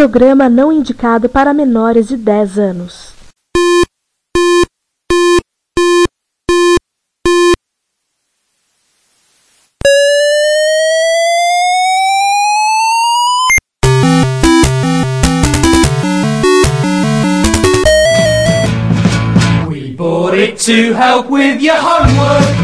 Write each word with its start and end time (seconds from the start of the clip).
programa 0.00 0.48
não 0.48 0.72
indicado 0.72 1.28
para 1.28 1.52
menores 1.52 2.08
de 2.08 2.16
10 2.16 2.58
anos. 2.58 3.12
We 19.68 19.92
bought 19.94 20.32
it 20.34 20.56
to 20.64 20.94
help 20.94 21.28
with 21.28 21.60
your 21.60 21.76
homework. 21.76 22.59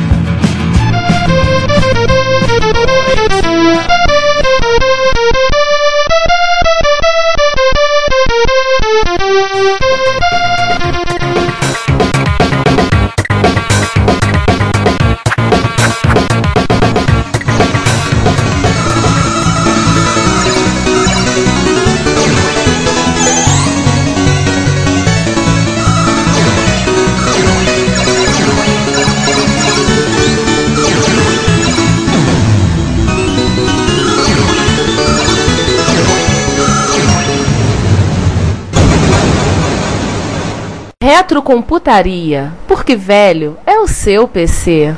Retrocomputaria, 41.26 42.52
porque 42.68 42.94
velho 42.94 43.58
é 43.66 43.80
o 43.80 43.88
seu 43.88 44.28
PC. 44.28 44.94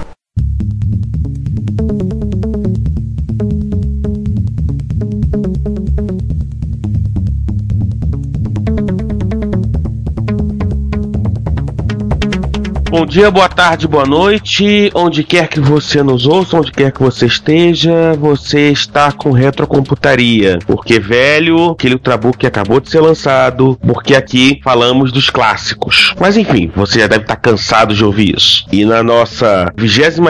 Dia, 13.08 13.30
boa 13.30 13.48
tarde, 13.48 13.88
boa 13.88 14.04
noite. 14.04 14.90
Onde 14.94 15.24
quer 15.24 15.48
que 15.48 15.58
você 15.58 16.02
nos 16.02 16.26
ouça, 16.26 16.58
onde 16.58 16.70
quer 16.70 16.92
que 16.92 17.02
você 17.02 17.24
esteja, 17.24 18.12
você 18.20 18.70
está 18.70 19.10
com 19.10 19.32
retrocomputaria. 19.32 20.58
Porque 20.66 21.00
velho, 21.00 21.70
aquele 21.70 21.94
Ultrabook 21.94 22.46
acabou 22.46 22.80
de 22.80 22.90
ser 22.90 23.00
lançado, 23.00 23.78
porque 23.80 24.14
aqui 24.14 24.60
falamos 24.62 25.10
dos 25.10 25.30
clássicos. 25.30 26.14
Mas 26.20 26.36
enfim, 26.36 26.70
você 26.76 27.00
já 27.00 27.06
deve 27.06 27.22
estar 27.22 27.36
cansado 27.36 27.94
de 27.94 28.04
ouvir 28.04 28.36
isso. 28.36 28.66
E 28.70 28.84
na 28.84 29.02
nossa 29.02 29.72
25 29.74 30.28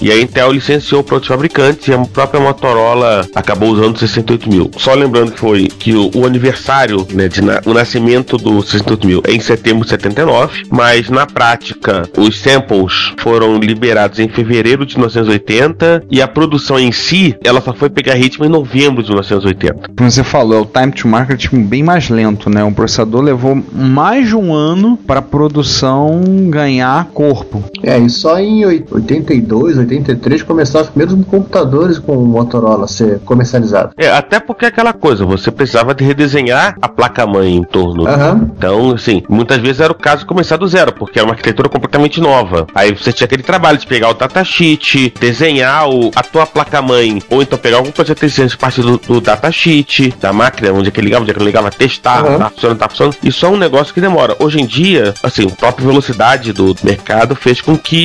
E 0.00 0.10
a 0.10 0.20
Intel 0.20 0.50
licenciou 0.50 1.04
para 1.04 1.14
outros 1.14 1.28
fabricantes 1.28 1.86
e 1.86 1.92
a 1.94 1.98
própria 1.98 2.40
Motorola 2.40 3.24
acabou 3.36 3.70
usando 3.70 3.94
o 3.94 3.98
68000. 4.00 4.72
Só 4.76 4.94
lembrando 4.94 5.30
que 5.30 5.38
foi 5.38 5.68
que 5.68 5.94
o, 5.94 6.10
o 6.12 6.26
aniversário, 6.26 7.06
né, 7.14 7.28
de 7.28 7.40
na- 7.40 7.60
o 7.64 7.72
nascimento 7.72 8.36
do 8.36 8.60
68000 8.62 9.22
é 9.24 9.32
em 9.32 9.38
setembro 9.38 9.84
de 9.84 9.90
79, 9.90 10.64
mas 10.72 11.08
na 11.08 11.24
prática 11.24 12.08
os 12.18 12.36
samples 12.40 13.12
foram 13.20 13.58
liberados 13.58 14.18
em 14.18 14.28
fevereiro 14.28 14.84
de 14.84 14.96
1980 14.96 16.02
e 16.10 16.20
a 16.20 16.26
produção 16.26 16.78
em 16.80 16.90
si, 16.90 17.36
ela 17.44 17.60
só 17.60 17.72
foi 17.72 17.88
pegar 17.88 18.14
ritmo 18.14 18.44
em 18.44 18.48
novembro 18.48 19.02
de 19.04 19.08
1980. 19.10 19.90
Como 19.96 20.10
você 20.10 20.24
falou, 20.24 20.58
é 20.58 20.60
o 20.62 20.66
time 20.66 20.90
to 20.92 21.06
market 21.06 21.46
bem 21.52 21.84
mais 21.84 22.08
lento, 22.08 22.50
né? 22.50 22.64
O 22.64 22.72
processador 22.72 23.20
levou 23.22 23.56
mais 23.72 24.26
de 24.28 24.34
um 24.34 24.52
ano 24.52 24.98
para 25.06 25.20
a 25.20 25.22
produção 25.22 26.20
ganhar 26.50 27.04
corpo. 27.14 27.62
É, 27.84 27.98
e 27.98 28.15
só 28.16 28.38
em 28.38 28.64
oi- 28.64 28.84
82, 28.90 29.78
83 29.78 30.42
começaram 30.42 30.84
os 30.84 30.90
primeiros 30.90 31.24
computadores 31.26 31.98
com 31.98 32.16
o 32.16 32.24
Motorola 32.26 32.84
a 32.84 32.88
ser 32.88 33.20
comercializado. 33.24 33.90
É, 33.96 34.08
até 34.10 34.40
porque 34.40 34.64
é 34.64 34.68
aquela 34.68 34.92
coisa, 34.92 35.24
você 35.24 35.50
precisava 35.50 35.94
de 35.94 36.04
redesenhar 36.04 36.76
a 36.80 36.88
placa-mãe 36.88 37.54
em 37.54 37.62
torno 37.62 38.06
Aham. 38.06 38.50
Então, 38.56 38.92
assim, 38.92 39.22
muitas 39.28 39.58
vezes 39.58 39.80
era 39.80 39.92
o 39.92 39.96
caso 39.96 40.20
de 40.20 40.26
começar 40.26 40.56
do 40.56 40.66
zero, 40.66 40.92
porque 40.92 41.18
era 41.18 41.26
uma 41.26 41.32
arquitetura 41.32 41.68
completamente 41.68 42.20
nova. 42.20 42.66
Aí 42.74 42.92
você 42.96 43.12
tinha 43.12 43.26
aquele 43.26 43.42
trabalho 43.42 43.78
de 43.78 43.86
pegar 43.86 44.10
o 44.10 44.14
datasheet, 44.14 45.12
desenhar 45.20 45.88
o, 45.88 46.10
a 46.14 46.22
tua 46.22 46.46
placa-mãe, 46.46 47.22
ou 47.30 47.42
então 47.42 47.58
pegar 47.58 47.78
algum 47.78 47.90
projeto 47.90 48.24
a 48.24 48.56
partir 48.58 48.82
do, 48.82 48.98
do 48.98 49.20
datasheet, 49.20 50.14
da 50.20 50.32
máquina, 50.32 50.72
onde 50.72 50.88
é 50.88 50.90
que 50.90 51.00
ligava, 51.00 51.22
onde 51.22 51.30
é 51.30 51.34
que 51.34 51.42
ligava, 51.44 51.70
testar, 51.70 52.24
Uhum. 52.24 52.38
tá 52.38 52.50
funcionando, 52.50 52.78
tá 52.78 52.88
funcionando. 52.88 53.16
Isso 53.22 53.44
é 53.44 53.48
um 53.48 53.56
negócio 53.56 53.92
que 53.92 54.00
demora. 54.00 54.34
Hoje 54.38 54.60
em 54.60 54.66
dia, 54.66 55.12
assim, 55.22 55.46
a 55.46 55.50
própria 55.56 55.86
velocidade 55.86 56.52
do 56.52 56.74
mercado 56.82 57.34
fez 57.36 57.60
com 57.60 57.76
que 57.76 57.95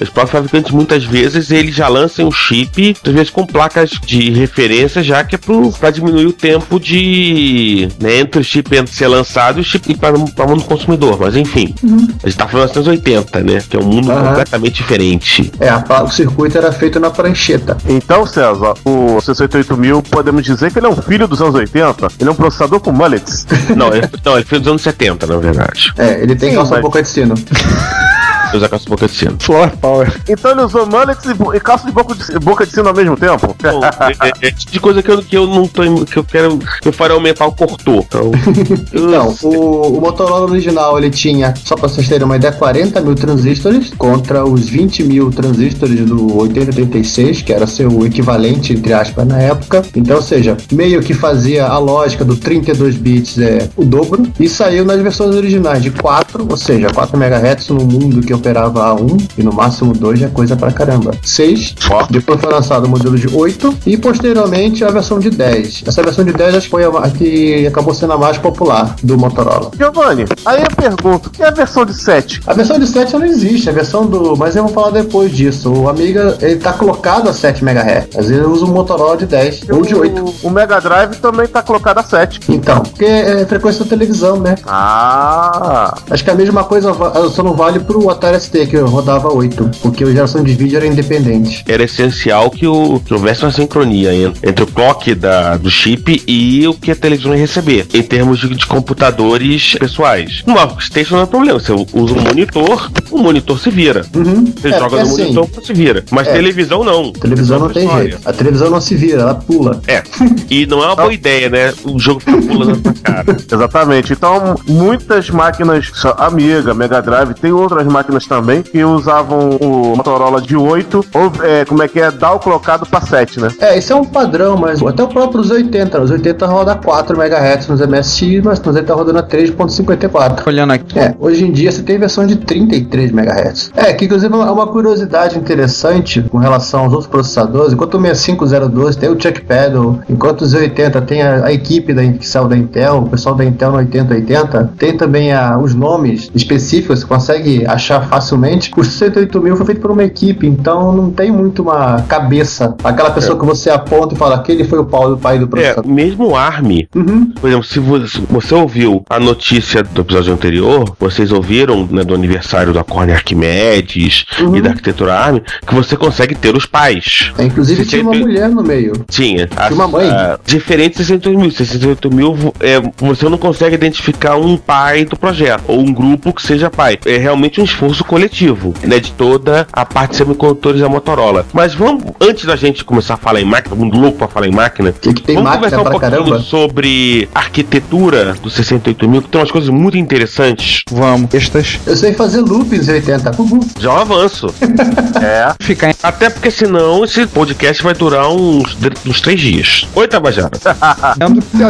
os 0.00 0.08
próprios 0.08 0.30
fabricantes, 0.32 0.70
muitas 0.72 1.04
vezes, 1.04 1.50
eles 1.50 1.74
já 1.74 1.88
lancem 1.88 2.24
um 2.24 2.30
chip, 2.32 2.96
às 3.04 3.12
vezes 3.12 3.30
com 3.30 3.46
placas 3.46 3.90
de 4.04 4.30
referência, 4.30 5.02
já 5.02 5.22
que 5.24 5.34
é 5.34 5.38
pro, 5.38 5.70
pra 5.72 5.90
diminuir 5.90 6.26
o 6.26 6.32
tempo 6.32 6.78
de. 6.80 7.88
Né, 8.00 8.18
entre 8.20 8.40
o 8.40 8.44
chip 8.44 8.70
ser 8.90 9.08
lançado 9.08 9.58
e 9.58 9.60
o 9.60 9.64
chip 9.64 9.94
para 9.96 10.16
o 10.16 10.48
mundo 10.48 10.64
consumidor. 10.64 11.18
Mas 11.20 11.36
enfim, 11.36 11.74
a 12.22 12.26
gente 12.28 12.36
tá 12.38 12.46
falando 12.48 12.68
de 12.68 12.78
1980, 12.78 13.40
né? 13.40 13.62
Que 13.68 13.76
é 13.76 13.80
um 13.80 13.84
mundo 13.84 14.10
Aham. 14.10 14.28
completamente 14.28 14.74
diferente. 14.74 15.52
É, 15.60 15.68
a 15.68 15.80
o 16.02 16.10
circuito 16.10 16.56
era 16.56 16.72
feito 16.72 16.98
na 16.98 17.10
prancheta. 17.10 17.76
Então, 17.86 18.24
César, 18.26 18.74
o 18.84 19.20
68000, 19.20 20.02
podemos 20.02 20.44
dizer 20.44 20.72
que 20.72 20.78
ele 20.78 20.86
é 20.86 20.88
um 20.88 20.96
filho 21.02 21.26
dos 21.28 21.40
anos 21.42 21.54
80? 21.54 22.08
Ele 22.18 22.28
é 22.28 22.32
um 22.32 22.34
processador 22.34 22.80
com 22.80 22.92
mullets? 22.92 23.46
Não, 23.76 23.88
ele, 23.94 24.08
não, 24.24 24.36
ele 24.36 24.44
fez 24.44 24.60
nos 24.62 24.68
anos 24.70 24.82
70, 24.82 25.26
na 25.26 25.36
verdade. 25.36 25.92
É, 25.98 26.22
ele 26.22 26.34
tem 26.36 26.50
Sim, 26.50 26.56
calça 26.56 26.74
mas- 26.74 26.82
boca 26.82 27.02
de 27.02 27.08
sino. 27.08 27.34
Eu 28.52 28.58
usar 28.58 28.68
calça 28.68 28.88
boca 28.88 29.06
de 29.06 29.14
sino. 29.14 29.36
Floor 29.40 29.70
Power. 29.80 30.20
Então 30.28 30.50
ele 30.52 30.62
usou 30.62 30.86
mullets 30.86 31.24
e, 31.24 31.56
e 31.56 31.60
calça 31.60 31.86
de 31.86 31.92
boca 31.92 32.14
de, 32.14 32.38
boca 32.38 32.66
de 32.66 32.72
sino 32.72 32.88
ao 32.88 32.94
mesmo 32.94 33.16
tempo? 33.16 33.54
Bom, 33.62 33.80
é, 33.84 34.28
é, 34.28 34.48
é 34.48 34.50
tipo 34.52 34.72
de 34.72 34.80
coisa 34.80 35.02
que 35.02 35.10
eu, 35.10 35.22
que 35.22 35.36
eu 35.36 35.46
não 35.46 35.66
tô. 35.66 35.82
que 36.04 36.16
eu 36.16 36.24
quero. 36.24 36.58
que 36.80 36.88
eu 36.88 36.92
farei 36.92 37.14
aumentar 37.16 37.46
o 37.46 37.52
cortou. 37.52 38.06
Então. 38.08 38.30
eu- 38.92 39.08
Então, 39.10 39.36
o, 39.42 39.98
o 39.98 40.00
Motorola 40.00 40.50
original 40.50 40.96
ele 40.98 41.10
tinha, 41.10 41.54
só 41.64 41.74
pra 41.74 41.88
vocês 41.88 42.08
terem 42.08 42.24
uma 42.24 42.36
ideia, 42.36 42.52
40 42.52 43.00
mil 43.00 43.14
transistores 43.14 43.92
contra 43.96 44.44
os 44.44 44.68
20 44.68 45.02
mil 45.04 45.30
transistores 45.30 46.00
do 46.06 46.36
8086, 46.38 47.42
que 47.42 47.52
era 47.52 47.66
seu 47.66 48.04
equivalente, 48.06 48.72
entre 48.72 48.92
aspas, 48.92 49.26
na 49.26 49.38
época. 49.40 49.82
Então, 49.94 50.16
ou 50.16 50.22
seja, 50.22 50.56
meio 50.72 51.02
que 51.02 51.14
fazia 51.14 51.66
a 51.66 51.78
lógica 51.78 52.24
do 52.24 52.36
32 52.36 52.96
bits 52.96 53.38
é 53.38 53.68
o 53.76 53.84
dobro, 53.84 54.26
e 54.38 54.48
saiu 54.48 54.84
nas 54.84 55.00
versões 55.00 55.34
originais 55.34 55.82
de 55.82 55.90
4, 55.90 56.46
ou 56.48 56.56
seja, 56.56 56.88
4 56.90 57.16
MHz 57.16 57.68
no 57.68 57.84
mundo 57.84 58.20
que 58.20 58.32
operava 58.40 58.84
a 58.84 58.94
1 58.94 59.16
e 59.38 59.42
no 59.42 59.52
máximo 59.52 59.92
2 59.92 60.22
é 60.22 60.28
coisa 60.28 60.56
pra 60.56 60.72
caramba. 60.72 61.12
6, 61.22 61.74
depois 62.10 62.40
foi 62.40 62.52
lançado 62.52 62.86
o 62.86 62.88
modelo 62.88 63.16
de 63.16 63.28
8 63.28 63.78
e 63.86 63.96
posteriormente 63.96 64.84
a 64.84 64.90
versão 64.90 65.18
de 65.18 65.30
10. 65.30 65.84
Essa 65.86 66.02
versão 66.02 66.24
de 66.24 66.32
10 66.32 66.56
acho 66.56 66.64
que 66.66 66.70
foi 66.70 66.84
a 66.84 67.10
que 67.10 67.66
acabou 67.66 67.94
sendo 67.94 68.14
a 68.14 68.18
mais 68.18 68.38
popular 68.38 68.96
do 69.02 69.16
Motorola. 69.16 69.70
Giovanni, 69.76 70.24
aí 70.44 70.62
eu 70.62 70.76
pergunto, 70.76 71.30
e 71.38 71.42
a 71.42 71.50
versão 71.50 71.84
de 71.84 71.94
7? 71.94 72.42
A 72.46 72.54
versão 72.54 72.78
de 72.78 72.86
7 72.86 73.12
não 73.12 73.24
existe, 73.24 73.68
a 73.68 73.72
versão 73.72 74.06
do. 74.06 74.36
Mas 74.36 74.56
eu 74.56 74.64
vou 74.64 74.72
falar 74.72 74.90
depois 74.90 75.30
disso. 75.30 75.72
O 75.72 75.88
Amiga 75.88 76.36
ele 76.40 76.56
tá 76.56 76.72
colocado 76.72 77.28
a 77.28 77.32
7 77.32 77.62
MHz. 77.62 78.16
Às 78.16 78.28
vezes 78.28 78.42
eu 78.42 78.50
uso 78.50 78.66
um 78.66 78.72
Motorola 78.72 79.16
de 79.16 79.26
10 79.26 79.62
ou 79.70 79.82
de 79.82 79.94
8. 79.94 80.24
O, 80.24 80.48
o 80.48 80.50
Mega 80.50 80.80
Drive 80.80 81.16
também 81.16 81.46
tá 81.46 81.62
colocado 81.62 81.98
a 81.98 82.02
7. 82.02 82.40
Então, 82.48 82.80
porque 82.80 83.04
é 83.04 83.44
frequência 83.46 83.84
da 83.84 83.90
televisão, 83.90 84.38
né? 84.38 84.54
Ah, 84.66 85.94
Acho 86.10 86.24
que 86.24 86.30
a 86.30 86.34
mesma 86.34 86.64
coisa 86.64 86.92
só 87.30 87.42
não 87.42 87.54
vale 87.54 87.80
pro 87.80 88.08
Atari 88.10 88.29
ST 88.38 88.66
que 88.66 88.76
rodava 88.78 89.32
8, 89.32 89.70
porque 89.82 90.04
a 90.04 90.06
geração 90.10 90.42
de 90.42 90.54
vídeo 90.54 90.76
era 90.76 90.86
independente. 90.86 91.64
Era 91.66 91.82
essencial 91.84 92.50
que, 92.50 92.66
o, 92.66 93.00
que 93.04 93.12
houvesse 93.14 93.42
uma 93.44 93.50
sincronia 93.52 94.14
en- 94.14 94.32
entre 94.42 94.64
o 94.64 94.66
clock 94.66 95.14
da, 95.14 95.56
do 95.56 95.70
chip 95.70 96.22
e 96.26 96.66
o 96.68 96.74
que 96.74 96.90
a 96.90 96.96
televisão 96.96 97.32
ia 97.34 97.40
receber, 97.40 97.86
em 97.92 98.02
termos 98.02 98.38
de, 98.40 98.48
de 98.54 98.66
computadores 98.66 99.74
pessoais. 99.78 100.42
No 100.46 100.54
workstation 100.54 101.16
não 101.16 101.22
é 101.22 101.26
problema, 101.26 101.58
você 101.58 101.72
usa 101.72 102.14
um 102.14 102.20
monitor, 102.20 102.90
o 103.10 103.18
monitor 103.18 103.58
se 103.58 103.70
vira. 103.70 104.04
Uhum. 104.14 104.44
Você 104.60 104.68
É, 104.68 104.72
joga 104.78 104.80
porque 104.90 104.96
no 105.04 105.14
assim, 105.14 105.34
monitor, 105.34 105.64
se 105.64 105.72
vira. 105.72 106.04
Mas 106.10 106.28
É. 106.28 106.32
televisão 106.32 106.84
não. 106.84 107.12
televisão 107.12 107.58
não 107.58 107.68
tem 107.70 107.84
História. 107.84 108.10
jeito. 108.10 108.28
A 108.28 108.32
televisão 108.32 108.70
não 108.70 108.80
se 108.80 108.94
vira, 108.94 109.22
ela 109.22 109.34
pula. 109.34 109.80
É. 109.86 110.02
E 110.50 110.66
não 110.66 110.82
é 110.82 110.86
uma 110.86 110.96
boa 110.96 111.12
ideia, 111.12 111.48
né? 111.48 111.72
O 111.84 111.98
jogo 111.98 112.20
fica 112.20 112.36
pulando 112.40 112.80
na 112.84 112.92
cara. 112.94 113.36
Exatamente. 113.50 114.12
Então, 114.12 114.54
muitas 114.68 115.30
máquinas, 115.30 115.90
Amiga, 116.18 116.74
Mega 116.74 117.00
Drive, 117.00 117.34
tem 117.34 117.52
outras 117.52 117.86
máquinas 117.86 118.19
também 118.26 118.62
que 118.62 118.82
usavam 118.84 119.50
o 119.60 119.96
Motorola 119.96 120.40
de 120.40 120.56
8, 120.56 121.04
ou 121.14 121.32
é, 121.44 121.64
como 121.64 121.82
é 121.82 121.88
que 121.88 122.00
é, 122.00 122.10
dar 122.10 122.32
o 122.34 122.38
colocado 122.38 122.86
pra 122.86 123.00
7, 123.00 123.40
né? 123.40 123.48
É, 123.60 123.78
isso 123.78 123.92
é 123.92 123.96
um 123.96 124.04
padrão, 124.04 124.56
mas 124.56 124.82
até 124.82 125.02
o 125.02 125.08
próprio 125.08 125.40
os 125.40 125.50
80. 125.50 126.00
Os 126.00 126.10
80 126.10 126.46
roda 126.46 126.74
4 126.74 127.16
MHz 127.16 127.68
nos 127.68 127.80
MSX, 127.80 128.42
mas 128.44 128.60
nos 128.60 128.74
80 128.76 128.94
rodando 128.94 129.18
a 129.18 129.22
3.54. 129.22 130.46
Olhando 130.46 130.72
aqui. 130.72 130.98
É, 130.98 131.14
hoje 131.18 131.44
em 131.44 131.52
dia 131.52 131.70
você 131.70 131.82
tem 131.82 131.98
versão 131.98 132.26
de 132.26 132.36
33 132.36 133.10
MHz. 133.12 133.70
É, 133.76 133.92
que 133.92 134.04
inclusive 134.04 134.32
é 134.32 134.36
uma 134.36 134.66
curiosidade 134.66 135.38
interessante 135.38 136.22
com 136.22 136.38
relação 136.38 136.80
aos 136.84 136.92
outros 136.92 137.08
processadores. 137.10 137.72
Enquanto 137.72 137.96
o 137.96 138.00
6502 138.00 138.96
tem 138.96 139.08
o 139.08 139.20
Chuck 139.20 139.40
Paddle, 139.42 140.00
enquanto 140.08 140.42
os 140.42 140.54
80 140.54 141.00
tem 141.02 141.22
a, 141.22 141.46
a 141.46 141.52
equipe 141.52 141.92
da, 141.92 142.02
que 142.04 142.26
saiu 142.26 142.48
da 142.48 142.56
Intel, 142.56 142.98
o 142.98 143.08
pessoal 143.08 143.34
da 143.34 143.44
Intel 143.44 143.70
no 143.72 143.76
8080, 143.78 144.72
tem 144.78 144.96
também 144.96 145.32
a- 145.32 145.58
os 145.58 145.74
nomes 145.74 146.30
específicos, 146.34 147.00
você 147.00 147.06
consegue 147.06 147.66
achar 147.66 148.08
facilmente. 148.10 148.70
O 148.76 148.82
68000 148.84 149.56
foi 149.56 149.66
feito 149.66 149.80
por 149.80 149.90
uma 149.92 150.02
equipe, 150.04 150.46
então 150.46 150.92
não 150.92 151.10
tem 151.10 151.30
muito 151.30 151.62
uma 151.62 152.02
cabeça. 152.02 152.74
Aquela 152.82 153.10
pessoa 153.10 153.38
que 153.38 153.44
você 153.46 153.70
aponta 153.70 154.14
e 154.14 154.18
fala, 154.18 154.34
aquele 154.34 154.64
foi 154.64 154.78
o 154.80 154.84
pau 154.84 155.08
do 155.10 155.16
pai 155.16 155.38
do 155.38 155.44
É, 155.44 155.48
processador. 155.48 155.90
mesmo 155.90 156.26
o 156.28 156.36
ARM, 156.36 156.86
Uhum. 156.94 157.32
por 157.40 157.46
exemplo, 157.48 157.64
se 157.66 157.78
vo- 157.78 158.06
se 158.06 158.20
você 158.28 158.54
ouviu 158.54 159.04
a 159.08 159.18
notícia 159.20 159.82
do 159.82 160.00
episódio 160.00 160.32
anterior, 160.34 160.94
vocês 160.98 161.30
ouviram 161.32 161.86
né, 161.90 162.02
do 162.04 162.14
aniversário 162.14 162.72
da 162.72 162.82
Corne 162.82 163.12
Arquimedes 163.12 164.24
Uhum. 164.40 164.56
e 164.56 164.60
da 164.60 164.70
arquitetura 164.70 165.14
ARM, 165.14 165.40
que 165.66 165.74
você 165.74 165.96
consegue 165.96 166.34
ter 166.34 166.56
os 166.56 166.66
pais. 166.66 167.32
É, 167.38 167.44
inclusive 167.44 167.84
tinha 167.86 168.02
uma 168.02 168.12
68 168.12 168.26
mulher 168.26 168.48
no 168.48 168.62
meio. 168.62 168.92
Tinha. 169.08 169.46
Tinha 169.46 169.70
uma 169.72 169.86
mãe. 169.88 170.10
a- 170.10 170.38
diferente 170.44 170.92
de 170.92 171.04
68 171.04 171.38
mil. 171.38 171.50
68 171.50 172.10
mil, 172.14 172.54
é, 172.60 172.80
você 172.98 173.28
não 173.28 173.38
consegue 173.38 173.74
identificar 173.74 174.36
um 174.36 174.56
pai 174.56 175.04
do 175.04 175.16
projeto, 175.16 175.62
ou 175.68 175.80
um 175.80 175.92
grupo 175.92 176.32
que 176.32 176.42
seja 176.42 176.68
pai. 176.70 176.98
É 177.06 177.16
realmente 177.16 177.60
um 177.60 177.64
esforço 177.64 177.99
coletivo, 178.04 178.74
né, 178.82 178.98
de 178.98 179.12
toda 179.12 179.66
a 179.72 179.84
parte 179.84 180.12
de 180.12 180.16
semicondutores 180.18 180.80
da 180.80 180.88
Motorola. 180.88 181.46
Mas 181.52 181.74
vamos, 181.74 182.04
antes 182.20 182.44
da 182.44 182.56
gente 182.56 182.84
começar 182.84 183.14
a 183.14 183.16
falar 183.16 183.40
em 183.40 183.44
máquina, 183.44 183.74
todo 183.74 183.84
mundo 183.84 183.98
louco 183.98 184.18
pra 184.18 184.28
falar 184.28 184.46
em 184.46 184.52
máquina, 184.52 184.92
Que, 184.92 185.12
que 185.14 185.22
tem 185.22 185.36
vamos 185.36 185.50
máquina 185.50 185.70
conversar 185.70 185.88
um 185.88 185.90
pouquinho 185.92 186.24
caramba. 186.24 186.38
sobre 186.42 187.28
arquitetura 187.34 188.34
do 188.42 188.50
68 188.50 189.08
mil, 189.08 189.22
que 189.22 189.28
tem 189.28 189.40
umas 189.40 189.50
coisas 189.50 189.70
muito 189.70 189.96
interessantes. 189.96 190.82
Vamos. 190.90 191.32
Estas 191.34 191.78
Eu 191.86 191.96
sei 191.96 192.14
fazer 192.14 192.40
loopings 192.40 192.88
80. 192.88 193.30
Uhul. 193.40 193.60
Já 193.78 193.90
é 193.90 193.92
um 193.92 193.96
avanço. 193.96 194.46
É. 195.20 195.52
ficar 195.60 195.90
em 195.90 195.94
Até 196.02 196.30
porque 196.30 196.50
senão 196.50 197.04
esse 197.04 197.26
podcast 197.26 197.82
vai 197.82 197.92
durar 197.94 198.28
uns, 198.30 198.76
uns 199.06 199.20
três 199.20 199.40
dias. 199.40 199.86
Oi, 199.94 200.08
Tabajara. 200.08 200.50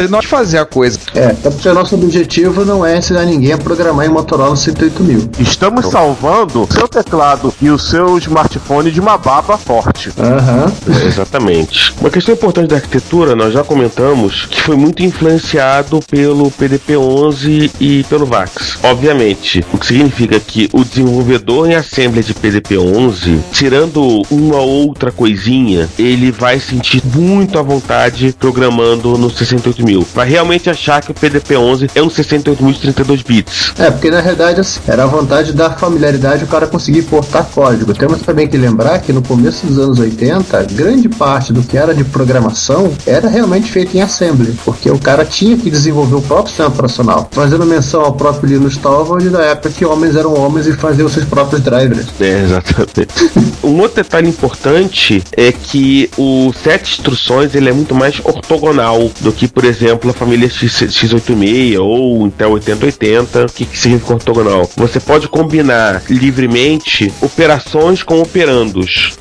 nós 0.08 0.25
fazer 0.25 0.58
a 0.58 0.64
coisa. 0.64 0.99
É, 1.14 1.26
até 1.26 1.50
porque 1.50 1.68
o 1.68 1.75
nosso 1.75 1.94
objetivo 1.96 2.64
não 2.64 2.84
é 2.84 2.99
ensinar 2.99 3.25
ninguém 3.25 3.52
a 3.52 3.58
programar 3.58 4.06
em 4.06 4.08
Motorola 4.08 4.54
108000. 4.56 5.30
Estamos 5.38 5.87
salvando 6.20 6.68
seu 6.70 6.86
teclado 6.86 7.52
e 7.62 7.70
o 7.70 7.78
seu 7.78 8.18
smartphone 8.18 8.90
de 8.90 9.00
uma 9.00 9.16
baba 9.16 9.56
forte. 9.56 10.12
É, 10.18 11.06
Exatamente. 11.06 11.94
Uma 11.98 12.10
questão 12.10 12.34
importante 12.34 12.68
da 12.68 12.76
arquitetura, 12.76 13.34
nós 13.34 13.54
já 13.54 13.64
comentamos 13.64 14.46
que 14.50 14.60
foi 14.60 14.76
muito 14.76 15.02
influenciado 15.02 16.00
pelo 16.10 16.50
PDP-11 16.50 17.70
e 17.80 18.04
pelo 18.04 18.26
VAX. 18.26 18.78
Obviamente, 18.82 19.64
o 19.72 19.78
que 19.78 19.86
significa 19.86 20.38
que 20.38 20.68
o 20.72 20.84
desenvolvedor 20.84 21.70
em 21.70 21.74
assembly 21.74 22.22
de 22.22 22.34
PDP-11, 22.34 23.40
tirando 23.52 24.22
uma 24.30 24.58
outra 24.58 25.10
coisinha, 25.10 25.88
ele 25.98 26.30
vai 26.30 26.60
sentir 26.60 27.02
muito 27.14 27.58
à 27.58 27.62
vontade 27.62 28.34
programando 28.38 29.16
no 29.16 29.30
68000. 29.30 30.06
Vai 30.14 30.28
realmente 30.28 30.68
achar 30.68 31.02
que 31.02 31.10
o 31.10 31.14
PDP-11 31.14 31.90
é 31.94 32.02
um 32.02 32.10
68000 32.10 32.72
de 32.72 32.80
32 32.80 33.22
bits. 33.22 33.72
É, 33.78 33.90
porque 33.90 34.10
na 34.10 34.20
verdade 34.20 34.60
assim, 34.60 34.80
era 34.86 35.04
a 35.04 35.06
vontade 35.06 35.52
da 35.52 35.70
familiaridade 36.00 36.45
o 36.45 36.47
cara 36.47 36.66
conseguir 36.66 37.02
portar 37.02 37.45
código. 37.45 37.92
Temos 37.92 38.23
também 38.23 38.49
que 38.49 38.57
lembrar 38.57 38.99
que 39.00 39.12
no 39.12 39.23
começo 39.23 39.66
dos 39.66 39.78
anos 39.78 39.99
80, 39.99 40.66
grande 40.73 41.09
parte 41.09 41.52
do 41.52 41.62
que 41.62 41.76
era 41.76 41.95
de 41.95 42.02
programação 42.04 42.92
era 43.07 43.28
realmente 43.28 43.71
feito 43.71 43.97
em 43.97 44.00
assembly, 44.00 44.57
porque 44.64 44.90
o 44.90 44.99
cara 44.99 45.25
tinha 45.25 45.57
que 45.57 45.71
desenvolver 45.71 46.16
o 46.16 46.23
próprio 46.23 46.49
sistema 46.49 46.71
operacional. 46.71 47.28
Fazendo 47.30 47.66
menção 47.66 48.00
ao 48.00 48.14
próprio 48.14 48.49
Linus 48.49 48.78
Torvald 48.78 49.28
da 49.28 49.42
época 49.42 49.71
que 49.71 49.85
homens 49.85 50.16
eram 50.16 50.35
homens 50.35 50.66
e 50.66 50.73
faziam 50.73 51.09
seus 51.09 51.26
próprios 51.26 51.62
drivers. 51.62 52.07
É, 52.19 52.42
exatamente. 52.45 53.09
um 53.62 53.78
outro 53.80 54.02
detalhe 54.02 54.28
importante 54.28 55.23
é 55.37 55.52
que 55.52 56.11
o 56.16 56.52
set 56.62 56.85
de 56.85 56.90
instruções 56.92 57.54
ele 57.54 57.69
é 57.69 57.73
muito 57.73 57.95
mais 57.95 58.21
ortogonal 58.25 59.11
do 59.21 59.33
que, 59.33 59.47
por 59.47 59.64
exemplo, 59.64 60.11
a 60.11 60.14
família 60.14 60.49
X, 60.49 60.83
x86 60.83 61.78
ou 61.78 62.26
Intel 62.26 62.52
8080. 62.52 63.45
O 63.45 63.52
que, 63.52 63.66
que 63.66 63.78
significa 63.78 64.14
ortogonal? 64.14 64.69
Você 64.76 64.99
pode 64.99 65.28
combinar 65.28 65.89
livremente 66.09 67.12
operações 67.20 68.02
com 68.02 68.20
operandos, 68.20 69.12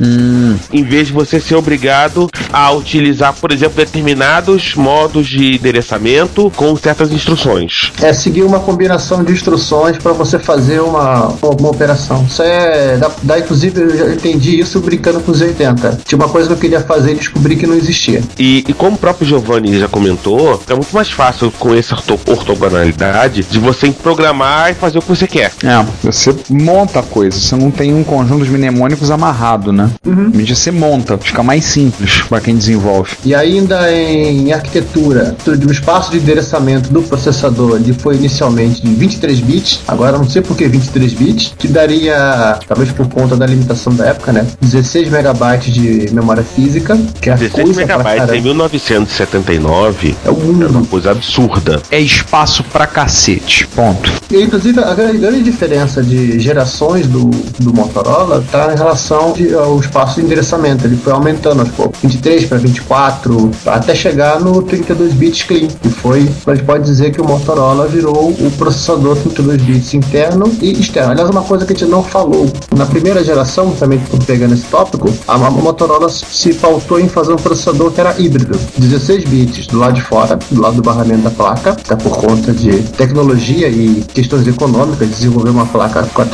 em 0.72 0.84
vez 0.84 1.08
de 1.08 1.14
você 1.14 1.40
ser 1.40 1.56
obrigado 1.56 2.30
a 2.52 2.72
utilizar, 2.72 3.34
por 3.34 3.52
exemplo, 3.52 3.76
determinados 3.78 4.76
modos 4.76 5.28
de 5.28 5.56
endereçamento 5.56 6.52
com 6.56 6.76
certas 6.76 7.12
instruções. 7.12 7.92
É 8.02 8.14
seguir 8.14 8.44
uma 8.44 8.60
combinação 8.60 9.24
de 9.24 9.32
instruções 9.32 9.98
para 9.98 10.12
você 10.14 10.38
fazer 10.40 10.80
uma, 10.82 11.28
uma 11.42 11.70
operação. 11.70 12.26
Isso 12.28 12.42
é. 12.42 12.98
Dá, 12.98 13.12
dá, 13.24 13.40
inclusive, 13.40 13.82
eu 13.82 13.98
já 13.98 14.14
entendi 14.14 14.60
isso 14.60 14.80
brincando 14.80 15.20
com 15.22 15.32
os 15.32 15.42
80. 15.42 16.02
Tinha 16.06 16.18
uma 16.18 16.30
coisa 16.30 16.48
que 16.48 16.54
eu 16.54 16.58
queria 16.58 16.82
fazer 16.82 17.12
e 17.12 17.16
descobri 17.16 17.56
que 17.56 17.66
não 17.68 17.76
existia. 17.76 18.22
E, 18.38 18.64
e 18.68 18.74
como 18.74 18.96
o 18.96 19.00
próprio 19.00 19.28
Giovanni 19.28 19.80
já 19.80 19.88
comentou, 19.88 20.62
é 20.68 20.74
muito 20.74 20.94
mais 20.94 21.10
fácil 21.10 21.52
com 21.60 21.74
essa 21.74 21.96
orto- 21.96 22.20
ortogonalidade 22.26 23.44
de 23.50 23.60
você 23.60 23.90
programar 23.92 24.72
e 24.72 24.74
fazer 24.76 25.00
o 25.00 25.02
que 25.02 25.08
você 25.10 25.28
quer. 25.28 25.52
É, 25.64 25.86
você 26.04 26.34
monta 26.60 27.00
a 27.00 27.04
coisa, 27.04 27.38
você 27.40 27.56
não 27.56 27.72
tem 27.72 27.94
um 27.94 28.04
conjunto 28.04 28.44
de 28.46 28.52
mnemônicos 28.52 29.10
amarrado, 29.12 29.72
né? 29.72 29.90
Uhum. 30.06 30.32
Mídia 30.34 30.56
você 30.56 30.72
monta, 30.72 31.18
fica 31.18 31.42
mais 31.44 31.66
simples 31.66 32.22
para 32.30 32.42
quem 32.42 32.56
desenvolve. 32.56 33.12
E 33.26 33.34
ainda 33.34 33.92
em 33.92 34.52
arquitetura, 34.54 35.36
o 35.48 35.72
espaço 35.72 36.12
de 36.12 36.18
endereçamento 36.18 36.92
do 36.92 37.02
processador 37.02 37.78
ele 37.78 37.94
foi 37.94 38.16
inicialmente 38.16 38.82
de 38.82 38.94
23 38.94 39.40
bits, 39.40 39.82
agora 39.88 40.18
não 40.18 40.28
sei 40.30 40.42
por 40.42 40.56
que 40.58 40.68
23 40.68 41.14
bits, 41.14 41.54
que 41.58 41.68
daria, 41.68 42.60
talvez 42.68 42.92
por 42.92 43.08
conta 43.10 43.36
da 43.36 43.46
limitação 43.46 43.94
da 43.94 44.06
época, 44.08 44.32
né? 44.32 44.46
16 44.62 45.10
megabytes 45.10 45.74
de 45.74 46.10
memória 46.14 46.44
física, 46.44 46.98
que 47.22 47.30
é 47.30 47.36
16 47.36 47.64
coisa 47.64 47.86
pra 47.86 47.98
megabytes 47.98 48.24
em 48.24 48.28
caramba. 48.28 48.44
1979 48.44 50.16
É 50.26 50.30
o 50.30 50.34
é 50.34 50.36
mundo. 50.38 50.68
uma 50.68 50.86
coisa 50.86 51.12
absurda. 51.12 51.82
É 51.92 52.00
espaço 52.00 52.64
pra 52.64 52.86
cacete. 52.88 53.68
Ponto. 53.68 54.12
E, 54.32 54.42
inclusive, 54.42 54.80
a 54.80 54.94
grande, 54.94 55.18
grande 55.18 55.44
diferença 55.44 56.04
de 56.04 56.40
gerações 56.50 57.06
do, 57.06 57.30
do 57.60 57.72
Motorola 57.72 58.40
está 58.44 58.74
em 58.74 58.76
relação 58.76 59.36
ao 59.64 59.80
espaço 59.80 60.16
de 60.20 60.26
endereçamento. 60.26 60.84
Ele 60.84 60.98
foi 60.98 61.14
aumentando 61.14 61.60
aos 61.60 61.70
poucos, 61.70 62.00
23 62.02 62.46
para 62.46 62.58
24, 62.58 63.52
até 63.68 63.94
chegar 63.94 64.40
no 64.40 64.64
32 64.64 65.14
bits 65.14 65.44
clean. 65.44 65.68
E 65.86 65.90
foi, 65.90 66.28
a 66.48 66.56
gente 66.56 66.66
pode 66.66 66.84
dizer 66.86 67.12
que 67.12 67.22
o 67.22 67.24
Motorola 67.24 67.88
virou 67.88 68.32
o 68.32 68.52
processador 68.58 69.16
32 69.18 69.62
bits 69.62 69.94
interno 69.94 70.52
e 70.60 70.72
externo. 70.72 71.12
Aliás, 71.12 71.30
uma 71.30 71.44
coisa 71.44 71.68
que 71.68 71.74
a 71.74 71.76
gente 71.76 71.90
não 71.90 72.02
falou, 72.02 72.48
na 72.76 72.88
primeira 72.88 73.24
geração, 73.24 73.72
também 73.72 74.02
pegando 74.26 74.56
esse 74.56 74.64
tópico, 74.64 75.14
a, 75.28 75.38
Motorola 75.38 76.10
se 76.10 76.54
pautou 76.56 77.00
em 77.00 77.08
fazer 77.08 77.34
um 77.34 77.38
processador 77.38 77.92
que 77.92 78.02
era 78.02 78.20
híbrido, 78.20 78.58
16 78.78 79.26
bits 79.26 79.68
do 79.68 79.78
lado 79.78 79.94
de 79.94 80.02
fora, 80.02 80.40
do 80.50 80.62
lado 80.62 80.78
do 80.78 80.82
barramento 80.82 81.22
da 81.22 81.30
placa, 81.30 81.76
tá 81.76 81.96
por 81.96 82.18
conta 82.18 82.52
de 82.52 82.82
tecnologia 82.98 83.70
e 83.70 84.04
questões 84.14 84.48
econômicas, 84.48 85.08
desenvolver 85.08 85.52
uma 85.52 85.68
placa 85.68 86.10
com 86.12 86.22
a 86.24 86.26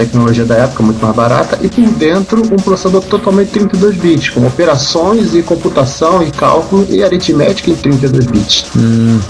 da 0.46 0.56
época 0.56 0.84
muito 0.84 1.02
mais 1.04 1.16
barata, 1.16 1.60
e 1.62 1.68
por 1.68 1.86
dentro 1.92 2.42
um 2.42 2.58
processador 2.58 3.02
totalmente 3.04 3.50
32 3.52 3.96
bits, 3.98 4.30
com 4.30 4.46
operações 4.46 5.34
e 5.34 5.42
computação 5.42 6.24
e 6.24 6.32
cálculo 6.32 6.86
e 6.90 7.04
aritmética 7.04 7.72
em 7.72 7.76
32 7.76 8.26
bits. 8.26 8.66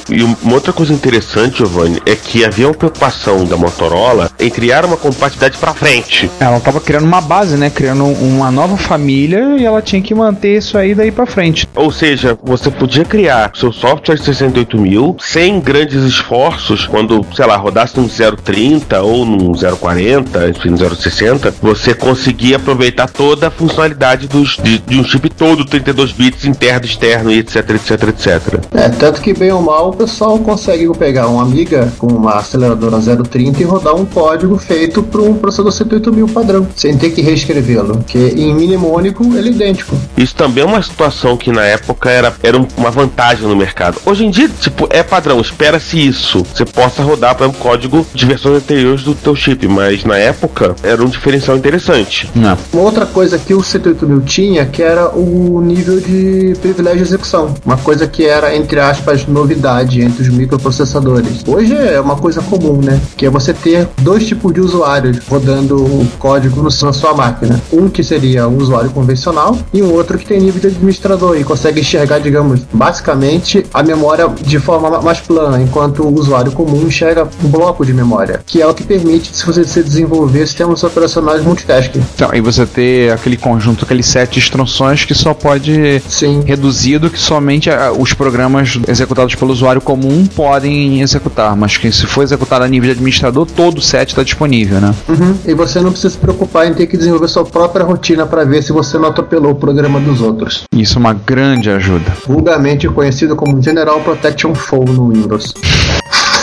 E 0.10 0.24
um- 0.24 0.36
uma 0.44 0.54
outra 0.56 0.74
coisa 0.74 0.94
interessante, 0.94 1.58
Giovanni, 1.60 2.02
é 2.06 2.16
que 2.16 2.44
havia 2.46 2.68
uma 2.68 2.74
preocupação 2.74 3.46
da 3.46 3.58
Motorola 3.58 4.30
em 4.40 4.50
criar 4.50 4.86
uma 4.86 4.98
compatibilidade 4.98 5.58
para 5.58 5.74
frente. 5.74 6.30
Ela 6.40 6.60
tava 6.60 6.80
criando 6.80 7.06
uma 7.06 7.22
base, 7.22 7.56
né? 7.58 7.70
Criando 7.70 8.06
uma 8.06 8.52
nova 8.52 8.78
família 8.78 9.58
e 9.58 9.66
ela 9.66 9.82
tinha 9.82 10.02
que 10.02 10.14
manter 10.14 10.58
isso 10.58 10.78
aí 10.78 10.94
daí 10.94 11.12
pra 11.12 11.26
frente. 11.26 11.68
Ou 11.76 11.92
seja, 11.92 12.38
você 12.44 12.70
podia 12.70 13.06
criar 13.06 13.52
seu 13.56 13.72
software 13.72 14.16
de 14.16 14.24
68 14.24 14.78
mil 14.78 15.16
sem 15.20 15.60
grandes 15.60 16.04
esforços 16.04 16.86
quando, 16.86 17.26
sei 17.36 17.46
lá, 17.46 17.56
rodasse 17.58 17.98
num 18.00 18.08
030 18.08 19.02
ou 19.02 19.26
num 19.26 19.54
040, 19.54 20.50
4 20.66 20.68
e 20.68 20.70
no 20.72 20.78
060, 20.96 21.54
você 21.62 21.94
conseguia 21.94 22.56
aproveitar 22.58 23.08
toda 23.10 23.48
a 23.48 23.52
funcionalidade 23.52 24.28
dos, 24.28 24.58
de, 24.62 24.80
de 24.80 25.00
um 25.00 25.04
chip 25.04 25.30
todo, 25.30 25.64
32 25.66 26.12
bits, 26.12 26.46
interno, 26.46 26.86
externo 26.86 27.32
e 27.32 27.40
etc, 27.40 27.70
etc, 27.72 28.04
etc. 28.10 28.60
É, 28.74 28.90
tanto 28.90 29.22
que 29.22 29.34
bem 29.34 29.52
ou 29.52 29.62
mal 29.62 29.90
o 29.90 29.94
pessoal 29.96 30.38
consegue 30.40 30.86
pegar 30.98 31.28
uma 31.28 31.46
Amiga 31.46 31.94
com 32.00 32.08
uma 32.08 32.36
aceleradora 32.38 32.98
030 33.00 33.62
e 33.62 33.66
rodar 33.66 33.96
um 33.96 34.04
código 34.06 34.58
feito 34.58 35.04
para 35.04 35.22
um 35.22 35.36
processador 35.36 35.72
108.000 35.72 36.32
padrão, 36.34 36.68
sem 36.76 36.98
ter 36.98 37.12
que 37.12 37.22
reescrevê-lo, 37.22 38.04
que 38.08 38.18
em 38.18 38.54
mnemônico 38.54 39.24
ele 39.36 39.50
é 39.50 39.52
idêntico. 39.52 39.96
Isso 40.18 40.34
também 40.36 40.64
é 40.64 40.68
uma 40.68 40.82
situação 40.82 41.38
que 41.38 41.52
na 41.52 41.64
época 41.64 42.10
era, 42.10 42.34
era 42.42 42.58
um- 42.58 42.68
uma 42.78 42.90
vantagem 42.90 43.48
no 43.48 43.56
mercado. 43.56 44.00
Hoje 44.06 44.26
em 44.26 44.32
dia, 44.32 44.50
tipo, 44.50 44.88
é 44.90 45.04
padrão, 45.04 45.40
espera-se 45.40 46.00
isso. 46.04 46.44
Você 46.54 46.66
possa 46.66 47.04
rodar, 47.04 47.36
por 47.36 47.44
exemplo, 47.44 47.62
código 47.62 48.06
de 48.14 48.26
versões 48.26 48.58
anteriores 48.58 49.04
do 49.04 49.14
teu 49.14 49.36
chip, 49.36 49.68
mas 49.68 50.04
na 50.04 50.18
época 50.18 50.55
era 50.84 51.04
um 51.04 51.08
diferencial 51.08 51.58
interessante. 51.58 52.30
Não. 52.36 52.58
Uma 52.74 52.84
outra 52.84 53.06
coisa 53.06 53.38
que 53.38 53.54
o 53.54 53.60
108.000 53.60 54.24
tinha, 54.26 54.66
que 54.66 54.82
era 54.82 55.10
o 55.10 55.62
nível 55.62 56.00
de 56.00 56.54
privilégio 56.62 57.00
de 57.00 57.04
execução. 57.04 57.54
Uma 57.66 57.78
coisa 57.78 58.08
que 58.08 58.26
era, 58.26 58.56
entre 58.56 58.80
aspas, 58.80 59.26
novidade 59.28 60.02
entre 60.02 60.22
os 60.24 60.30
microprocessadores. 60.30 61.44
Hoje 61.48 61.76
é 61.76 62.00
uma 62.00 62.16
coisa 62.16 62.42
comum, 62.42 62.80
né? 62.82 63.00
Que 63.18 63.26
é 63.26 63.30
você 63.30 63.54
ter 63.54 63.88
dois 64.02 64.26
tipos 64.28 64.54
de 64.54 64.62
usuários 64.62 65.20
rodando 65.28 65.78
o 65.84 66.08
código 66.20 66.58
no, 66.62 66.70
na 66.70 66.94
sua 66.94 67.14
máquina. 67.14 67.60
Um 67.72 67.90
que 67.90 68.04
seria 68.04 68.48
um 68.48 68.58
usuário 68.58 68.90
convencional 68.92 69.58
e 69.74 69.82
um 69.82 69.92
outro 69.94 70.18
que 70.18 70.26
tem 70.26 70.40
nível 70.40 70.62
de 70.62 70.68
administrador 70.68 71.38
e 71.38 71.44
consegue 71.44 71.82
enxergar, 71.82 72.20
digamos, 72.20 72.62
basicamente 72.72 73.66
a 73.74 73.84
memória 73.84 74.28
de 74.42 74.60
forma 74.60 74.90
ma- 74.90 75.02
mais 75.02 75.20
plana, 75.20 75.62
enquanto 75.62 76.04
o 76.04 76.14
usuário 76.14 76.52
comum 76.52 76.84
enxerga 76.88 77.28
um 77.44 77.48
bloco 77.50 77.86
de 77.86 77.94
memória, 77.94 78.42
que 78.46 78.62
é 78.62 78.68
o 78.68 78.74
que 78.74 78.84
permite 78.84 79.36
se 79.36 79.46
você 79.46 79.64
se 79.64 79.84
desenvolver 79.84 80.45
sistemas 80.50 80.84
operacionais 80.84 81.44
multitasking. 81.44 82.04
Então, 82.16 82.30
e 82.34 82.42
você 82.42 82.66
ter 82.66 83.12
aquele 83.12 83.38
conjunto, 83.38 83.86
aqueles 83.86 84.06
sete 84.06 84.40
instruções 84.40 85.06
que 85.06 85.14
só 85.14 85.34
pode 85.34 86.02
Sim. 86.08 86.44
reduzido 86.46 87.10
que 87.10 87.20
somente 87.20 87.70
os 87.98 88.14
programas 88.14 88.80
executados 88.88 89.36
pelo 89.36 89.52
usuário 89.52 89.82
comum 89.82 90.26
podem 90.26 91.02
executar, 91.02 91.56
mas 91.56 91.78
que 91.78 91.92
se 91.92 92.06
for 92.06 92.24
executado 92.24 92.64
a 92.64 92.68
nível 92.68 92.88
de 92.88 92.92
administrador, 92.92 93.46
todo 93.46 93.80
o 93.80 93.82
set 93.82 94.10
está 94.10 94.24
disponível, 94.24 94.80
né? 94.80 94.94
Uhum. 95.08 95.38
E 95.46 95.54
você 95.54 95.80
não 95.80 95.92
precisa 95.92 96.14
se 96.14 96.18
preocupar 96.18 96.68
em 96.68 96.74
ter 96.74 96.88
que 96.88 96.98
desenvolver 96.98 97.28
sua 97.28 97.46
própria 97.46 97.86
rotina 97.86 98.26
para 98.26 98.44
ver 98.44 98.62
se 98.62 98.72
você 98.72 98.98
não 98.98 99.10
atropelou 99.10 99.52
o 99.52 99.56
programa 99.56 100.00
dos 100.00 100.22
outros. 100.22 100.64
Isso 100.74 100.98
é 100.98 101.00
uma 101.00 101.14
grande 101.14 101.70
ajuda. 101.70 102.14
Vulgarmente 102.28 102.88
conhecido 102.88 103.36
como 103.36 103.62
General 103.62 104.00
Protection 104.02 104.54
Flow 104.54 104.86
no 104.86 105.10
Windows. 105.10 105.54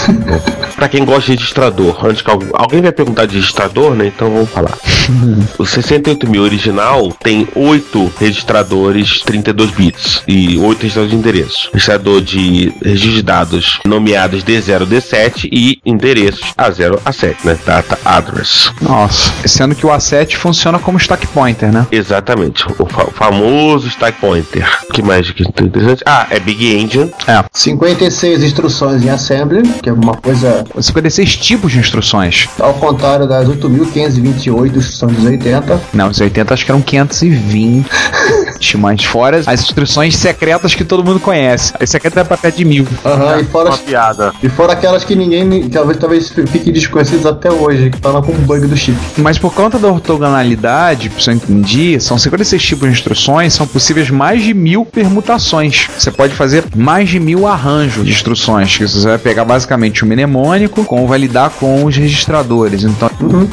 Pra 0.77 0.89
quem 0.89 1.05
gosta 1.05 1.31
de 1.31 1.39
registrador, 1.39 2.05
antes 2.05 2.23
que 2.23 2.31
alguém, 2.31 2.49
alguém 2.55 2.81
vai 2.81 2.91
perguntar 2.91 3.27
de 3.27 3.37
registrador, 3.37 3.95
né? 3.95 4.07
Então 4.07 4.31
vamos 4.33 4.51
falar. 4.51 4.77
o 5.59 5.65
68000 5.65 6.43
original 6.43 7.13
tem 7.23 7.47
8 7.55 8.13
registradores 8.19 9.21
32 9.21 9.71
bits 9.71 10.23
e 10.27 10.59
8 10.59 10.81
registradores 10.83 11.11
de 11.11 11.17
endereço. 11.17 11.71
Registrador 11.73 12.21
de 12.21 12.73
registro 12.85 13.13
de 13.13 13.23
dados 13.23 13.79
nomeados 13.87 14.43
D0, 14.43 14.87
D7 14.87 15.49
e 15.53 15.79
endereços 15.85 16.53
A0, 16.59 16.99
A7, 17.05 17.37
né? 17.45 17.59
Data 17.65 17.99
address. 18.05 18.73
Nossa, 18.81 19.31
sendo 19.47 19.75
que 19.75 19.87
o 19.87 19.91
A7 19.91 20.35
funciona 20.37 20.79
como 20.79 20.99
stack 20.99 21.27
pointer, 21.29 21.71
né? 21.73 21.87
Exatamente, 21.93 22.65
o, 22.79 22.87
fa- 22.87 23.07
famoso 23.13 23.87
stack 23.89 24.19
pointer. 24.21 24.67
O 24.89 24.93
que 24.93 25.03
mais 25.03 25.31
que 25.31 25.43
interessante? 25.43 26.03
Ah, 26.07 26.27
é 26.31 26.41
Big 26.41 26.75
Engine. 26.75 27.13
56 27.53 28.43
instruções 28.43 29.03
em 29.05 29.11
assembly, 29.11 29.63
que 29.83 29.89
é 29.89 29.92
uma 29.93 30.17
coisa 30.17 30.65
56 30.79 31.37
tipos 31.37 31.73
de 31.73 31.79
instruções. 31.79 32.49
ao 32.59 32.75
contrário 32.75 33.27
das 33.27 33.49
8.528 33.49 34.77
instruções 34.77 35.17
dos 35.17 35.25
80. 35.25 35.81
Não, 35.93 36.09
os 36.09 36.21
80 36.21 36.55
acho 36.55 36.65
que 36.65 36.71
eram 36.71 36.83
520. 36.83 37.87
mas 38.75 39.05
fora 39.05 39.43
as 39.47 39.63
instruções 39.63 40.17
secretas 40.17 40.75
que 40.75 40.85
todo 40.85 41.05
mundo 41.05 41.21
conhece. 41.21 41.73
As 41.81 41.91
secretas 41.91 42.23
é 42.23 42.25
pra 42.25 42.37
perto 42.37 42.57
de 42.57 42.65
mil. 42.65 42.87
Aham, 43.05 43.41
e 43.41 43.45
fora 43.45 43.69
Uma 43.71 43.79
piada. 43.79 44.33
e 44.43 44.49
fora 44.49 44.73
aquelas 44.73 45.05
que 45.05 45.15
ninguém 45.15 45.69
talvez 45.69 45.99
talvez 45.99 46.29
fique 46.31 46.71
desconhecidas 46.73 47.27
até 47.27 47.51
hoje, 47.51 47.91
que 47.91 48.01
tá 48.01 48.11
lá 48.11 48.23
com 48.23 48.33
o 48.33 48.35
bug 48.35 48.67
do 48.67 48.77
chip. 48.77 48.97
Mas 49.19 49.39
por 49.39 49.53
conta 49.53 49.79
da 49.79 49.89
ortogonalidade, 49.89 51.11
se 51.19 51.31
eu 51.31 51.35
entendi, 51.35 52.01
são 52.01 52.19
56 52.19 52.63
tipos 52.63 52.89
de 52.89 52.95
instruções, 52.95 53.53
são 53.55 53.67
possíveis 53.67 54.11
mais 54.11 54.43
de 54.43 54.55
mil 54.55 54.85
permutações. 54.85 55.89
Você 55.99 56.11
pode 56.11 56.35
fazer 56.35 56.65
mais 56.75 57.09
de 57.09 57.19
mil 57.21 57.47
arranjos 57.47 58.05
de 58.05 58.13
instruções, 58.13 58.77
que 58.77 58.87
você 58.87 59.07
vai 59.07 59.19
pegar 59.19 59.45
basicamente 59.45 60.05
o 60.05 60.07
mnemônico, 60.07 60.85
com 60.85 61.07
validar 61.07 61.51
com 61.51 61.85
os 61.85 61.97
registradores. 61.97 62.85
Então, 62.85 63.11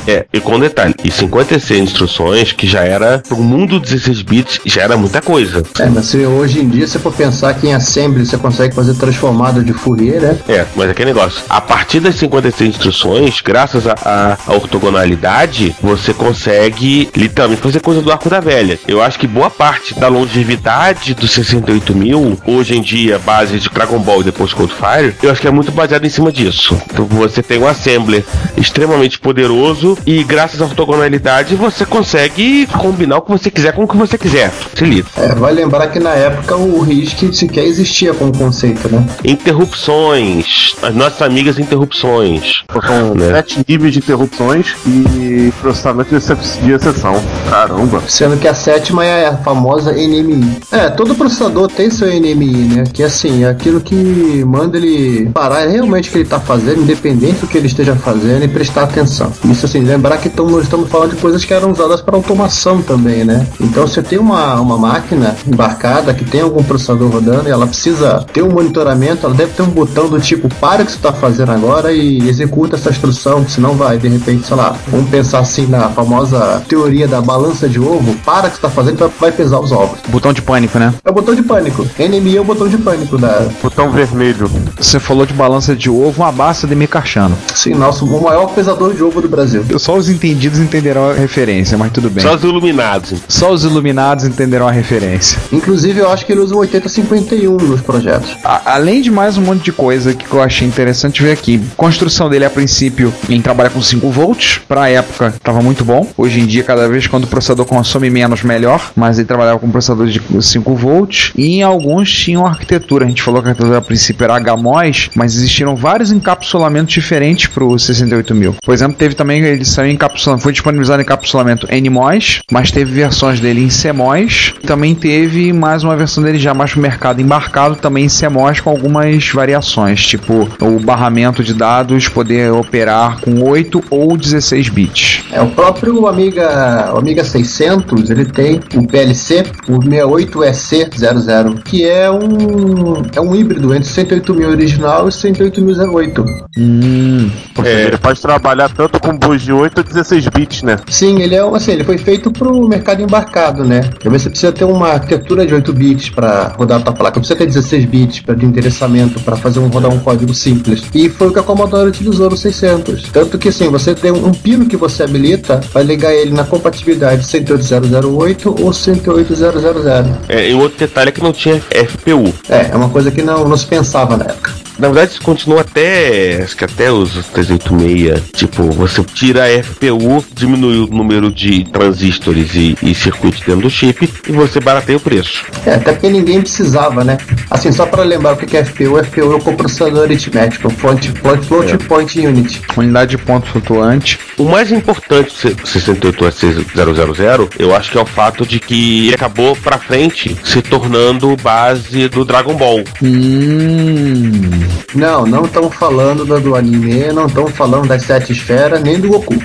É, 0.07 0.25
e 0.33 0.39
com 0.39 0.59
detalhe, 0.59 0.95
e 1.03 1.11
56 1.11 1.81
instruções, 1.81 2.51
que 2.51 2.67
já 2.67 2.83
era, 2.83 3.19
pro 3.19 3.37
mundo 3.37 3.79
16 3.79 4.21
bits, 4.21 4.61
já 4.65 4.83
era 4.83 4.97
muita 4.97 5.21
coisa. 5.21 5.63
É, 5.79 5.85
mas 5.87 6.05
se 6.05 6.17
hoje 6.25 6.59
em 6.59 6.69
dia 6.69 6.87
você 6.87 6.99
for 6.99 7.13
pensar 7.13 7.53
que 7.53 7.67
em 7.67 7.73
assembly 7.73 8.25
você 8.25 8.37
consegue 8.37 8.73
fazer 8.73 8.93
transformado 8.95 9.63
de 9.63 9.73
Fourier, 9.73 10.21
né? 10.21 10.37
É, 10.47 10.65
mas 10.75 10.89
aquele 10.89 11.13
negócio. 11.13 11.41
A 11.49 11.61
partir 11.61 11.99
das 11.99 12.15
56 12.15 12.69
instruções, 12.69 13.41
graças 13.41 13.85
à 13.87 14.37
ortogonalidade, 14.47 15.75
você 15.81 16.13
consegue 16.13 17.09
literalmente 17.15 17.61
fazer 17.61 17.81
coisa 17.81 18.01
do 18.01 18.11
arco 18.11 18.29
da 18.29 18.39
velha. 18.39 18.79
Eu 18.87 19.01
acho 19.01 19.19
que 19.19 19.27
boa 19.27 19.49
parte 19.49 19.97
da 19.99 20.07
longevidade 20.07 21.13
do 21.13 21.27
68 21.27 21.95
mil, 21.95 22.37
hoje 22.45 22.77
em 22.77 22.81
dia, 22.81 23.19
base 23.19 23.59
de 23.59 23.69
Dragon 23.69 23.99
Ball 23.99 24.21
e 24.21 24.25
depois 24.25 24.53
Cold 24.53 24.73
Fire, 24.73 25.15
eu 25.21 25.31
acho 25.31 25.41
que 25.41 25.47
é 25.47 25.51
muito 25.51 25.71
baseado 25.71 26.05
em 26.05 26.09
cima 26.09 26.31
disso. 26.31 26.79
Então 26.91 27.05
você 27.05 27.41
tem 27.43 27.59
um 27.59 27.67
assembler 27.67 28.23
extremamente 28.57 29.19
poderoso 29.19 29.58
e 30.05 30.23
graças 30.23 30.61
à 30.61 30.65
ortogonalidade 30.65 31.55
você 31.55 31.85
consegue 31.85 32.65
combinar 32.67 33.17
o 33.17 33.21
que 33.21 33.31
você 33.31 33.51
quiser 33.51 33.73
com 33.73 33.83
o 33.83 33.87
que 33.87 33.97
você 33.97 34.17
quiser. 34.17 34.51
Se 34.73 34.85
liga. 34.85 35.07
É, 35.17 35.35
vai 35.35 35.53
lembrar 35.53 35.87
que 35.87 35.99
na 35.99 36.11
época 36.11 36.55
o 36.55 36.81
RISC 36.81 37.33
sequer 37.33 37.65
existia 37.65 38.13
como 38.13 38.35
conceito, 38.37 38.87
né? 38.89 39.05
Interrupções. 39.23 40.75
As 40.81 40.95
nossas 40.95 41.21
amigas 41.21 41.59
interrupções. 41.59 42.63
São 42.85 43.15
Né? 43.15 43.31
sete 43.33 43.65
níveis 43.67 43.93
de 43.93 43.99
interrupções 43.99 44.75
e 44.85 45.51
processamento 45.59 46.09
de, 46.09 46.71
exceção. 46.71 47.21
Caramba. 47.49 48.01
Sendo 48.07 48.37
que 48.37 48.47
a 48.47 48.53
sétima 48.53 49.05
é 49.05 49.27
a 49.27 49.37
famosa 49.37 49.91
NMI. 49.91 50.59
É, 50.71 50.89
todo 50.89 51.15
processador 51.15 51.67
tem 51.67 51.89
seu 51.89 52.07
NMI, 52.07 52.53
né? 52.75 52.83
Que 52.91 53.03
assim, 53.03 53.43
é 53.43 53.49
aquilo 53.49 53.81
que 53.81 54.43
manda 54.45 54.77
ele 54.77 55.29
parar 55.33 55.67
realmente 55.67 56.09
o 56.09 56.11
que 56.11 56.19
ele 56.19 56.29
tá 56.29 56.39
fazendo, 56.39 56.81
independente 56.81 57.41
do 57.41 57.47
que 57.47 57.57
ele 57.57 57.67
esteja 57.67 57.95
fazendo, 57.95 58.45
e 58.45 58.47
prestar 58.47 58.83
atenção. 58.83 59.31
Isso 59.49 59.65
assim, 59.65 59.79
lembrar 59.81 60.17
que 60.17 60.29
tamo, 60.29 60.51
nós 60.51 60.63
estamos 60.63 60.89
falando 60.89 61.11
de 61.15 61.17
coisas 61.21 61.43
que 61.43 61.53
eram 61.53 61.71
usadas 61.71 62.01
para 62.01 62.15
automação 62.15 62.81
também, 62.81 63.23
né? 63.23 63.47
Então 63.59 63.87
você 63.87 64.01
tem 64.01 64.19
uma, 64.19 64.59
uma 64.59 64.77
máquina 64.77 65.35
embarcada 65.47 66.13
que 66.13 66.23
tem 66.25 66.41
algum 66.41 66.63
processador 66.63 67.09
rodando 67.09 67.47
e 67.47 67.51
ela 67.51 67.65
precisa 67.67 68.25
ter 68.31 68.41
um 68.43 68.51
monitoramento, 68.51 69.25
ela 69.25 69.35
deve 69.35 69.53
ter 69.53 69.61
um 69.63 69.69
botão 69.69 70.07
do 70.09 70.19
tipo 70.19 70.47
para 70.55 70.81
o 70.83 70.85
que 70.85 70.91
você 70.91 70.97
está 70.97 71.13
fazendo 71.13 71.51
agora 71.51 71.91
e 71.91 72.27
executa 72.27 72.75
essa 72.75 72.89
instrução, 72.89 73.47
senão 73.47 73.73
vai, 73.75 73.97
de 73.97 74.07
repente, 74.07 74.45
sei 74.45 74.55
lá, 74.55 74.75
vamos 74.87 75.09
pensar 75.09 75.39
assim 75.39 75.65
na 75.67 75.89
famosa 75.89 76.61
teoria 76.67 77.07
da 77.07 77.21
balança 77.21 77.67
de 77.67 77.79
ovo, 77.79 78.13
para 78.25 78.47
o 78.47 78.51
que 78.51 78.57
você 78.57 78.65
está 78.65 78.69
fazendo 78.69 78.97
vai- 78.97 79.09
vai 79.19 79.31
pesar 79.31 79.59
os 79.59 79.71
ovos. 79.71 79.99
botão 80.09 80.33
de 80.33 80.41
pânico, 80.41 80.77
né? 80.77 80.93
É 81.03 81.09
o 81.09 81.13
botão 81.13 81.33
de 81.33 81.43
pânico. 81.43 81.87
NMI 81.97 82.37
é 82.37 82.41
o 82.41 82.43
botão 82.43 82.67
de 82.67 82.77
pânico 82.77 83.17
da. 83.17 83.47
Botão 83.61 83.89
vermelho. 83.91 84.49
Você 84.79 84.99
falou 84.99 85.25
de 85.25 85.33
balança 85.33 85.75
de 85.75 85.89
ovo, 85.89 86.21
uma 86.23 86.31
basta 86.31 86.67
de 86.67 86.89
Carchano. 86.89 87.37
Sim, 87.53 87.75
nosso 87.75 88.05
o 88.05 88.23
maior 88.23 88.47
pesador 88.47 88.93
de 88.93 89.03
ovo 89.03 89.21
do 89.21 89.28
Brasil. 89.29 89.63
Só 89.77 89.95
os 89.95 90.09
entendidos 90.09 90.59
entenderão 90.59 91.09
a 91.09 91.13
referência, 91.13 91.77
mas 91.77 91.91
tudo 91.91 92.09
bem. 92.09 92.23
Só 92.23 92.35
os 92.35 92.43
iluminados. 92.43 93.13
Só 93.27 93.51
os 93.51 93.63
iluminados 93.63 94.25
entenderão 94.25 94.67
a 94.67 94.71
referência. 94.71 95.37
Inclusive, 95.51 95.99
eu 95.99 96.09
acho 96.11 96.25
que 96.25 96.31
ele 96.31 96.41
usa 96.41 96.55
o 96.55 96.59
8051 96.59 97.57
nos 97.57 97.81
projetos. 97.81 98.35
A- 98.43 98.73
além 98.75 99.01
de 99.01 99.11
mais 99.11 99.37
um 99.37 99.41
monte 99.41 99.63
de 99.65 99.71
coisa 99.71 100.13
que 100.13 100.31
eu 100.31 100.41
achei 100.41 100.67
interessante 100.67 101.21
ver 101.21 101.31
aqui. 101.31 101.61
Construção 101.77 102.29
dele, 102.29 102.45
a 102.45 102.49
princípio, 102.49 103.13
em 103.29 103.41
trabalha 103.41 103.69
com 103.69 103.81
5 103.81 104.09
volts. 104.09 104.59
Pra 104.67 104.89
época, 104.89 105.33
tava 105.43 105.61
muito 105.61 105.83
bom. 105.83 106.07
Hoje 106.17 106.39
em 106.39 106.45
dia, 106.45 106.63
cada 106.63 106.87
vez 106.87 107.07
quando 107.07 107.23
o 107.25 107.27
processador 107.27 107.65
consome 107.65 108.09
menos, 108.09 108.43
melhor. 108.43 108.91
Mas 108.95 109.17
ele 109.17 109.27
trabalhava 109.27 109.59
com 109.59 109.69
processador 109.69 110.07
de 110.07 110.21
5 110.41 110.75
volts. 110.75 111.31
E 111.35 111.57
em 111.57 111.63
alguns 111.63 112.11
tinham 112.11 112.45
arquitetura. 112.45 113.05
A 113.05 113.07
gente 113.07 113.21
falou 113.21 113.41
que 113.41 113.47
a 113.47 113.51
arquitetura 113.51 113.77
a 113.79 113.81
princípio 113.81 114.23
era 114.23 114.39
HMOS, 114.39 115.09
mas 115.15 115.35
existiram 115.35 115.75
vários 115.75 116.11
encapsulamentos 116.11 116.93
diferentes 116.93 117.47
pro 117.47 117.77
68000. 117.77 118.55
Por 118.63 118.73
exemplo, 118.73 118.97
teve 118.97 119.15
também, 119.19 119.43
ele 119.43 119.65
saiu 119.65 119.91
encapsulando, 119.91 120.41
foi 120.41 120.53
disponibilizado 120.53 121.01
em 121.01 121.03
encapsulamento 121.03 121.67
NMOS, 121.69 122.39
mas 122.49 122.71
teve 122.71 122.93
versões 122.93 123.41
dele 123.41 123.61
em 123.61 123.67
CMOS. 123.67 124.53
Também 124.65 124.95
teve 124.95 125.51
mais 125.51 125.83
uma 125.83 125.93
versão 125.97 126.23
dele 126.23 126.39
já 126.39 126.53
mais 126.53 126.71
pro 126.71 126.81
mercado 126.81 127.21
embarcado, 127.21 127.75
também 127.75 128.05
em 128.05 128.07
CMOS 128.07 128.61
com 128.61 128.69
algumas 128.69 129.29
variações, 129.29 130.05
tipo 130.05 130.47
o 130.61 130.79
barramento 130.79 131.43
de 131.43 131.53
dados 131.53 132.07
poder 132.07 132.49
operar 132.53 133.19
com 133.19 133.43
8 133.43 133.83
ou 133.89 134.15
16 134.15 134.69
bits. 134.69 135.23
É, 135.33 135.41
o 135.41 135.49
próprio 135.49 136.07
Amiga, 136.07 136.93
o 136.93 136.97
Amiga 136.97 137.21
600, 137.21 138.09
ele 138.09 138.23
tem 138.23 138.61
o 138.73 138.87
PLC, 138.87 139.43
o 139.67 139.79
68EC00, 139.79 141.61
que 141.63 141.85
é 141.85 142.09
um 142.09 143.03
é 143.13 143.19
um 143.19 143.35
híbrido 143.35 143.75
entre 143.75 143.89
108.000 143.89 144.47
original 144.47 145.09
e 145.09 145.11
108.008. 145.11 146.25
Hum, 146.57 147.29
seja, 147.57 147.87
ele 147.87 147.97
pode 147.97 148.21
trabalhar 148.21 148.69
tanto 148.69 148.99
com 148.99 149.08
com 149.09 149.17
bus 149.17 149.41
de 149.41 149.51
8 149.51 149.77
ou 149.79 149.83
16 149.83 150.27
bits, 150.27 150.61
né? 150.61 150.77
Sim, 150.87 151.21
ele 151.21 151.35
é 151.35 151.39
assim, 151.39 151.71
ele 151.71 151.83
foi 151.83 151.97
feito 151.97 152.31
pro 152.31 152.67
mercado 152.67 153.01
embarcado, 153.01 153.63
né? 153.63 153.81
Porque 153.81 154.07
você 154.07 154.29
precisa 154.29 154.51
ter 154.51 154.65
uma 154.65 154.89
arquitetura 154.89 155.45
de 155.45 155.53
8 155.53 155.73
bits 155.73 156.09
para 156.09 156.49
rodar 156.49 156.79
a 156.79 156.81
tua 156.83 156.93
placa, 156.93 157.19
precisa 157.19 157.37
ter 157.37 157.47
16 157.47 157.85
bits 157.85 158.19
para 158.21 158.35
de 158.35 158.45
endereçamento 158.45 159.19
para 159.21 159.35
fazer 159.35 159.59
um 159.59 159.67
rodar 159.67 159.91
um 159.91 159.99
código 159.99 160.33
simples. 160.33 160.83
E 160.93 161.09
foi 161.09 161.29
o 161.29 161.33
que 161.33 161.39
a 161.39 161.43
Commodore 161.43 161.89
utilizou 161.89 162.29
no 162.29 162.37
600. 162.37 163.09
Tanto 163.11 163.37
que 163.37 163.49
assim, 163.49 163.69
você 163.69 163.95
tem 163.95 164.11
um 164.11 164.31
pino 164.31 164.65
que 164.65 164.77
você 164.77 165.03
habilita, 165.03 165.59
vai 165.73 165.83
ligar 165.83 166.13
ele 166.13 166.31
na 166.31 166.43
compatibilidade 166.43 167.25
108008 167.25 168.55
ou 168.61 168.71
108000. 168.71 170.15
É, 170.27 170.49
e 170.49 170.53
o 170.53 170.59
outro 170.59 170.77
detalhe 170.77 171.09
é 171.09 171.11
que 171.11 171.21
não 171.21 171.33
tinha 171.33 171.59
FPU. 171.59 172.33
É, 172.47 172.69
é 172.71 172.75
uma 172.75 172.89
coisa 172.89 173.09
que 173.09 173.21
não, 173.21 173.47
não 173.47 173.57
se 173.57 173.65
pensava 173.65 174.15
na 174.15 174.25
época. 174.25 174.58
Na 174.79 174.87
verdade, 174.87 175.11
isso 175.11 175.21
continua 175.21 175.61
até. 175.61 176.41
Acho 176.43 176.55
que 176.55 176.63
até 176.63 176.91
os 176.91 177.11
386. 177.27 178.21
Tipo, 178.33 178.63
você 178.71 179.03
tira 179.03 179.43
a 179.45 179.63
FPU, 179.63 180.23
diminui 180.33 180.77
o 180.79 180.87
número 180.87 181.29
de 181.31 181.65
transistores 181.65 182.55
e, 182.55 182.77
e 182.81 182.95
circuitos 182.95 183.41
dentro 183.41 183.61
do 183.63 183.69
chip 183.69 184.09
e 184.27 184.31
você 184.31 184.59
barateia 184.59 184.97
o 184.97 185.01
preço. 185.01 185.43
É, 185.65 185.73
até 185.75 185.91
porque 185.91 186.09
ninguém 186.09 186.41
precisava, 186.41 187.03
né? 187.03 187.17
Assim, 187.51 187.71
só 187.71 187.85
para 187.85 188.03
lembrar 188.03 188.33
o 188.33 188.37
que 188.37 188.55
é 188.55 188.63
FPU, 188.63 189.03
FPU 189.03 189.33
é 189.33 189.35
o 189.35 189.39
coprocessador 189.39 190.03
aritmético, 190.03 190.69
float, 190.69 191.11
float, 191.11 191.45
float 191.45 191.73
É. 191.73 191.77
point 191.77 192.19
unit. 192.25 192.61
Unidade 192.77 193.11
de 193.11 193.17
ponto 193.17 193.47
flutuante. 193.49 194.17
O 194.37 194.45
mais 194.45 194.71
importante 194.71 195.35
do 195.49 195.63
68S000, 195.63 197.49
eu 197.59 197.75
acho 197.75 197.91
que 197.91 197.97
é 197.97 198.01
o 198.01 198.05
fato 198.05 198.45
de 198.45 198.59
que 198.59 199.07
ele 199.07 199.15
acabou 199.15 199.55
pra 199.57 199.77
frente 199.77 200.37
se 200.43 200.61
tornando 200.61 201.35
base 201.37 202.07
do 202.07 202.23
Dragon 202.23 202.55
Ball. 202.55 202.83
Hum. 203.03 204.68
Não, 204.93 205.25
não 205.25 205.45
estamos 205.45 205.75
falando 205.75 206.25
do, 206.25 206.39
do 206.39 206.55
anime, 206.55 207.11
não 207.13 207.25
estamos 207.27 207.51
falando 207.51 207.87
das 207.87 208.03
sete 208.03 208.31
esferas, 208.31 208.81
nem 208.81 208.99
do 208.99 209.09
Goku. 209.09 209.35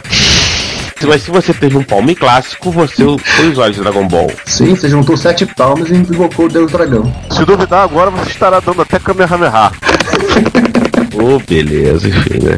Mas 1.07 1.23
se 1.23 1.31
você 1.31 1.53
teve 1.53 1.77
um 1.77 1.83
palme 1.83 2.15
clássico, 2.15 2.71
você 2.71 3.05
foi 3.19 3.49
os 3.51 3.59
olhos 3.59 3.77
de 3.77 3.83
Dragon 3.83 4.09
Ball. 4.09 4.31
Sim, 4.47 4.75
você 4.75 4.89
juntou 4.89 5.17
sete 5.17 5.45
palmas 5.45 5.91
e 5.91 5.95
invocou 5.95 6.47
o 6.47 6.49
Deus 6.49 6.73
Dragão. 6.73 7.15
Se 7.31 7.45
duvidar 7.45 7.83
agora, 7.85 8.11
você 8.11 8.31
estará 8.31 8.61
dando 8.61 8.83
até 8.83 8.99
Kamehameha. 8.99 9.71
Ô, 11.15 11.39
beleza, 11.47 12.09
enfim, 12.09 12.39
né? 12.43 12.57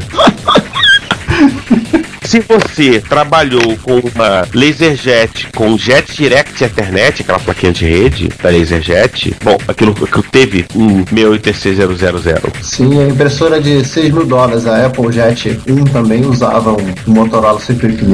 Se 2.27 2.41
você 2.41 3.01
trabalhou 3.01 3.79
com 3.85 4.01
uma 4.01 4.49
LaserJet 4.53 5.47
com 5.55 5.79
Jet 5.79 6.13
Direct 6.13 6.65
Ethernet, 6.65 7.23
aquela 7.23 7.39
plaquinha 7.39 7.73
de 7.73 7.87
rede 7.87 8.29
da 8.43 8.51
LaserJet, 8.51 9.37
bom, 9.45 9.57
aquilo 9.69 9.95
que 9.95 10.23
teve 10.25 10.67
um 10.75 11.05
68TC000. 11.05 12.53
Sim, 12.61 13.01
a 13.01 13.07
impressora 13.07 13.61
de 13.61 13.85
6 13.85 14.13
mil 14.13 14.27
dólares, 14.27 14.67
a 14.67 14.87
Apple 14.87 15.13
Jet 15.13 15.61
1 15.69 15.85
também 15.85 16.27
usava 16.27 16.73
um 16.73 16.95
Motorola 17.07 17.61
108 17.61 18.05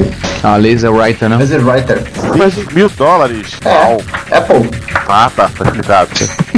A 0.43 0.57
laser 0.57 0.93
writer, 0.93 1.31
né? 1.31 1.37
Laser 1.39 1.67
Writer. 1.67 2.03
Mas 2.37 2.55
mil 2.75 2.91
dólares? 2.91 3.59
É, 3.65 3.69
Uau. 3.71 4.03
Apple. 4.31 4.71
Ah, 5.09 5.31
tá, 5.35 5.49
tá 5.49 5.65
explicado. 5.65 6.11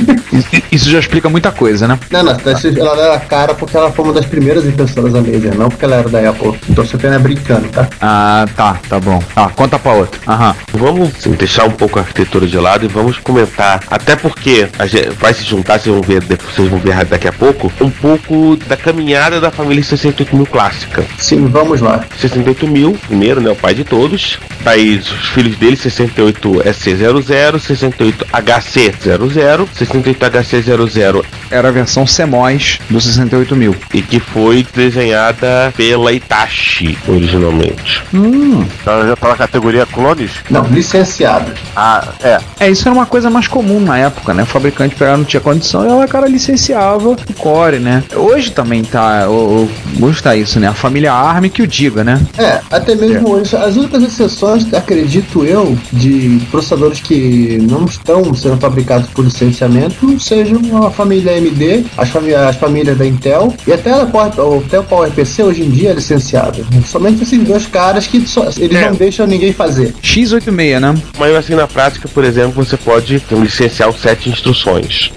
Isso 0.71 0.91
já 0.91 0.99
explica 0.99 1.29
muita 1.29 1.53
coisa, 1.53 1.87
né? 1.87 1.99
Não, 2.11 2.23
não, 2.23 2.33
ela 2.33 3.03
era 3.07 3.21
cara 3.21 3.55
porque 3.55 3.77
ela 3.77 3.91
foi 3.91 4.05
uma 4.05 4.15
das 4.15 4.27
primeiras 4.27 4.67
impressoras 4.67 5.15
a 5.15 5.21
laser, 5.21 5.55
não 5.57 5.69
porque 5.69 5.85
ela 5.85 5.97
era 5.97 6.09
da 6.09 6.31
Apple. 6.31 6.59
Então 6.69 6.85
você 6.85 6.97
apenas 6.97 7.21
brincando, 7.23 7.69
tá? 7.69 7.89
Ah, 8.01 8.47
tá, 8.57 8.79
tá 8.89 8.99
bom. 8.99 9.23
Ah, 9.37 9.51
conta 9.55 9.79
pra 9.79 9.93
outra. 9.93 10.21
Aham. 10.27 10.55
Vamos 10.73 11.11
assim, 11.17 11.33
deixar 11.33 11.65
um 11.65 11.71
pouco 11.71 11.99
a 11.99 12.03
arquitetura 12.03 12.47
de 12.47 12.59
lado 12.59 12.85
e 12.85 12.89
vamos 12.89 13.19
comentar, 13.19 13.83
até 13.91 14.17
porque 14.17 14.69
a 14.79 14.87
gente 14.87 15.11
vai 15.11 15.33
se 15.33 15.45
juntar, 15.45 15.79
vocês 15.79 15.95
vão 15.95 16.03
ver, 16.03 16.23
vocês 16.23 16.69
vão 16.69 16.79
ver 16.79 17.05
daqui 17.05 17.29
a 17.29 17.33
pouco, 17.33 17.73
um 17.81 17.91
pouco 17.91 18.57
da 18.57 18.77
caminhada 18.77 19.41
da 19.41 19.51
família 19.51 19.83
68 19.83 20.37
mil 20.37 20.47
clássica. 20.47 21.05
Sim, 21.19 21.47
vamos 21.47 21.81
lá. 21.81 22.05
68 22.21 22.67
mil, 22.67 22.99
primeiro, 23.07 23.41
né, 23.41 23.51
o 23.51 23.57
pai 23.57 23.75
de 23.75 23.85
todos. 23.85 24.39
Daí 24.63 24.97
os 24.97 25.09
filhos 25.29 25.57
dele, 25.57 25.77
68 25.77 26.51
SC00, 26.65 27.61
68 27.61 28.27
HC00, 28.27 29.69
68 29.75 30.24
HC00 30.31 31.25
Era 31.51 31.69
a 31.69 31.73
versão 31.73 32.05
CMOS 32.05 32.79
do 32.91 33.01
68 33.01 33.55
mil. 33.57 33.75
e 33.93 34.03
que 34.03 34.19
foi 34.21 34.67
desenhada 34.75 35.73
pela 35.77 36.13
Itachi 36.13 36.97
originalmente. 37.09 38.03
Hum. 38.13 38.65
Então 38.81 39.07
já 39.07 39.17
tá 39.17 39.29
na 39.29 39.37
categoria 39.37 39.87
clones? 39.87 40.31
Não, 40.51 40.65
licenciado. 40.67 41.53
Ah, 41.77 42.07
é. 42.23 42.39
É, 42.61 42.71
isso 42.71 42.87
era 42.89 42.95
uma 42.95 43.07
coisa 43.07 43.29
mais 43.31 43.49
comum 43.49 43.81
na 43.81 43.99
época, 43.99 44.33
né? 44.35 44.43
O 44.43 44.47
fabricante 44.47 44.95
pegava, 44.95 45.17
não 45.19 45.25
tinha 45.25 45.41
condição 45.41 45.85
e 45.85 45.89
ela, 45.89 46.07
cara, 46.09 46.27
licenciava 46.29 47.09
o 47.11 47.17
core, 47.39 47.79
né? 47.79 48.03
Hoje 48.15 48.51
também 48.51 48.83
tá. 48.85 49.29
o- 49.29 49.65
o- 49.65 50.05
Hoje 50.05 50.23
tá 50.23 50.35
isso, 50.37 50.59
né? 50.61 50.67
A 50.69 50.75
família 50.75 51.13
ARM 51.13 51.49
que 51.49 51.63
o 51.63 51.67
diga, 51.67 52.03
né? 52.05 52.21
É, 52.39 52.61
até 52.71 52.95
mesmo 52.95 53.31
hoje, 53.31 53.57
as 53.57 53.77
únicas 53.77 54.03
exceções, 54.03 54.73
acredito 54.75 55.45
eu, 55.45 55.77
de 55.93 56.41
processadores 56.51 57.01
que 57.01 57.59
não 57.63 57.85
estão 57.85 58.35
sendo 58.35 58.57
fabricados 58.59 59.09
por 59.11 59.25
licenciamento 59.25 60.04
sejam 60.19 60.61
a 60.85 60.91
família 60.91 61.33
AMD, 61.33 61.87
as, 61.97 62.09
famí 62.11 62.35
as 62.35 62.57
famílias 62.57 62.97
da 62.97 63.07
Intel 63.07 63.53
e 63.67 63.73
até 63.73 63.91
a 63.91 64.05
o 64.05 64.59
até 64.65 64.79
o 64.79 64.85
PowerPC 64.85 65.43
hoje 65.43 65.63
em 65.63 65.71
dia 65.71 65.91
é 65.91 65.95
licenciado. 65.95 66.65
Somente 66.87 67.23
esses 67.23 67.39
dois 67.43 67.67
caras 67.67 68.07
que 68.07 68.27
só- 68.27 68.49
eles 68.59 68.77
É. 68.77 68.87
não 68.89 68.95
deixam 68.97 69.27
ninguém 69.27 69.53
fazer. 69.53 69.95
X86, 70.03 70.81
né? 70.81 70.95
Mas 71.19 71.35
assim, 71.35 71.55
na 71.55 71.67
prática, 71.67 72.09
por 72.09 72.25
exemplo, 72.25 72.65
você 72.65 72.77
pode 72.77 73.23
licenciar 73.31 73.89
os 73.89 74.01
sete 74.01 74.29
instruções. 74.29 75.11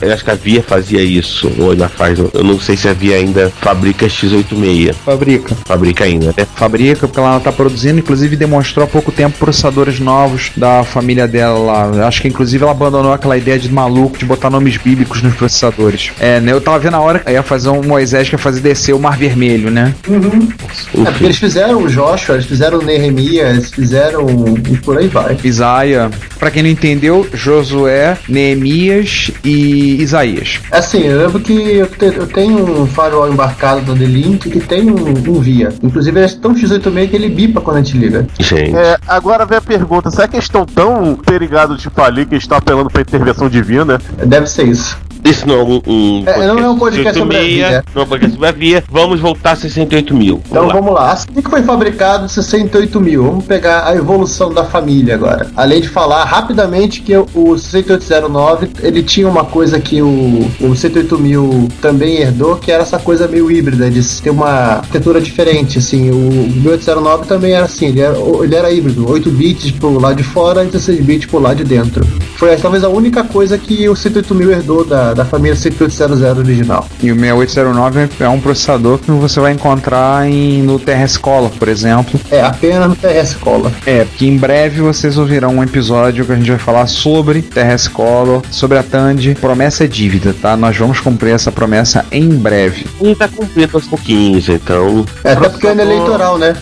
Eu 0.00 0.12
acho 0.12 0.24
que 0.24 0.30
a 0.30 0.34
Via 0.34 0.62
fazia 0.62 1.02
isso, 1.02 1.50
ou 1.58 1.70
ainda 1.72 1.88
faz. 1.88 2.18
Eu 2.18 2.44
não 2.44 2.58
sei 2.60 2.76
se 2.76 2.88
a 2.88 2.92
Via 2.92 3.16
ainda 3.16 3.50
fabrica 3.60 4.06
X86. 4.06 4.94
Fabrica. 5.04 5.56
Fabrica 5.64 6.04
ainda, 6.04 6.26
né? 6.36 6.46
Fabrica, 6.54 7.06
porque 7.06 7.18
ela 7.20 7.40
tá 7.40 7.52
produzindo, 7.52 7.98
inclusive 7.98 8.36
demonstrou 8.36 8.84
há 8.84 8.88
pouco 8.88 9.10
tempo 9.12 9.38
processadores 9.38 9.98
novos 10.00 10.50
da 10.56 10.84
família 10.84 11.26
dela 11.26 11.58
lá. 11.58 12.06
Acho 12.06 12.22
que 12.22 12.28
inclusive 12.28 12.62
ela 12.62 12.72
abandonou 12.72 13.12
aquela 13.12 13.36
ideia 13.36 13.58
de 13.58 13.70
maluco 13.72 14.18
de 14.18 14.24
botar 14.32 14.50
nomes 14.50 14.76
bíblicos 14.76 15.22
nos 15.22 15.34
processadores. 15.34 16.10
É, 16.18 16.40
né? 16.40 16.52
Eu 16.52 16.60
tava 16.60 16.78
vendo 16.78 16.94
a 16.96 17.00
hora 17.00 17.18
que 17.18 17.30
ia 17.30 17.42
fazer 17.42 17.68
um 17.68 17.82
Moisés 17.82 18.28
que 18.28 18.34
ia 18.34 18.38
fazer 18.38 18.60
descer 18.60 18.94
o 18.94 18.98
Mar 18.98 19.16
Vermelho, 19.16 19.70
né? 19.70 19.94
É, 20.08 21.04
porque 21.10 21.24
eles 21.24 21.36
fizeram 21.38 21.82
o 21.82 21.88
Joshua, 21.88 22.34
eles 22.36 22.46
fizeram 22.46 22.78
o 22.78 22.82
Nehemias, 22.82 23.50
eles 23.56 23.70
fizeram 23.70 24.26
e 24.70 24.76
por 24.78 24.98
aí 24.98 25.08
vai. 25.08 25.36
Isaia, 25.44 26.10
pra 26.38 26.50
quem 26.50 26.62
não 26.62 26.70
entendeu, 26.70 27.26
Josué, 27.32 28.16
Neemias 28.28 29.30
e 29.44 30.00
Isaías. 30.02 30.60
Assim, 30.70 31.06
eu 31.06 31.18
lembro 31.18 31.40
que 31.40 31.52
eu, 31.52 31.86
te- 31.86 32.06
eu 32.16 32.26
tenho 32.26 32.82
um 32.82 32.86
firewall 32.86 33.30
embarcado 33.30 33.80
da 33.82 33.92
D-Link 33.94 34.48
que 34.50 34.60
tem 34.60 34.90
um, 34.90 35.08
um 35.10 35.40
via. 35.40 35.70
Inclusive, 35.82 36.18
eles 36.20 36.32
estão 36.32 36.54
X86 36.54 37.10
que 37.10 37.16
ele 37.16 37.28
bipa 37.28 37.60
quando 37.60 37.76
a 37.78 37.82
gente 37.82 37.96
liga. 37.96 38.26
Gente. 38.38 38.74
É, 38.76 38.96
agora 39.06 39.44
vem 39.44 39.58
a 39.58 39.60
pergunta: 39.60 40.10
será 40.10 40.26
que 40.28 40.36
eles 40.36 40.44
estão 40.44 40.64
tão 40.64 41.14
perigados 41.16 41.80
de 41.82 41.90
falir 41.90 42.26
que 42.26 42.34
eles 42.34 42.44
estão 42.44 42.58
apelando 42.58 42.90
pra 42.90 43.02
intervenção 43.02 43.48
divina? 43.48 44.00
Deve 44.26 44.46
ser 44.46 44.68
isso. 44.68 44.96
Isso 45.24 45.46
não 45.46 45.60
é 45.60 45.62
um, 45.62 45.82
um 45.86 46.22
É, 46.26 46.46
não 46.46 46.58
é 46.58 46.68
um 46.68 46.78
podcast 46.78 47.18
sobre 47.18 47.36
a 47.36 47.40
68, 47.40 47.54
Via. 47.54 47.84
Não 47.94 48.02
é 48.02 48.04
um 48.04 48.08
podcast 48.08 48.34
sobre 48.34 48.48
a 48.48 48.52
Via. 48.52 48.84
Vamos 48.90 49.20
voltar 49.20 49.52
a 49.52 49.56
68 49.56 50.14
mil. 50.14 50.40
Então 50.46 50.62
Vamos 50.62 50.74
lá. 50.74 50.80
vamos 50.80 50.94
lá. 50.94 51.12
Assim 51.12 51.32
que 51.32 51.50
foi 51.50 51.62
fabricado 51.62 52.28
68 52.28 53.00
mil. 53.00 53.24
Vamos 53.24 53.44
pegar 53.44 53.86
a 53.86 53.94
evolução 53.94 54.52
da 54.52 54.64
família 54.64 55.14
agora. 55.14 55.50
Além 55.56 55.80
de 55.80 55.88
falar 55.88 56.24
rapidamente 56.24 57.00
que 57.02 57.16
o 57.16 57.56
6809 57.56 58.70
ele 58.80 59.02
tinha 59.02 59.28
uma 59.28 59.44
coisa 59.44 59.78
que 59.80 60.02
o, 60.02 60.50
o 60.60 60.74
68 60.74 61.18
mil 61.18 61.68
também 61.80 62.16
herdou, 62.16 62.56
que 62.56 62.72
era 62.72 62.82
essa 62.82 62.98
coisa 62.98 63.28
meio 63.28 63.50
híbrida, 63.50 63.90
de 63.90 64.02
ter 64.20 64.30
uma 64.30 64.48
arquitetura 64.78 65.20
diferente. 65.20 65.78
Assim, 65.78 66.10
o 66.10 66.50
1809 66.60 67.26
também 67.26 67.52
era 67.52 67.66
assim, 67.66 67.86
ele 67.86 68.00
era, 68.00 68.16
ele 68.42 68.54
era 68.54 68.70
híbrido, 68.70 69.08
8 69.08 69.30
bits 69.30 69.70
pro 69.72 69.98
lado 69.98 70.16
de 70.16 70.24
fora 70.24 70.64
e 70.64 70.66
16 70.66 71.04
bits 71.04 71.26
pro 71.26 71.38
lado 71.38 71.56
de 71.56 71.64
dentro. 71.64 72.04
Foi 72.36 72.56
talvez 72.56 72.82
a 72.82 72.88
única 72.88 73.22
coisa 73.22 73.56
que 73.56 73.88
o 73.88 73.94
68 73.94 74.34
mil 74.34 74.50
herdou 74.50 74.84
da, 74.84 75.11
da 75.14 75.24
família 75.24 75.56
6800 75.56 76.22
original. 76.38 76.86
E 77.02 77.10
o 77.10 77.16
6809 77.16 78.08
é 78.20 78.28
um 78.28 78.40
processador 78.40 78.98
que 78.98 79.10
você 79.10 79.40
vai 79.40 79.52
encontrar 79.52 80.28
em, 80.28 80.62
no 80.62 80.78
Terra 80.78 81.04
Escola, 81.04 81.50
por 81.50 81.68
exemplo. 81.68 82.18
É, 82.30 82.40
apenas 82.40 82.88
no 82.88 82.96
TRS 82.96 83.34
Cola. 83.34 83.72
É, 83.86 84.04
porque 84.04 84.26
em 84.26 84.36
breve 84.36 84.80
vocês 84.80 85.18
ouvirão 85.18 85.56
um 85.56 85.62
episódio 85.62 86.24
que 86.24 86.32
a 86.32 86.36
gente 86.36 86.50
vai 86.50 86.58
falar 86.58 86.86
sobre 86.86 87.42
Terra 87.42 87.74
Escola, 87.74 88.42
sobre 88.50 88.78
a 88.78 88.82
Tandy. 88.82 89.34
Promessa 89.34 89.84
é 89.84 89.86
dívida, 89.86 90.34
tá? 90.40 90.56
Nós 90.56 90.76
vamos 90.76 91.00
cumprir 91.00 91.34
essa 91.34 91.52
promessa 91.52 92.04
em 92.10 92.28
breve. 92.28 92.86
Um 93.00 93.14
tá 93.14 93.28
cumprindo 93.28 93.76
aos 93.76 93.86
pouquinhos, 93.86 94.48
então. 94.48 95.04
É, 95.24 95.32
até 95.32 95.48
porque 95.48 95.66
é 95.66 95.70
ano 95.70 95.82
eleitoral, 95.82 96.38
né? 96.38 96.54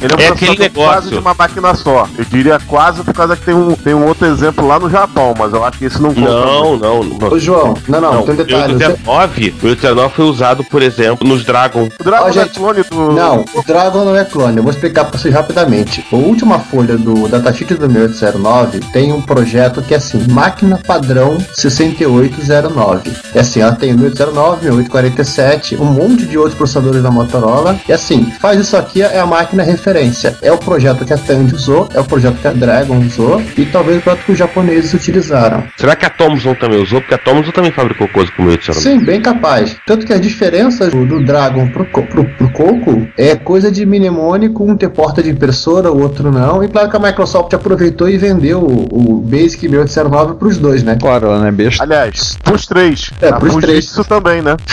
Ele 0.00 0.12
é 0.12 0.16
um 0.16 0.20
É 0.20 0.28
aquele 0.28 0.56
quase 0.56 0.62
negócio. 0.80 1.10
de 1.10 1.18
uma 1.18 1.34
máquina 1.34 1.74
só. 1.74 2.06
Eu 2.16 2.24
diria 2.24 2.58
quase 2.66 3.02
por 3.02 3.12
causa 3.14 3.36
que 3.36 3.44
tem 3.44 3.54
um, 3.54 3.74
tem 3.74 3.94
um 3.94 4.06
outro 4.06 4.26
exemplo 4.26 4.66
lá 4.66 4.78
no 4.78 4.88
Japão, 4.88 5.34
mas 5.38 5.52
eu 5.52 5.64
acho 5.64 5.78
que 5.78 5.84
esse 5.86 6.00
não 6.00 6.14
conta. 6.14 6.30
Não, 6.30 6.76
não, 6.76 7.02
não. 7.04 7.28
Ô, 7.32 7.38
João, 7.38 7.74
não, 7.88 8.00
não, 8.00 8.14
Não, 8.14 8.22
tem 8.22 8.34
um 8.34 8.34
o 8.34 8.44
detalhe. 8.44 8.74
você- 8.74 8.84
819, 8.86 9.54
o 9.62 9.66
819 9.66 10.14
foi 10.14 10.24
usado, 10.26 10.64
por 10.64 10.82
exemplo, 10.82 11.26
nos 11.26 11.44
Dragon. 11.44 11.88
O 12.00 12.04
Dragon 12.04 12.24
Ó, 12.26 12.28
é 12.28 12.32
gente, 12.32 12.50
clone 12.58 12.82
do. 12.82 13.12
Não, 13.12 13.44
o 13.54 13.62
Dragon 13.66 14.04
não 14.04 14.16
é 14.16 14.24
clone. 14.24 14.56
Eu 14.56 14.62
vou 14.62 14.72
explicar 14.72 15.04
pra 15.06 15.18
vocês 15.18 15.32
rapidamente. 15.34 16.04
A 16.12 16.16
última 16.16 16.58
folha 16.58 16.96
do 16.96 17.26
datasheet 17.28 17.74
do 17.74 17.88
1809 17.88 18.80
tem 18.92 19.12
um 19.12 19.20
projeto 19.20 19.82
que 19.82 19.94
é 19.94 19.96
assim, 19.96 20.24
máquina 20.30 20.78
padrão 20.86 21.38
6809. 21.52 23.12
É 23.34 23.40
assim, 23.40 23.60
ela 23.60 23.72
tem 23.72 23.92
o 23.92 23.98
1809, 23.98 24.64
1847, 24.66 25.76
um 25.76 25.84
monte 25.84 26.26
de 26.26 26.36
outros 26.38 26.54
processadores 26.54 27.02
da 27.02 27.10
Motorola. 27.10 27.78
E 27.88 27.92
assim, 27.92 28.30
faz 28.40 28.60
isso 28.60 28.76
aqui 28.76 29.02
é 29.02 29.18
a 29.18 29.26
máquina 29.26 29.62
referência. 29.62 29.87
É 30.42 30.52
o 30.52 30.58
projeto 30.58 31.04
que 31.04 31.12
a 31.12 31.18
Tandy 31.18 31.54
usou, 31.54 31.88
é 31.94 32.00
o 32.00 32.04
projeto 32.04 32.36
que 32.40 32.46
a 32.46 32.52
Dragon 32.52 32.98
usou 32.98 33.40
e 33.56 33.64
talvez 33.64 33.98
o 33.98 34.00
projeto 34.02 34.24
que 34.24 34.32
os 34.32 34.38
japoneses 34.38 34.92
utilizaram. 34.92 35.64
Será 35.76 35.96
que 35.96 36.04
a 36.04 36.10
Thomson 36.10 36.54
também 36.54 36.82
usou? 36.82 37.00
Porque 37.00 37.14
a 37.14 37.18
Thomson 37.18 37.50
também 37.50 37.72
fabricou 37.72 38.06
coisa 38.08 38.30
com 38.32 38.42
o 38.42 38.46
819. 38.48 38.80
Sim, 38.80 39.04
bem 39.04 39.20
capaz. 39.20 39.76
Tanto 39.86 40.06
que 40.06 40.12
as 40.12 40.20
diferenças 40.20 40.92
do, 40.92 41.06
do 41.06 41.24
Dragon 41.24 41.68
pro, 41.68 41.84
pro, 41.84 42.24
pro 42.24 42.52
Coco 42.52 43.08
é 43.16 43.34
coisa 43.36 43.70
de 43.70 43.86
mnemônico, 43.86 44.64
um 44.64 44.76
ter 44.76 44.90
porta 44.90 45.22
de 45.22 45.30
impressora, 45.30 45.90
o 45.90 46.02
outro 46.02 46.30
não. 46.30 46.62
E 46.62 46.68
claro 46.68 46.90
que 46.90 46.96
a 46.96 47.00
Microsoft 47.00 47.52
aproveitou 47.54 48.08
e 48.08 48.18
vendeu 48.18 48.60
o, 48.60 48.88
o 48.92 49.20
Basic 49.20 49.68
1809 49.68 50.34
pros 50.34 50.58
dois, 50.58 50.82
né? 50.82 50.96
Claro, 51.00 51.26
ela 51.26 51.38
não 51.38 51.46
é 51.46 51.52
besta. 51.52 51.82
Aliás, 51.82 52.36
pros 52.42 52.66
três. 52.66 53.10
É, 53.20 53.32
pros 53.32 53.54
três. 53.56 53.86
Fujitsu 53.86 54.04
também, 54.04 54.42
né? 54.42 54.56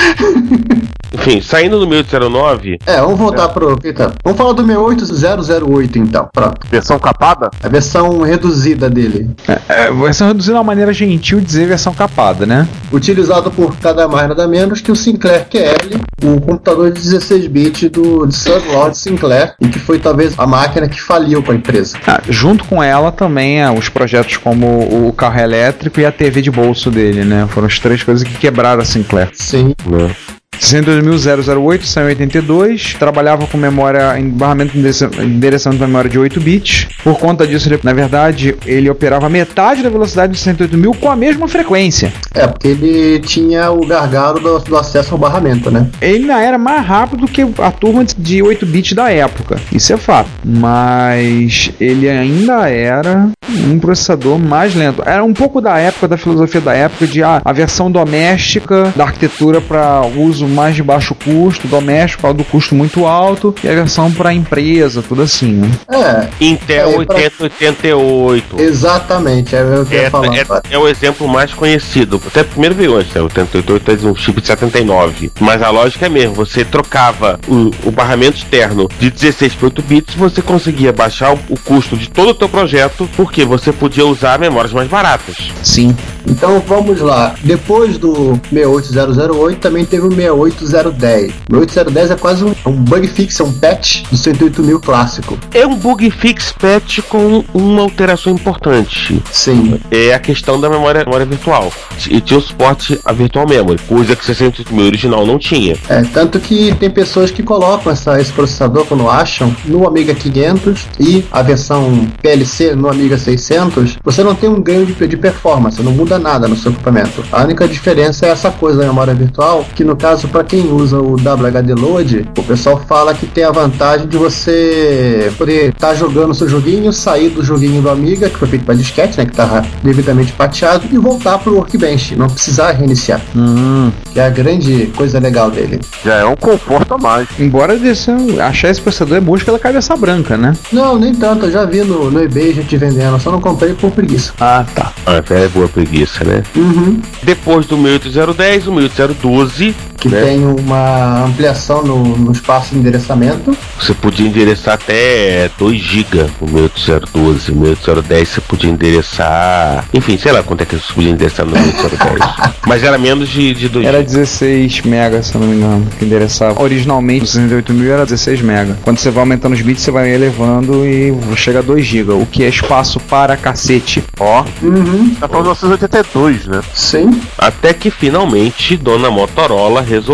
Enfim, 1.14 1.42
saindo 1.42 1.80
do 1.80 1.88
1809, 1.88 2.80
É, 2.86 3.00
vamos 3.00 3.18
voltar 3.18 3.50
pro. 3.50 3.78
Eita, 3.84 4.14
vamos 4.24 4.38
falar 4.38 4.54
do 4.54 4.66
68008 5.14 5.98
então. 5.98 6.30
Pronto. 6.34 6.68
Versão 6.70 7.00
capada? 7.00 7.50
A 7.62 7.68
versão 7.68 8.22
reduzida 8.22 8.90
dele. 8.90 9.30
É, 9.68 9.92
versão 9.92 10.28
reduzida 10.28 10.56
é 10.56 10.58
uma 10.58 10.64
maneira 10.64 10.94
gentil 10.94 11.40
de 11.40 11.46
dizer 11.46 11.68
versão 11.68 11.94
capada, 11.94 12.46
né? 12.46 12.68
Utilizado 12.92 13.52
por 13.52 13.76
nada 13.84 14.08
mais 14.08 14.28
nada 14.28 14.48
menos 14.48 14.82
que 14.82 14.92
o 14.92 14.96
Sinclair 14.96 15.48
QL, 15.50 16.00
o 16.24 16.42
computador 16.42 16.92
de 16.92 17.02
16 17.02 17.48
bits 17.48 17.90
do 17.90 18.26
de 18.26 18.36
Sir 18.36 18.62
Lord 18.72 18.98
Sinclair, 18.98 19.54
e 19.60 19.68
que 19.68 19.80
foi 19.80 20.00
talvez 20.00 20.34
a 20.38 20.48
máquina 20.48 20.88
que 20.88 21.02
faliu 21.02 21.42
com 21.44 21.52
a 21.52 21.56
empresa. 21.56 21.98
Ah, 22.08 22.22
junto 22.30 22.64
com 22.66 22.82
ela 22.82 23.12
também 23.12 23.62
ah, 23.62 23.72
os 23.72 23.90
projetos 23.90 24.38
como 24.38 25.08
o 25.08 25.14
carro 25.14 25.40
elétrico 25.40 26.00
e 26.00 26.06
a 26.06 26.12
TV 26.12 26.42
de 26.42 26.52
bolso 26.52 26.90
dele, 26.92 27.24
né? 27.24 27.48
Foram 27.50 27.68
as 27.68 27.80
três 27.80 28.04
coisas 28.04 28.28
que 28.28 28.36
quebraram 28.36 28.82
a 28.82 28.86
Sinclair. 28.86 29.30
Sim. 29.34 29.74
né? 29.86 30.14
62000 30.60 31.82
saiu 31.86 32.08
em 32.08 32.10
82, 32.12 32.96
trabalhava 32.98 33.46
com 33.48 33.58
memória 33.58 34.18
em 34.20 34.30
barramento 34.30 34.74
de 34.74 34.80
endereça- 34.80 35.10
endereçamento 35.22 35.80
de 35.82 35.88
memória 35.88 36.10
de 36.10 36.18
8 36.20 36.40
bits. 36.40 36.88
Por 37.04 37.18
conta 37.20 37.46
disso, 37.46 37.68
ele, 37.68 37.80
na 37.84 37.94
verdade, 37.94 38.56
ele 38.66 38.90
operava 38.90 39.30
metade 39.30 39.84
da 39.84 39.90
velocidade 39.90 40.32
do 40.34 40.38
68000 40.38 40.94
com 40.96 41.10
a 41.10 41.16
mesma 41.16 41.48
frequência. 41.48 42.12
É, 42.34 42.48
porque 42.48 42.68
ele 42.68 43.20
tinha 43.20 43.72
o 43.72 43.86
gargalo 43.86 44.40
do, 44.40 44.60
do 44.60 44.78
acesso 44.78 45.14
ao 45.14 45.18
barramento, 45.18 45.70
né? 45.70 45.88
Ele 46.02 46.16
ainda 46.32 46.42
era 46.42 46.58
mais 46.58 46.86
rápido 46.86 47.28
que 47.28 47.42
a 47.60 47.72
turma 47.72 48.06
de 48.18 48.42
8 48.42 48.66
bits 48.66 48.94
da 48.94 49.12
época. 49.12 49.58
Isso 49.72 49.94
é 49.94 49.98
fato. 49.98 50.30
Mas 50.44 51.72
ele 51.80 52.10
ainda 52.10 52.70
era 52.70 53.30
um 53.68 53.80
processador 53.80 54.38
mais 54.40 54.76
lento. 54.76 55.02
Era 55.06 55.24
um 55.24 55.34
pouco 55.34 55.62
da 55.62 55.78
época, 55.78 56.08
da 56.08 56.18
filosofia 56.18 56.62
da 56.62 56.74
época, 56.74 57.08
de 57.08 57.24
ah, 57.24 57.42
a 57.44 57.54
versão 57.54 57.92
doméstica 57.92 58.92
da 58.96 59.04
arquitetura 59.06 59.62
para 59.62 60.02
uso 60.16 60.45
mais 60.48 60.76
de 60.76 60.84
baixo 60.84 61.16
custo, 61.16 61.68
doméstico, 61.68 62.22
por 62.22 62.28
causa 62.28 62.38
do 62.38 62.44
custo 62.44 62.76
muito 62.76 63.06
alto, 63.06 63.54
e 63.64 63.68
a 63.68 63.74
versão 63.76 64.12
para 64.12 64.34
empresa, 64.34 65.02
tudo 65.02 65.22
assim, 65.22 65.52
né? 65.54 65.72
É, 65.92 66.28
Intel 66.46 67.02
É, 67.02 67.06
pra- 67.06 67.16
8088. 67.16 68.60
exatamente, 68.62 69.56
é 69.56 69.64
o 69.64 69.86
que 69.86 69.96
eu 69.96 70.00
ia 70.02 70.08
É, 70.08 70.10
falar. 70.10 70.36
é, 70.36 70.46
é 70.72 70.78
o 70.78 70.88
exemplo 70.88 71.28
mais 71.28 71.54
conhecido. 71.54 72.22
Até 72.28 72.44
primeiro 72.44 72.76
veio 72.76 72.96
antes, 72.96 73.14
né? 73.14 73.22
O 73.22 73.26
8088 73.26 74.08
é 74.08 74.10
um 74.12 74.16
chip 74.16 74.42
de 74.42 74.48
79. 74.48 75.32
Mas 75.40 75.62
a 75.62 75.70
lógica 75.70 76.06
é 76.06 76.10
mesmo: 76.10 76.34
você 76.36 76.64
trocava 76.64 77.40
o, 77.48 77.72
o 77.88 77.92
barramento 77.92 78.38
externo 78.38 78.88
de 79.00 79.10
16 79.10 79.56
para 79.56 79.66
8 79.68 79.82
bits, 79.82 80.16
você 80.16 80.42
conseguia 80.42 80.92
baixar 80.92 81.34
o, 81.34 81.40
o 81.50 81.60
custo 81.60 81.96
de 81.98 82.10
todo 82.10 82.30
o 82.30 82.34
teu 82.36 82.50
projeto, 82.50 83.10
porque 83.16 83.44
você 83.46 83.72
podia 83.72 84.06
usar 84.06 84.40
memórias 84.40 84.74
mais 84.74 84.88
baratas. 84.90 85.36
Sim. 85.64 85.96
Então 86.28 86.62
vamos 86.68 87.00
lá. 87.02 87.36
Depois 87.44 87.98
do 87.98 88.40
68008 88.52 89.60
também 89.60 89.86
teve 89.86 90.08
o 90.08 90.12
68010. 90.36 91.34
68010 91.50 92.12
é 92.12 92.16
quase 92.16 92.44
um, 92.44 92.54
um 92.66 92.72
bug 92.72 93.08
fix, 93.08 93.40
é 93.40 93.44
um 93.44 93.52
patch 93.52 94.04
do 94.04 94.18
108.000 94.18 94.80
clássico. 94.80 95.38
É 95.54 95.66
um 95.66 95.76
bug 95.76 96.10
fix 96.12 96.52
patch 96.52 97.00
com 97.10 97.44
uma 97.54 97.82
alteração 97.82 98.34
importante. 98.34 99.22
Sim. 99.32 99.80
É 99.92 100.14
a 100.14 100.20
questão 100.20 100.60
da 100.60 100.70
memória, 100.70 101.04
memória 101.04 101.26
virtual. 101.26 101.72
E 102.10 102.20
tinha 102.22 102.38
o 102.38 102.42
suporte 102.42 103.00
a 103.06 103.14
virtual 103.14 103.48
memory, 103.48 103.80
coisa 103.88 104.16
que 104.16 104.26
68 104.26 104.74
mil 104.74 104.86
original 104.86 105.26
não 105.26 105.38
tinha. 105.38 105.76
É, 105.90 106.02
tanto 106.04 106.40
que 106.40 106.74
tem 106.76 106.90
pessoas 106.90 107.32
que 107.32 107.44
colocam 107.44 107.92
essa, 107.92 108.20
esse 108.20 108.32
processador 108.32 108.86
quando 108.86 109.10
acham 109.10 109.56
no 109.66 109.88
Amiga 109.88 110.14
500 110.14 110.88
e 111.00 111.26
a 111.32 111.42
versão 111.42 112.08
PLC 112.22 112.76
no 112.76 112.90
Amiga 112.90 113.18
600, 113.18 113.98
você 114.04 114.24
não 114.24 114.36
tem 114.36 114.50
um 114.50 114.62
ganho 114.62 114.86
de, 114.86 115.08
de 115.08 115.18
performance, 115.18 115.82
não 115.82 115.92
muda 115.92 116.20
nada 116.20 116.48
no 116.48 116.56
seu 116.56 116.72
equipamento. 116.72 117.24
A 117.32 117.44
única 117.44 117.68
diferença 117.68 118.26
é 118.26 118.30
essa 118.30 118.52
coisa 118.52 118.80
da 118.80 118.88
memória 118.88 119.14
virtual, 119.14 119.66
que 119.76 119.84
no 119.84 119.96
caso 119.96 120.25
para 120.28 120.44
quem 120.44 120.72
usa 120.72 121.00
o 121.00 121.16
WHD 121.16 121.74
Load, 121.74 122.30
o 122.38 122.44
pessoal 122.44 122.82
fala 122.88 123.14
que 123.14 123.26
tem 123.26 123.44
a 123.44 123.52
vantagem 123.52 124.08
de 124.08 124.18
você 124.18 125.32
poder 125.38 125.70
estar 125.70 125.96
jogando 125.96 126.34
seu 126.34 126.48
joguinho, 126.48 126.92
sair 126.92 127.30
do 127.30 127.44
joguinho 127.44 127.82
do 127.82 127.90
Amiga, 127.90 128.30
que 128.30 128.38
foi 128.38 128.48
feito 128.48 128.66
para 128.66 128.76
disquete, 128.76 129.18
né, 129.18 129.26
que 129.26 129.32
estava 129.32 129.66
devidamente 129.84 130.32
pateado, 130.34 130.86
e 130.92 130.98
voltar 130.98 131.38
pro 131.40 131.56
Workbench, 131.56 132.16
não 132.16 132.28
precisar 132.28 132.72
reiniciar, 132.72 133.22
Hum. 133.36 133.92
que 134.14 134.20
é 134.20 134.26
a 134.26 134.30
grande 134.30 134.88
coisa 134.96 135.20
legal 135.20 135.50
dele. 135.52 135.80
Já 136.04 136.16
é 136.16 136.26
um 136.26 136.36
conforto 136.36 136.94
a 136.94 136.98
mais. 136.98 137.28
Embora 137.40 137.78
desse, 137.78 138.12
achar 138.40 138.70
esse 138.70 138.82
processador 138.82 139.18
é 139.18 139.22
busca 139.22 139.52
da 139.52 139.60
cabeça 139.60 139.96
branca, 139.96 140.38
né? 140.38 140.56
Não, 140.72 140.98
nem 140.98 141.14
tanto. 141.14 141.46
Eu 141.46 141.52
já 141.52 141.66
vi 141.66 141.82
no, 141.82 142.10
no 142.12 142.24
eBay 142.24 142.54
gente 142.54 142.76
vendendo. 142.78 143.20
Só 143.20 143.32
não 143.32 143.42
comprei 143.42 143.74
por 143.74 143.92
preguiça. 143.92 144.34
Ah, 144.40 144.66
tá. 144.74 144.92
Ah, 145.06 145.22
é 145.30 145.48
boa 145.50 145.68
preguiça, 145.68 146.24
né? 146.24 146.44
Uhum. 146.56 147.00
Depois 147.24 147.66
do 147.66 147.78
18010, 147.78 148.68
o 148.68 148.72
18012, 148.72 149.76
Que 149.98 150.10
né? 150.16 150.26
tem 150.26 150.46
uma 150.46 151.26
ampliação 151.26 151.84
no, 151.84 152.04
no 152.18 152.32
espaço 152.32 152.74
de 152.74 152.80
endereçamento. 152.80 153.56
Você 153.80 153.94
podia 153.94 154.28
endereçar 154.28 154.76
até 154.76 155.50
2 155.58 155.78
GB 155.80 156.26
no 156.42 156.60
18012. 156.64 157.52
No 157.52 157.66
18010 157.68 158.28
você 158.30 158.42
podia 158.42 158.70
endereçar. 158.70 159.86
Enfim, 159.94 160.18
sei 160.18 160.32
lá 160.32 160.44
quanto 160.44 160.62
é 160.62 160.66
que 160.66 160.76
você 160.76 160.94
podia 160.94 161.12
endereçar 161.12 161.46
no 161.46 161.54
18010. 161.54 162.56
Mas 162.66 162.84
era 162.84 162.98
menos 162.98 163.30
de, 163.30 163.54
de 163.54 163.70
2 163.70 163.86
Era 163.86 163.98
GB. 164.00 164.06
16 164.12 164.82
mega, 164.82 165.22
se 165.22 165.36
eu 165.36 165.42
não 165.42 165.48
me 165.48 165.56
engano, 165.58 165.88
que 165.98 166.06
endereçava. 166.06 166.62
Originalmente, 166.62 167.24
o 167.26 167.28
68 167.28 167.74
mil 167.74 167.92
era 167.94 168.06
16 168.06 168.42
mega. 168.42 168.78
Quando 168.84 168.98
você 168.98 169.10
vai 169.12 169.22
aumentando 169.22 169.54
os 169.54 169.62
bits, 169.62 169.84
você 169.84 169.92
vai 169.92 170.10
elevando 170.10 170.86
e 170.86 171.14
chega 171.36 171.60
a 171.60 171.62
2 171.62 171.86
GB, 171.86 172.14
o 172.14 172.26
que 172.26 172.44
é 172.44 172.48
espaço 172.48 173.00
para 173.00 173.36
cacete. 173.38 174.04
Ó, 174.20 174.44
Uhum. 174.62 175.16
tá 175.20 175.28
falando 175.28 175.46
1982, 175.48 176.48
né? 176.48 176.62
Sim. 176.74 177.22
Até 177.38 177.74
que 177.74 177.90
finalmente 177.92 178.78
Dona 178.78 179.12
Motorola 179.12 179.82
resolveu 179.82 180.05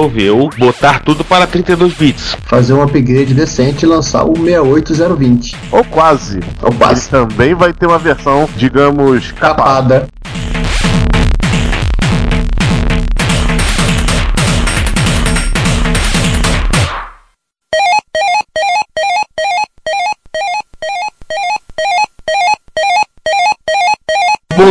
botar 0.58 1.00
tudo 1.00 1.24
para 1.24 1.46
32 1.46 1.94
bits. 1.94 2.38
Fazer 2.46 2.74
um 2.74 2.82
upgrade 2.82 3.34
decente 3.34 3.86
e 3.86 3.88
lançar 3.88 4.24
o 4.24 4.34
68020. 4.36 5.56
Ou 5.72 5.84
quase. 5.84 6.40
Ou 6.62 6.72
quase. 6.74 7.02
Ele 7.02 7.10
também 7.10 7.54
vai 7.54 7.74
ter 7.74 7.86
uma 7.86 8.00
versão, 8.00 8.48
digamos, 8.56 9.32
capada. 9.32 10.02
Capada. 10.02 10.08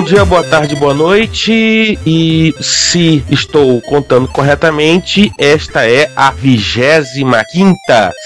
Bom 0.00 0.06
dia, 0.06 0.24
boa 0.24 0.42
tarde, 0.42 0.74
boa 0.76 0.94
noite. 0.94 1.98
E 2.06 2.54
se 2.58 3.22
estou 3.30 3.82
contando 3.82 4.26
corretamente, 4.28 5.30
esta 5.38 5.86
é 5.86 6.10
a 6.16 6.30
25 6.30 7.76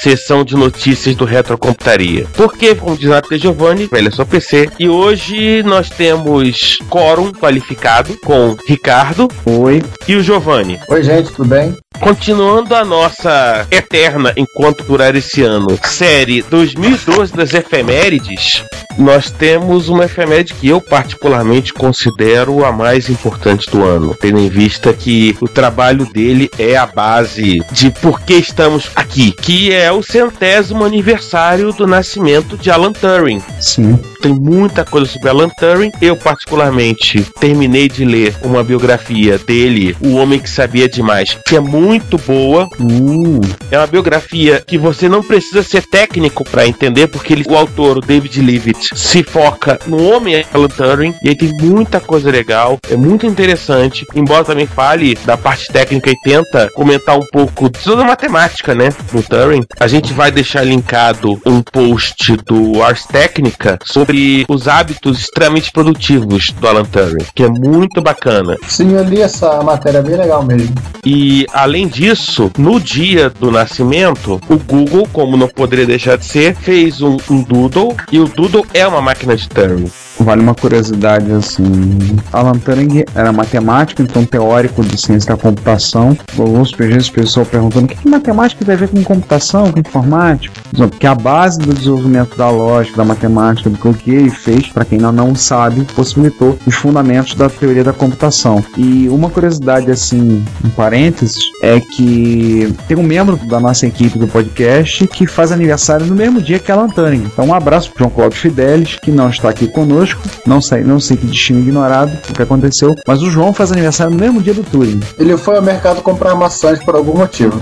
sessão 0.01 0.45
de 0.45 0.55
notícias 0.55 1.17
do 1.17 1.25
Retrocomputaria. 1.25 2.29
Porque, 2.35 2.77
como 2.77 2.97
diz 2.97 3.09
Nath 3.09 3.27
Giovanni, 3.33 3.89
velho 3.89 4.07
é 4.07 4.11
só 4.13 4.25
PC. 4.25 4.71
E 4.79 4.89
hoje 4.89 5.65
nós 5.65 5.91
temos 5.91 6.79
quórum 6.89 7.33
qualificado 7.33 8.17
com 8.21 8.57
Ricardo 8.69 9.29
Oi. 9.45 9.83
e 10.07 10.15
o 10.15 10.23
Giovanni. 10.23 10.79
Oi, 10.89 11.03
gente, 11.03 11.33
tudo 11.33 11.49
bem? 11.49 11.77
Continuando 12.01 12.75
a 12.75 12.85
nossa 12.85 13.67
eterna, 13.71 14.33
enquanto 14.37 14.85
durar 14.85 15.15
esse 15.15 15.43
ano, 15.43 15.79
série 15.83 16.43
2012 16.43 17.33
das 17.33 17.55
efemérides, 17.55 18.63
nós 18.99 19.31
temos 19.31 19.89
uma 19.89 20.05
efeméride 20.05 20.55
que 20.55 20.69
eu 20.69 20.81
particularmente 20.81 21.73
considero 21.73 22.65
a 22.65 22.73
mais 22.73 23.09
importante 23.09 23.71
do 23.71 23.83
ano, 23.85 24.15
tendo 24.15 24.39
em 24.39 24.49
vista 24.49 24.93
que 24.93 25.37
o 25.41 25.49
trabalho 25.49 26.07
dele 26.07 26.51
é 26.59 26.77
a 26.77 26.87
base 26.87 27.61
de 27.73 27.91
por 27.91 28.21
que 28.21 28.35
estamos 28.35 28.91
aqui, 28.95 29.33
que 29.33 29.73
é 29.73 29.91
o 29.91 30.03
centésimo 30.03 30.85
aniversário 30.85 31.73
do 31.73 31.87
nascimento 31.87 32.57
de 32.57 32.71
Alan 32.71 32.93
Turing. 32.93 33.43
Sim. 33.61 33.99
Tem 34.25 34.33
muita 34.33 34.87
coisa 34.87 35.07
sobre 35.07 35.29
Alan 35.29 35.51
Turing. 35.51 35.93
Eu, 36.01 36.17
particularmente, 36.17 37.23
terminei 37.39 37.91
de 37.91 38.07
ler 38.07 38.35
uma 38.43 38.65
biografia 38.65 39.37
dele, 39.37 39.95
O 40.01 40.15
Homem 40.15 40.41
que 40.41 40.49
Sabia 40.49 40.89
Demais, 40.89 41.37
que 41.47 41.55
é 41.55 41.61
muito 41.61 42.17
boa. 42.17 42.67
Uh, 42.81 43.43
É 43.71 43.77
uma 43.77 43.87
biografia 43.87 44.65
que 44.67 44.79
você 44.79 45.11
não 45.11 45.23
precisa 45.23 45.63
ser 45.63 45.83
técnico 45.83 46.43
para 46.43 46.67
entender, 46.67 47.09
porque 47.09 47.35
ele, 47.35 47.45
o 47.47 47.55
autor, 47.55 47.99
o 47.99 48.01
David 48.01 48.41
Leavitt, 48.41 48.99
se 48.99 49.23
foca 49.23 49.79
no 49.87 50.03
homem 50.03 50.43
Alan 50.55 50.69
Turing 50.69 51.15
e 51.23 51.29
aí 51.29 51.37
tem 51.37 51.53
muita 51.61 52.01
coisa 52.01 52.31
legal, 52.31 52.79
é 52.91 52.97
muito 52.97 53.27
interessante. 53.27 54.07
Embora 54.15 54.43
também 54.43 54.67
fale 54.67 55.19
da 55.27 55.37
parte 55.37 55.71
técnica 55.71 56.11
e 56.11 56.19
tenta 56.25 56.71
comentar 56.75 57.19
um 57.19 57.27
pouco 57.31 57.69
de 57.69 57.79
toda 57.79 58.01
a 58.01 58.07
matemática, 58.07 58.75
né, 58.75 58.89
no 59.13 59.23
Turing. 59.23 59.67
A 59.79 59.87
gente 59.87 60.15
vai 60.15 60.31
deixar 60.33 60.65
linkado 60.65 61.39
um 61.45 61.61
post 61.61 62.39
do 62.47 62.83
Ars 62.83 63.05
Technica 63.05 63.79
sobre 63.85 64.14
os 64.49 64.69
hábitos 64.69 65.19
extremamente 65.19 65.73
produtivos 65.73 66.51
do 66.51 66.69
Alan 66.69 66.85
Turing, 66.85 67.25
que 67.35 67.43
é 67.43 67.49
muito 67.49 68.01
bacana. 68.01 68.57
Sim, 68.67 68.93
eu 68.93 69.05
li 69.05 69.21
essa 69.21 69.63
matéria 69.63 70.03
bem 70.03 70.17
legal 70.17 70.45
mesmo. 70.45 70.75
E 71.05 71.47
além 71.53 71.87
disso, 71.87 72.51
no 72.59 72.81
dia 72.81 73.31
do 73.31 73.51
nascimento, 73.51 74.41
o 74.49 74.57
Google, 74.57 75.09
como 75.13 75.37
não 75.37 75.49
poderia 75.49 75.87
deixar 75.87 76.17
de 76.17 76.25
ser, 76.25 76.55
fez 76.55 77.01
um, 77.03 77.17
um 77.31 77.43
Doodle 77.43 77.97
e 78.11 78.19
o 78.19 78.27
Doodle 78.27 78.67
é 78.73 78.87
uma 78.87 79.01
máquina 79.01 79.37
de 79.37 79.49
Turing. 79.49 79.91
Vale 80.25 80.43
uma 80.43 80.55
curiosidade 80.55 81.31
assim. 81.33 82.17
Alan 82.33 82.59
Turing 82.59 83.05
era 83.15 83.33
matemático, 83.33 84.03
então 84.03 84.25
teórico 84.25 84.83
de 84.83 85.01
ciência 85.01 85.35
da 85.35 85.41
computação. 85.41 86.17
Alguns 86.39 86.73
o 86.73 87.13
pessoal 87.13 87.47
perguntando 87.47 87.87
o 87.87 87.89
que, 87.89 87.97
que 87.97 88.09
matemática 88.09 88.65
tem 88.65 88.75
a 88.75 88.79
ver 88.79 88.89
com 88.89 89.03
computação, 89.03 89.71
com 89.73 89.79
informática? 89.79 90.61
Porque 90.77 91.07
a 91.07 91.15
base 91.15 91.59
do 91.59 91.73
desenvolvimento 91.73 92.37
da 92.37 92.51
lógica, 92.51 92.97
da 92.97 93.05
matemática, 93.05 93.71
do 93.71 93.95
que 93.95 94.11
ele 94.11 94.31
fez, 94.31 94.69
para 94.69 94.85
quem 94.85 94.99
ainda 94.99 95.13
não 95.13 95.35
sabe, 95.35 95.85
possibilitou 95.95 96.59
os 96.67 96.75
fundamentos 96.75 97.35
da 97.35 97.49
teoria 97.49 97.85
da 97.85 97.93
computação. 97.93 98.65
E 98.77 99.09
uma 99.09 99.31
curiosidade 99.31 99.91
assim, 99.91 100.45
em 100.65 100.69
parênteses, 100.71 101.39
é 101.63 101.79
que 101.81 102.75
tem 102.89 102.97
um 102.97 103.03
membro 103.03 103.37
da 103.47 103.61
nossa 103.61 103.87
equipe 103.87 104.19
do 104.19 104.27
podcast 104.27 105.07
que 105.07 105.27
faz 105.27 105.53
aniversário 105.53 106.07
no 106.07 106.15
mesmo 106.15 106.41
dia 106.41 106.59
que 106.59 106.73
Alan 106.73 106.89
Turing. 106.89 107.25
Então 107.33 107.47
um 107.47 107.55
abraço 107.55 107.91
para 107.91 108.01
João 108.01 108.11
Cláudio 108.11 108.39
Fidelis, 108.39 108.99
que 109.01 109.11
não 109.11 109.29
está 109.29 109.49
aqui 109.49 109.69
conosco, 109.69 110.14
não 110.47 110.61
sei, 110.61 110.83
não 110.83 111.01
sei 111.01 111.17
que 111.17 111.27
destino 111.27 111.61
ignorado 111.61 112.13
o 112.31 112.35
que 112.35 112.43
aconteceu, 112.43 112.95
mas 113.07 113.23
o 113.23 113.31
João 113.31 113.53
faz 113.53 113.73
aniversário 113.73 114.13
no 114.13 114.19
mesmo 114.19 114.43
dia 114.43 114.55
do 114.55 114.63
Turing. 114.63 115.01
Ele 115.19 115.37
foi 115.37 115.57
ao 115.57 115.63
mercado 115.63 116.03
comprar 116.03 116.35
maçãs 116.35 116.83
por 116.83 116.95
algum 116.95 117.17
motivo. 117.19 117.61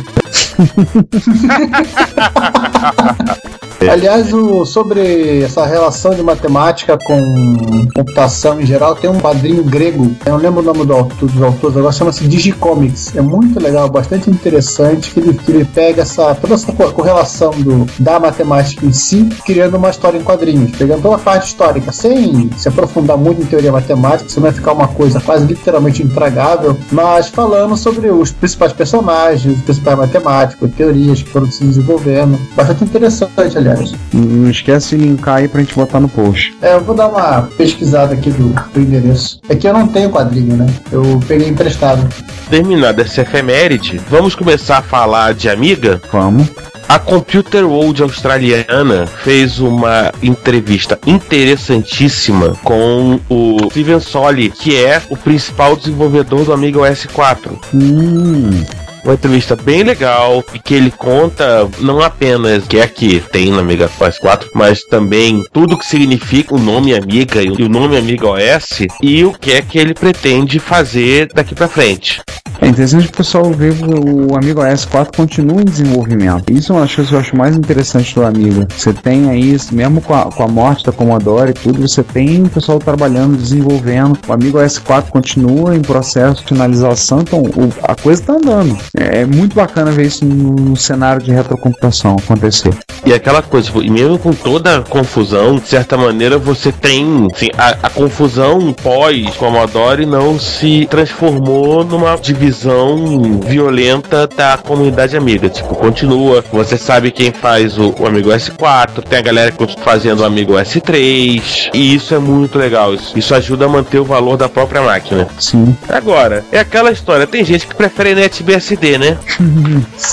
Aliás, 3.91 4.33
o- 4.33 4.65
sobre 4.65 5.43
essa 5.43 5.67
relação 5.67 6.15
de 6.15 6.23
matemática 6.23 6.97
com 7.05 7.88
computação 7.95 8.61
em 8.61 8.67
geral, 8.67 8.95
tem 8.95 9.11
um 9.11 9.19
quadrinho 9.19 9.65
grego, 9.65 10.15
eu 10.25 10.33
não 10.33 10.38
lembro 10.38 10.61
o 10.61 10.62
nome 10.62 10.87
do 10.87 10.93
autor, 10.93 11.29
dos 11.29 11.43
autores, 11.43 11.77
agora 11.77 11.93
chama-se 11.93 12.27
Digicomics. 12.29 13.15
É 13.17 13.21
muito 13.21 13.59
legal, 13.61 13.88
bastante 13.91 14.31
interessante, 14.31 15.11
que 15.11 15.19
ele, 15.19 15.35
que 15.35 15.51
ele 15.51 15.65
pega 15.65 16.03
essa, 16.03 16.33
toda 16.37 16.55
essa 16.55 16.73
co- 16.73 16.93
correlação 16.93 17.51
do, 17.51 17.85
da 17.99 18.21
matemática 18.21 18.87
em 18.87 18.93
si, 18.93 19.29
criando 19.45 19.77
uma 19.77 19.91
história 19.91 20.17
em 20.17 20.23
quadrinhos, 20.23 20.71
pegando 20.77 21.03
toda 21.03 21.17
a 21.17 21.19
parte 21.19 21.49
histórica, 21.49 21.91
sem 21.91 22.51
se 22.57 22.69
aprofundar 22.69 23.19
muito 23.19 23.43
em 23.43 23.47
teoria 23.47 23.73
matemática, 23.73 24.29
senão 24.29 24.45
vai 24.45 24.53
ficar 24.53 24.73
uma 24.73 24.87
coisa 24.88 25.21
quase 25.21 25.45
literalmente 25.45 26.03
intragável, 26.05 26.77
mas 26.93 27.29
falando 27.29 27.77
sobre 27.77 28.09
os 28.11 28.31
principais 28.31 28.73
personagens, 28.73 29.57
os 29.57 29.62
principais 29.65 29.99
matemáticos, 29.99 30.41
teorias 30.46 31.22
que 31.22 31.31
foram 31.31 31.50
se 31.50 31.64
desenvolvendo. 31.64 32.38
Bastante 32.55 32.85
interessante, 32.85 33.57
aliás. 33.57 33.92
Não 34.12 34.50
esquece 34.50 34.96
de 34.96 35.05
linkar 35.05 35.37
aí 35.37 35.48
pra 35.48 35.61
gente 35.61 35.74
botar 35.74 36.00
no 36.00 36.09
post. 36.09 36.55
É, 36.61 36.74
eu 36.74 36.81
vou 36.81 36.94
dar 36.94 37.09
uma 37.09 37.42
pesquisada 37.57 38.14
aqui 38.14 38.31
do, 38.31 38.48
do 38.48 38.81
endereço. 38.81 39.40
É 39.48 39.55
que 39.55 39.66
eu 39.66 39.72
não 39.72 39.87
tenho 39.88 40.11
quadrinho, 40.11 40.57
né? 40.57 40.66
Eu 40.90 41.20
peguei 41.26 41.48
emprestado. 41.48 42.07
Terminada 42.50 43.02
essa 43.02 43.22
efeméride, 43.22 44.00
vamos 44.11 44.35
começar 44.35 44.78
a 44.78 44.83
falar 44.83 45.35
de 45.35 45.48
Amiga? 45.48 46.00
Vamos. 46.12 46.48
A 46.92 46.98
Computer 46.98 47.64
World 47.64 48.02
australiana 48.02 49.07
fez 49.07 49.59
uma 49.61 50.12
entrevista 50.22 50.98
interessantíssima 51.07 52.55
com 52.62 53.18
o 53.31 53.70
Steven 53.70 53.98
Soli, 53.98 54.50
que 54.50 54.76
é 54.76 55.00
o 55.09 55.16
principal 55.16 55.74
desenvolvedor 55.74 56.44
do 56.44 56.52
Amiga 56.52 56.81
OS 56.81 57.07
4. 57.07 57.59
Hum, 57.72 58.62
Uma 59.05 59.15
entrevista 59.15 59.57
bem 59.57 59.83
legal 59.83 60.45
e 60.55 60.59
que 60.61 60.75
ele 60.75 60.91
conta 60.91 61.69
não 61.81 62.01
apenas 62.01 62.65
o 62.65 62.69
que 62.69 62.79
é 62.79 62.87
que 62.87 63.19
tem 63.33 63.51
na 63.51 63.59
Amiga 63.59 63.91
OS 64.01 64.19
4, 64.19 64.51
mas 64.55 64.85
também 64.85 65.43
tudo 65.53 65.77
que 65.77 65.85
significa 65.87 66.55
o 66.55 66.59
nome 66.59 66.95
Amiga 66.95 67.43
e 67.43 67.62
o 67.65 67.69
nome 67.69 67.97
Amiga 67.97 68.29
OS 68.29 68.87
e 69.03 69.25
o 69.25 69.33
que 69.33 69.53
é 69.53 69.61
que 69.62 69.77
ele 69.79 69.93
pretende 69.93 70.61
fazer 70.61 71.29
daqui 71.35 71.53
pra 71.55 71.67
frente. 71.67 72.21
É 72.61 72.69
interessante 72.69 73.09
o 73.09 73.12
pessoal 73.12 73.51
ver 73.53 73.73
o 73.83 74.37
Amigo 74.37 74.61
OS4 74.61 75.17
continua 75.17 75.61
em 75.61 75.65
desenvolvimento. 75.65 76.53
Isso 76.53 76.71
é 76.73 76.77
uma 76.77 76.83
das 76.83 76.95
coisas 76.95 77.09
que 77.11 77.17
eu 77.17 77.21
acho 77.21 77.37
mais 77.37 77.57
interessante 77.57 78.15
do 78.15 78.25
Amiga. 78.25 78.69
Você 78.77 78.93
tem 78.93 79.29
aí, 79.31 79.57
mesmo 79.73 80.01
com 80.01 80.15
a, 80.15 80.27
com 80.31 80.45
a 80.45 80.49
morte 80.49 80.85
da 80.85 80.93
Commodore 80.93 81.51
e 81.51 81.55
tudo, 81.55 81.81
você 81.81 82.05
tem 82.05 82.45
o 82.45 82.49
pessoal 82.49 82.79
trabalhando, 82.79 83.37
desenvolvendo. 83.37 84.17
O 84.29 84.33
Amigo 84.33 84.59
OS4 84.59 85.09
continua 85.09 85.75
em 85.75 85.83
processo 85.83 86.43
de 86.43 86.49
finalização, 86.51 87.21
então 87.23 87.41
o- 87.43 87.73
a 87.83 87.97
coisa 87.97 88.21
está 88.21 88.35
andando. 88.35 88.79
É 88.94 89.24
muito 89.24 89.55
bacana 89.55 89.90
ver 89.90 90.07
isso 90.07 90.24
no, 90.24 90.76
cenário 90.76 91.22
de 91.22 91.33
retrocomputação 91.33 92.16
acontecer. 92.22 92.74
E 93.07 93.12
aquela 93.12 93.42
coisa, 93.42 93.66
tipo, 93.66 93.83
e 93.83 93.90
mesmo 93.90 94.18
com 94.18 94.33
toda 94.33 94.78
a 94.78 94.83
confusão, 94.83 95.57
de 95.57 95.66
certa 95.66 95.96
maneira 95.96 96.38
você 96.38 96.70
tem. 96.70 97.28
Assim, 97.35 97.48
a, 97.57 97.87
a 97.87 97.90
confusão 97.90 98.72
pós-Commodore 98.72 100.05
não 100.05 100.38
se 100.38 100.87
transformou 100.90 101.85
numa 101.85 102.16
divisão 102.16 103.40
violenta 103.40 104.26
da 104.26 104.57
comunidade 104.59 105.16
amiga. 105.16 105.48
Tipo, 105.48 105.74
continua. 105.74 106.44
Você 106.52 106.76
sabe 106.76 107.11
quem 107.11 107.33
faz 107.33 107.78
o, 107.78 107.94
o 107.98 108.07
Amigo 108.07 108.31
S4, 108.31 109.02
tem 109.09 109.18
a 109.18 109.22
galera 109.22 109.50
que 109.50 109.59
continua 109.59 109.85
fazendo 109.85 110.20
o 110.20 110.24
Amigo 110.24 110.52
S3. 110.55 111.70
E 111.72 111.94
isso 111.94 112.14
é 112.14 112.18
muito 112.18 112.59
legal. 112.59 112.94
Isso, 112.94 113.18
isso 113.18 113.35
ajuda 113.35 113.64
a 113.64 113.68
manter 113.68 113.98
o 113.98 114.05
valor 114.05 114.37
da 114.37 114.48
própria 114.48 114.83
máquina. 114.83 115.26
Sim. 115.38 115.76
Agora, 115.88 116.44
é 116.52 116.59
aquela 116.59 116.90
história, 116.90 117.26
tem 117.26 117.44
gente 117.44 117.66
que 117.66 117.74
prefere 117.74 118.14
NetBSD, 118.14 118.82
né? 118.99 119.18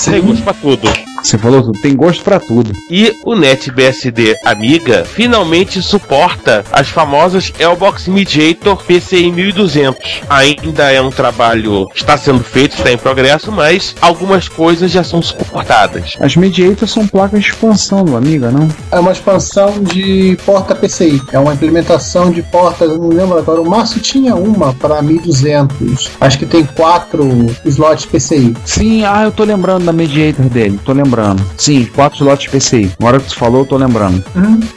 Tem 0.04 0.22
gosto 0.22 0.42
pra 0.42 0.54
tudo. 0.54 0.88
Você 1.22 1.36
falou 1.36 1.62
tudo, 1.62 1.80
tem 1.80 1.94
gosto 1.94 2.22
pra 2.22 2.40
tudo. 2.40 2.72
E 2.90 3.14
o 3.24 3.34
NetBSD 3.34 4.36
Amiga 4.44 5.04
finalmente 5.04 5.82
suporta 5.82 6.64
as 6.72 6.88
famosas 6.88 7.52
Elbox 7.58 8.08
Mediator 8.08 8.82
PCI 8.84 9.30
1200. 9.30 10.22
Ainda 10.28 10.90
é 10.90 11.00
um 11.00 11.10
trabalho 11.10 11.86
que 11.88 12.00
está 12.00 12.16
sendo 12.16 12.42
feito, 12.42 12.76
está 12.76 12.90
em 12.90 12.98
progresso, 12.98 13.52
mas 13.52 13.94
algumas 14.00 14.48
coisas 14.48 14.90
já 14.90 15.04
são 15.04 15.20
suportadas. 15.20 16.16
As 16.20 16.36
Mediators 16.36 16.90
são 16.90 17.06
placas 17.06 17.40
de 17.40 17.50
expansão 17.50 18.04
do 18.04 18.16
Amiga, 18.16 18.50
não? 18.50 18.68
É 18.90 18.98
uma 18.98 19.12
expansão 19.12 19.82
de 19.82 20.36
porta 20.44 20.74
PCI. 20.74 21.20
É 21.32 21.38
uma 21.38 21.54
implementação 21.54 22.30
de 22.30 22.42
portas, 22.42 22.88
não 22.90 23.08
lembro 23.08 23.38
agora. 23.38 23.60
O 23.60 23.68
Márcio 23.68 24.00
tinha 24.00 24.34
uma 24.34 24.72
para 24.74 25.02
1200. 25.02 26.10
Acho 26.20 26.38
que 26.38 26.46
tem 26.46 26.64
quatro 26.64 27.28
slots 27.64 28.06
PCI. 28.06 28.56
Sim, 28.64 29.04
ah, 29.04 29.24
eu 29.24 29.32
tô 29.32 29.44
lembrando 29.44 29.84
da 29.84 29.92
Mediator 29.92 30.46
dele, 30.46 30.80
tô 30.84 30.92
lembrando. 30.92 31.09
Sim, 31.56 31.86
quatro 31.94 32.18
slots 32.18 32.46
PCI. 32.48 32.92
Agora 32.98 33.20
que 33.20 33.28
tu 33.28 33.36
falou, 33.36 33.62
eu 33.62 33.66
tô 33.66 33.76
lembrando. 33.76 34.24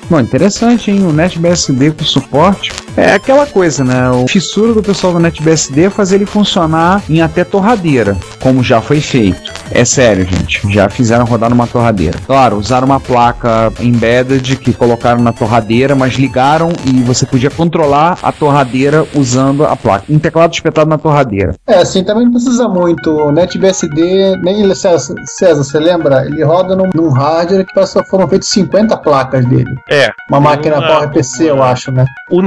Bom, 0.10 0.20
interessante, 0.20 0.92
hein? 0.92 1.06
O 1.06 1.14
NetBSD 1.14 1.92
com 1.92 2.04
suporte. 2.04 2.72
É 2.96 3.14
aquela 3.14 3.46
coisa, 3.46 3.84
né? 3.84 4.10
O 4.12 4.28
fissura 4.28 4.74
do 4.74 4.84
pessoal 4.84 5.14
do 5.14 5.20
NetBSD 5.20 5.86
é 5.86 5.90
fazer 5.90 6.16
ele 6.18 6.26
funcionar 6.26 7.02
em 7.10 7.22
até 7.22 7.44
torradeira, 7.44 8.16
como 8.40 8.64
já 8.64 8.82
foi 8.82 9.02
feito. 9.02 9.52
É 9.72 9.84
sério, 9.84 10.26
gente. 10.26 10.62
Já 10.72 10.88
fizeram 10.90 11.26
rodar 11.26 11.50
numa 11.50 11.66
torradeira. 11.66 12.20
Claro, 12.26 12.58
usaram 12.58 12.86
uma 12.86 13.00
placa 13.00 13.74
embedded 13.80 14.58
que 14.58 14.74
colocaram 14.74 15.22
na 15.22 15.34
torradeira, 15.34 15.96
mas 15.96 16.14
ligaram 16.14 16.70
e 16.86 17.02
você 17.02 17.26
podia 17.26 17.50
controlar 17.50 18.20
a 18.22 18.32
torradeira 18.32 19.06
usando 19.16 19.66
a 19.66 19.76
placa. 19.76 20.06
Um 20.10 20.20
teclado 20.20 20.54
espetado 20.54 20.90
na 20.90 20.98
torradeira. 21.00 21.56
É, 21.68 21.78
assim, 21.80 22.04
também 22.04 22.26
não 22.26 22.34
precisa 22.34 22.68
muito. 22.68 23.10
O 23.10 23.32
NetBSD, 23.32 24.38
nem 24.44 24.62
ele, 24.62 24.76
César, 24.76 25.16
César, 25.26 25.64
você 25.64 25.80
lembra? 25.80 26.26
Ele 26.26 26.44
roda 26.44 26.76
num, 26.76 26.90
num 26.94 27.10
hardware 27.10 27.66
que 27.66 27.74
que 27.74 28.10
foram 28.10 28.28
feitas 28.28 28.50
50 28.50 28.96
placas 28.98 29.46
dele. 29.46 29.76
É. 29.90 30.12
Uma 30.30 30.40
máquina 30.40 30.78
uma- 30.78 30.88
PowerPC, 30.88 31.50
eu 31.50 31.64
acho, 31.64 31.92
né? 31.92 32.06
O 32.30 32.42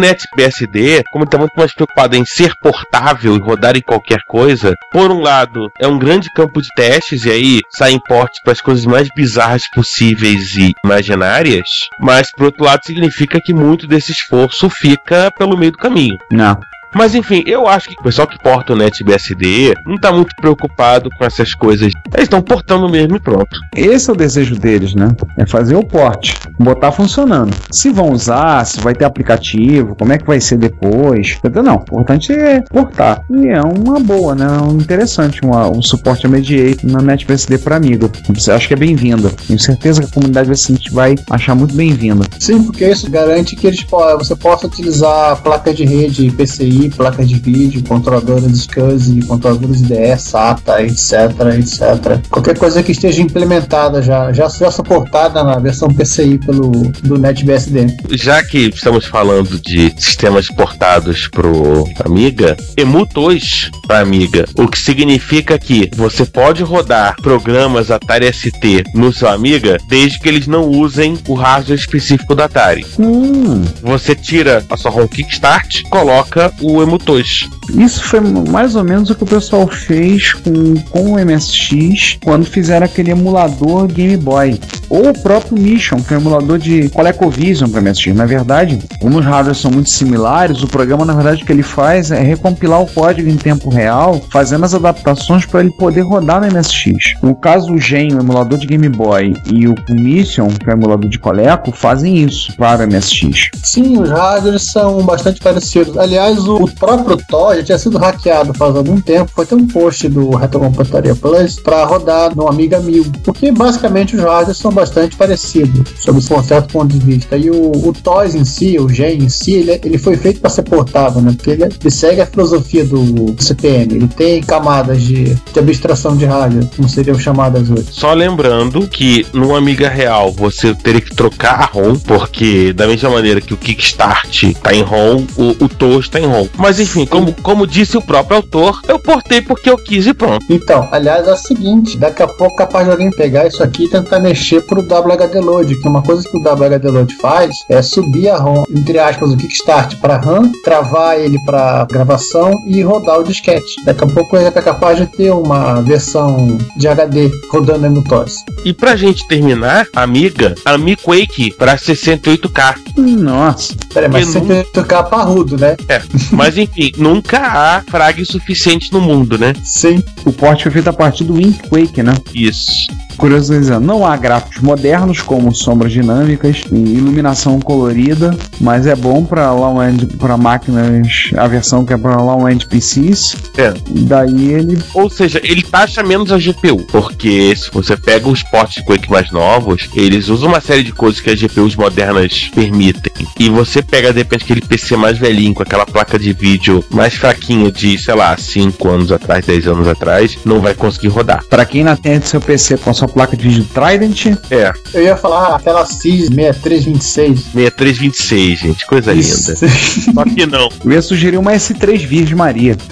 Como 1.11 1.25
ele 1.25 1.31
tá 1.31 1.38
muito 1.38 1.55
mais 1.57 1.72
preocupado 1.72 2.16
em 2.16 2.25
ser 2.25 2.55
portável 2.61 3.35
e 3.35 3.40
rodar 3.40 3.77
em 3.77 3.83
qualquer 3.83 4.20
coisa, 4.29 4.75
por 4.92 5.11
um 5.11 5.20
lado, 5.20 5.70
é 5.81 5.87
um 5.87 5.99
grande 5.99 6.31
campo 6.33 6.61
de 6.61 6.68
testes, 6.77 7.25
e 7.25 7.31
aí 7.31 7.61
saem 7.70 7.99
portes 7.99 8.40
para 8.42 8.53
as 8.53 8.61
coisas 8.61 8.85
mais 8.85 9.09
bizarras 9.14 9.62
possíveis 9.75 10.57
e 10.57 10.72
imaginárias, 10.85 11.68
mas 11.99 12.31
por 12.31 12.46
outro 12.46 12.64
lado 12.64 12.85
significa 12.85 13.40
que 13.40 13.55
muito 13.55 13.87
desse 13.87 14.12
esforço 14.12 14.68
fica 14.68 15.31
pelo 15.38 15.57
meio 15.57 15.72
do 15.72 15.79
caminho. 15.79 16.16
Não. 16.31 16.61
Mas 16.94 17.14
enfim, 17.14 17.42
eu 17.46 17.66
acho 17.66 17.88
que 17.88 18.01
o 18.01 18.03
pessoal 18.03 18.27
que 18.27 18.38
porta 18.42 18.72
o 18.72 18.76
NetBSD 18.76 19.74
não 19.87 19.99
tá 19.99 20.12
muito 20.12 20.34
preocupado 20.37 21.11
com 21.16 21.24
essas 21.24 21.55
coisas. 21.55 21.93
Eles 22.12 22.24
estão 22.24 22.41
portando 22.43 22.89
mesmo 22.89 23.16
e 23.16 23.20
pronto. 23.20 23.59
Esse 23.74 24.11
é 24.11 24.12
o 24.12 24.16
desejo 24.16 24.57
deles, 24.57 24.95
né? 24.95 25.09
É 25.37 25.47
fazer 25.47 25.76
o 25.76 25.84
porte, 25.84 26.34
botar 26.59 26.93
funcionando. 26.93 27.55
Se 27.70 27.91
vão 27.91 28.11
usar, 28.11 28.64
se 28.64 28.80
vai 28.80 28.95
ter 28.95 29.05
aplicativo, 29.05 29.95
como 29.97 30.12
é 30.12 30.18
que 30.18 30.26
vai 30.26 30.41
ser 30.41 30.57
depois. 30.57 31.37
entendeu? 31.39 31.62
Não, 31.62 31.84
o 31.91 32.01
importante 32.01 32.32
é 32.32 32.61
portar. 32.62 33.22
E 33.30 33.49
é 33.49 33.61
uma 33.61 34.01
boa, 34.01 34.34
né? 34.34 34.47
Um 34.62 34.76
interessante 34.76 35.41
uma, 35.43 35.68
um 35.68 35.82
suporte 35.82 36.26
a 36.26 36.28
Mediate 36.28 36.87
na 36.87 37.01
NetBSD 37.01 37.59
para 37.59 37.76
Amiga. 37.76 38.11
Você 38.28 38.51
acha 38.51 38.68
que 38.68 38.74
é 38.74 38.76
bem-vinda. 38.76 39.30
Tenho 39.47 39.59
certeza 39.59 40.03
que 40.03 40.09
a 40.09 40.12
comunidade 40.12 40.49
Vicente 40.49 40.91
vai 40.93 41.14
achar 41.30 41.55
muito 41.55 41.74
bem-vinda. 41.74 42.24
Sim, 42.39 42.62
porque 42.62 42.89
isso 42.89 43.11
garante 43.11 43.57
que 43.57 43.66
eles, 43.66 43.84
você 44.18 44.37
possa 44.37 44.66
utilizar 44.66 45.41
placas 45.43 45.74
de 45.74 45.84
rede 45.84 46.30
PCI, 46.30 46.76
placas 46.91 47.29
de 47.29 47.37
vídeo, 47.37 47.83
controladoras 47.83 48.45
SCSI, 48.53 49.22
controladoras 49.27 49.81
IDE, 49.81 50.16
SATA, 50.18 50.83
etc, 50.83 51.12
etc. 51.59 52.20
Qualquer 52.31 52.59
coisa 52.59 52.83
que 52.83 52.93
esteja 52.93 53.22
implementada 53.22 54.03
já, 54.03 54.33
já, 54.33 54.49
já 54.49 54.70
suportada 54.70 55.43
na 55.43 55.59
versão 55.59 55.89
PCI 55.89 56.39
pelo 56.39 56.70
do 57.03 57.18
NetBSD. 57.18 57.97
Já 58.12 58.43
que 58.43 58.70
estamos 58.74 59.05
falando 59.07 59.59
de 59.61 59.93
sistemas 59.99 60.49
portados 60.49 61.29
pro 61.29 61.85
Amiga, 62.05 62.57
emutos 62.77 63.70
para 63.87 64.01
Amiga, 64.01 64.45
o 64.57 64.68
que 64.68 64.79
significa 64.79 65.59
que 65.59 65.91
você 65.97 66.24
pode 66.24 66.62
rodar 66.62 67.16
programas 67.22 67.91
Atari 67.91 68.33
ST 68.33 68.85
no 68.95 69.12
seu 69.12 69.29
Amiga 69.29 69.77
desde 69.89 70.18
que 70.18 70.29
eles 70.29 70.47
não 70.47 70.68
usem 70.68 71.18
o 71.29 71.35
hardware 71.35 71.79
específico 71.79 72.35
da 72.35 72.45
Atari. 72.45 72.87
Hum, 72.99 73.64
Você 73.83 74.14
tira 74.14 74.64
a 74.70 74.77
sua 74.77 74.91
ROM 74.91 75.07
Kickstart, 75.07 75.83
coloca 75.91 76.53
o 76.61 76.66
emutos. 76.83 77.49
isso 77.77 78.03
foi 78.05 78.21
mais 78.21 78.77
ou 78.77 78.85
menos 78.85 79.11
o 79.11 79.14
que 79.14 79.25
o 79.25 79.27
pessoal 79.27 79.67
fez 79.67 80.33
com, 80.35 80.75
com 80.91 81.12
o 81.12 81.25
MSX 81.25 82.19
quando 82.23 82.45
fizeram 82.47 82.87
aquele 82.87 83.11
emulador 83.11 83.87
Game 83.87 84.17
Boy. 84.17 84.59
Ou 84.89 85.09
o 85.09 85.19
próprio 85.23 85.59
Mission, 85.59 86.01
que 86.01 86.14
é 86.14 86.17
um 86.17 86.21
emulador 86.21 86.59
de 86.59 86.89
ColecoVision 86.91 87.69
para 87.69 87.81
MSX. 87.81 88.14
Na 88.14 88.27
verdade, 88.27 88.79
como 89.01 89.19
os 89.19 89.25
hardwares 89.25 89.59
são 89.59 89.71
muito 89.71 89.91
similares, 89.91 90.62
o 90.62 90.69
programa, 90.69 91.05
na 91.05 91.14
verdade, 91.14 91.43
o 91.43 91.47
que 91.47 91.53
ele 91.53 91.62
faz 91.62 92.11
é 92.11 92.21
recompilar 92.21 92.81
o 92.83 92.87
código 92.87 93.29
em 93.29 93.37
tempo 93.37 93.69
real, 93.69 94.21
fazendo 94.31 94.64
as 94.64 94.75
adaptações 94.75 95.45
para 95.45 95.61
ele 95.61 95.73
poder 95.73 96.03
rodar 96.03 96.41
no 96.41 96.47
MSX. 96.47 97.14
No 97.23 97.35
caso, 97.35 97.73
o 97.73 97.79
Gen, 97.79 98.14
o 98.14 98.21
emulador 98.21 98.59
de 98.59 98.67
Game 98.67 98.89
Boy, 98.89 99.35
e 99.47 99.67
o 99.67 99.75
Mission, 99.91 100.49
que 100.49 100.71
é 100.71 100.75
o 100.75 100.77
emulador 100.77 101.09
de 101.09 101.19
Coleco, 101.19 101.73
fazem 101.73 102.19
isso 102.19 102.55
para 102.57 102.85
o 102.85 102.89
MSX. 102.89 103.51
Sim, 103.62 104.01
os 104.01 104.11
hardwares 104.11 104.62
são 104.62 105.03
bastante 105.03 105.41
parecidos. 105.41 105.97
Aliás, 105.97 106.47
o, 106.47 106.56
o 106.57 106.71
próprio 106.71 107.17
TOR 107.17 107.57
já 107.57 107.63
tinha 107.63 107.79
sido 107.79 107.99
hackeado 107.99 108.55
faz 108.55 108.77
algum 108.77 109.01
tempo. 109.01 109.31
Foi 109.35 109.47
ter 109.47 109.55
um 109.55 109.67
post 109.67 110.09
do 110.09 110.31
Retrocomputaria 110.31 111.15
Plus 111.15 111.59
para 111.61 111.85
rodar 111.85 112.35
no 112.35 112.49
Amiga 112.49 112.81
1000. 112.81 113.05
Porque 113.25 113.51
basicamente 113.53 114.17
os 114.17 114.23
hardwares 114.23 114.57
são 114.57 114.73
bastante 114.73 115.17
parecidos, 115.17 115.89
sob 116.01 116.19
um 116.19 116.43
certo 116.43 116.73
ponto 116.73 116.97
de 116.97 116.99
vista. 116.99 117.37
E 117.37 117.51
o, 117.51 117.73
o 117.73 117.95
em 118.35 118.45
si, 118.45 118.79
o 118.79 118.89
Gen 118.89 119.25
em 119.25 119.29
si, 119.29 119.55
ele, 119.55 119.81
ele 119.85 119.99
foi 119.99 120.17
feito 120.17 120.41
para 120.41 120.51
ser 120.51 120.63
portável, 120.63 121.21
né? 121.21 121.33
Porque 121.37 121.51
ele, 121.51 121.65
ele 121.65 121.91
segue 121.91 122.21
a 122.21 122.27
filosofia 122.27 122.85
do 122.85 123.35
CPM. 123.39 123.95
Ele 123.95 124.09
tem 124.09 124.43
camadas 124.43 125.03
de, 125.03 125.35
de 125.35 125.59
abstração 125.59 126.17
de 126.17 126.25
hardware, 126.25 126.69
como 126.77 126.89
seriam 126.89 127.19
chamadas 127.19 127.71
hoje. 127.71 127.87
Só 127.91 128.13
lembrando 128.13 128.87
que 128.89 129.27
no 129.33 129.55
Amiga 129.55 129.89
Real 129.89 130.33
você 130.33 130.75
teria 130.75 131.01
que 131.01 131.15
trocar 131.15 131.61
a 131.61 131.65
ROM, 131.67 131.97
porque 131.97 132.73
da 132.73 132.87
mesma 132.87 133.11
maneira 133.11 133.41
que 133.41 133.55
o 133.55 133.57
Kickstart 133.57 134.55
tá 134.63 134.75
em 134.75 134.83
ROM, 134.83 135.25
o, 135.37 135.65
o 135.65 135.69
TOS 135.69 136.09
tá 136.09 136.21
em 136.21 136.27
ROM. 136.27 136.45
Mas 136.57 136.80
enfim, 136.80 137.07
como, 137.07 137.32
como 137.42 137.66
disse 137.66 137.97
o 137.97 138.03
próprio 138.03 138.38
autor, 138.38 138.80
eu 138.88 138.99
portei 138.99 139.40
porque 139.40 139.70
eu 139.70 139.76
quis 139.76 140.07
e 140.07 140.14
pronto. 140.14 140.44
Então, 140.49 140.88
aliás, 140.90 141.26
é 141.26 141.32
o 141.32 141.36
seguinte: 141.36 141.97
daqui 141.97 142.22
a 142.22 142.28
pouco 142.28 142.55
é 142.55 142.66
capaz 142.66 142.86
de 142.86 142.92
alguém 142.92 143.11
pegar 143.11 143.47
isso 143.47 143.62
aqui 143.62 143.84
e 143.84 143.90
tentar 143.90 144.20
mexer 144.20 144.62
pro 144.62 144.82
WHD 144.82 145.40
Load, 145.40 145.80
que 145.80 145.88
uma 145.88 146.03
coisa 146.03 146.28
que 146.28 146.36
o 146.36 146.40
WHD 146.40 146.88
Load 146.88 147.14
faz 147.16 147.55
é 147.68 147.80
subir 147.82 148.28
a 148.28 148.36
ROM, 148.36 148.64
entre 148.70 148.99
aspas, 148.99 149.30
o 149.32 149.36
Kickstart 149.36 149.97
para 149.97 150.16
RAM, 150.16 150.51
travar 150.64 151.18
ele 151.18 151.38
para 151.44 151.84
gravação 151.86 152.53
e 152.66 152.82
rodar 152.82 153.20
o 153.20 153.24
disquete. 153.24 153.84
Daqui 153.84 154.05
a 154.05 154.07
pouco 154.07 154.36
ele 154.36 154.47
é 154.47 154.51
capaz 154.51 154.99
de 154.99 155.07
ter 155.07 155.30
uma 155.32 155.80
versão 155.82 156.59
de 156.76 156.88
HD 156.88 157.30
rodando 157.51 157.88
no 157.88 158.03
TOS. 158.03 158.34
E 158.64 158.72
pra 158.72 158.97
gente 158.97 159.26
terminar, 159.28 159.86
Amiga, 159.94 160.55
Ami 160.64 160.97
Quake 160.97 161.53
pra 161.53 161.76
68K. 161.76 162.76
Nossa. 162.97 163.74
Peraí, 163.92 164.11
mas 164.11 164.26
Eu 164.26 164.32
você 164.32 164.40
tem 164.40 164.64
que 164.64 164.72
tocar 164.72 165.05
parrudo, 165.05 165.57
né? 165.57 165.76
É, 165.88 166.03
mas 166.37 166.59
enfim, 166.59 166.93
nunca 166.99 167.39
há 167.39 167.82
frag 167.82 168.24
suficiente 168.24 168.93
no 168.93 169.01
mundo, 169.01 169.39
né? 169.39 169.55
Sim. 169.64 170.03
O 170.24 170.32
porte 170.32 170.64
foi 170.64 170.72
feito 170.72 170.91
a 170.91 170.93
partir 170.93 171.24
do 171.24 171.34
Windquake, 171.34 172.03
né? 172.03 172.12
Isso. 172.34 172.87
Curiosidade, 173.17 173.85
não 173.85 174.07
há 174.07 174.17
gráficos 174.17 174.61
modernos 174.61 175.21
como 175.21 175.55
sombras 175.55 175.93
dinâmicas 175.93 176.62
e 176.71 176.77
iluminação 176.77 177.61
colorida, 177.61 178.37
mas 178.61 178.87
é 178.87 178.95
bom 178.95 179.25
para 179.25 179.53
low-end, 179.53 180.07
para 180.19 180.37
máquinas, 180.37 181.31
a 181.37 181.47
versão 181.47 181.85
que 181.85 181.93
é 181.93 181.97
para 181.97 182.17
low-end 182.17 182.67
PCs. 182.67 183.37
É. 183.57 183.75
Daí 183.89 184.53
ele 184.53 184.79
Ou 184.95 185.09
seja, 185.09 185.41
ele 185.43 185.62
taxa 185.62 186.03
menos 186.03 186.31
a 186.31 186.39
GPU, 186.39 186.85
porque 186.91 187.55
se 187.57 187.71
você 187.71 187.97
pega 187.97 188.29
os 188.29 188.43
ports 188.43 188.77
de 188.77 188.85
Quake 188.85 189.11
mais 189.11 189.31
novos, 189.31 189.89
eles 189.95 190.29
usam 190.29 190.49
uma 190.49 190.61
série 190.61 190.83
de 190.83 190.93
coisas 190.93 191.21
que 191.21 191.31
as 191.31 191.39
GPUs 191.39 191.75
modernas 191.75 192.51
permitem. 192.55 193.12
E 193.39 193.49
você 193.49 193.83
pega 193.83 194.12
de 194.12 194.19
repente 194.19 194.45
aquele 194.45 194.61
PC 194.61 194.97
mais 194.97 195.19
velhinho, 195.19 195.55
com 195.55 195.62
aquela 195.62 195.87
placa 195.87 196.19
de 196.19 196.33
vídeo 196.33 196.85
mais 196.91 197.14
fraquinha 197.14 197.71
de, 197.71 197.99
sei 197.99 198.14
lá, 198.14 198.37
5 198.37 198.89
anos 198.89 199.12
atrás, 199.12 199.45
10 199.45 199.67
anos 199.67 199.89
atrás, 199.89 200.39
não 200.45 200.61
vai 200.61 200.75
conseguir 200.75 201.09
rodar. 201.09 201.45
Para 201.49 201.64
quem 201.64 201.81
ainda 201.81 201.97
tem 201.97 202.21
seu 202.21 202.41
PC 202.41 202.77
com 202.79 202.91
a 202.91 202.95
placa 203.09 203.37
de 203.37 203.43
vídeo 203.49 203.67
Trident, 203.73 204.27
É, 204.51 204.73
Eu 204.95 205.03
ia 205.03 205.17
falar 205.17 205.49
ah, 205.49 205.57
aquela 205.57 205.85
CIS 205.87 206.29
6326. 206.29 207.41
6326, 207.53 208.59
gente, 208.59 208.87
coisa 208.87 209.13
linda. 209.13 209.27
Só 209.35 210.25
que 210.25 210.47
não. 210.47 210.69
eu 210.85 210.93
ia 210.93 211.03
sugerir 211.03 211.37
uma 211.39 211.53
S3 211.53 212.05
Virgem 212.07 212.35
Maria. 212.37 212.77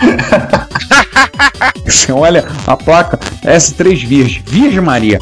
Você 1.84 2.12
olha 2.12 2.44
a 2.66 2.76
placa 2.76 3.18
S3 3.44 4.06
Virgem, 4.06 4.42
Virgem 4.46 4.80
Maria. 4.80 5.18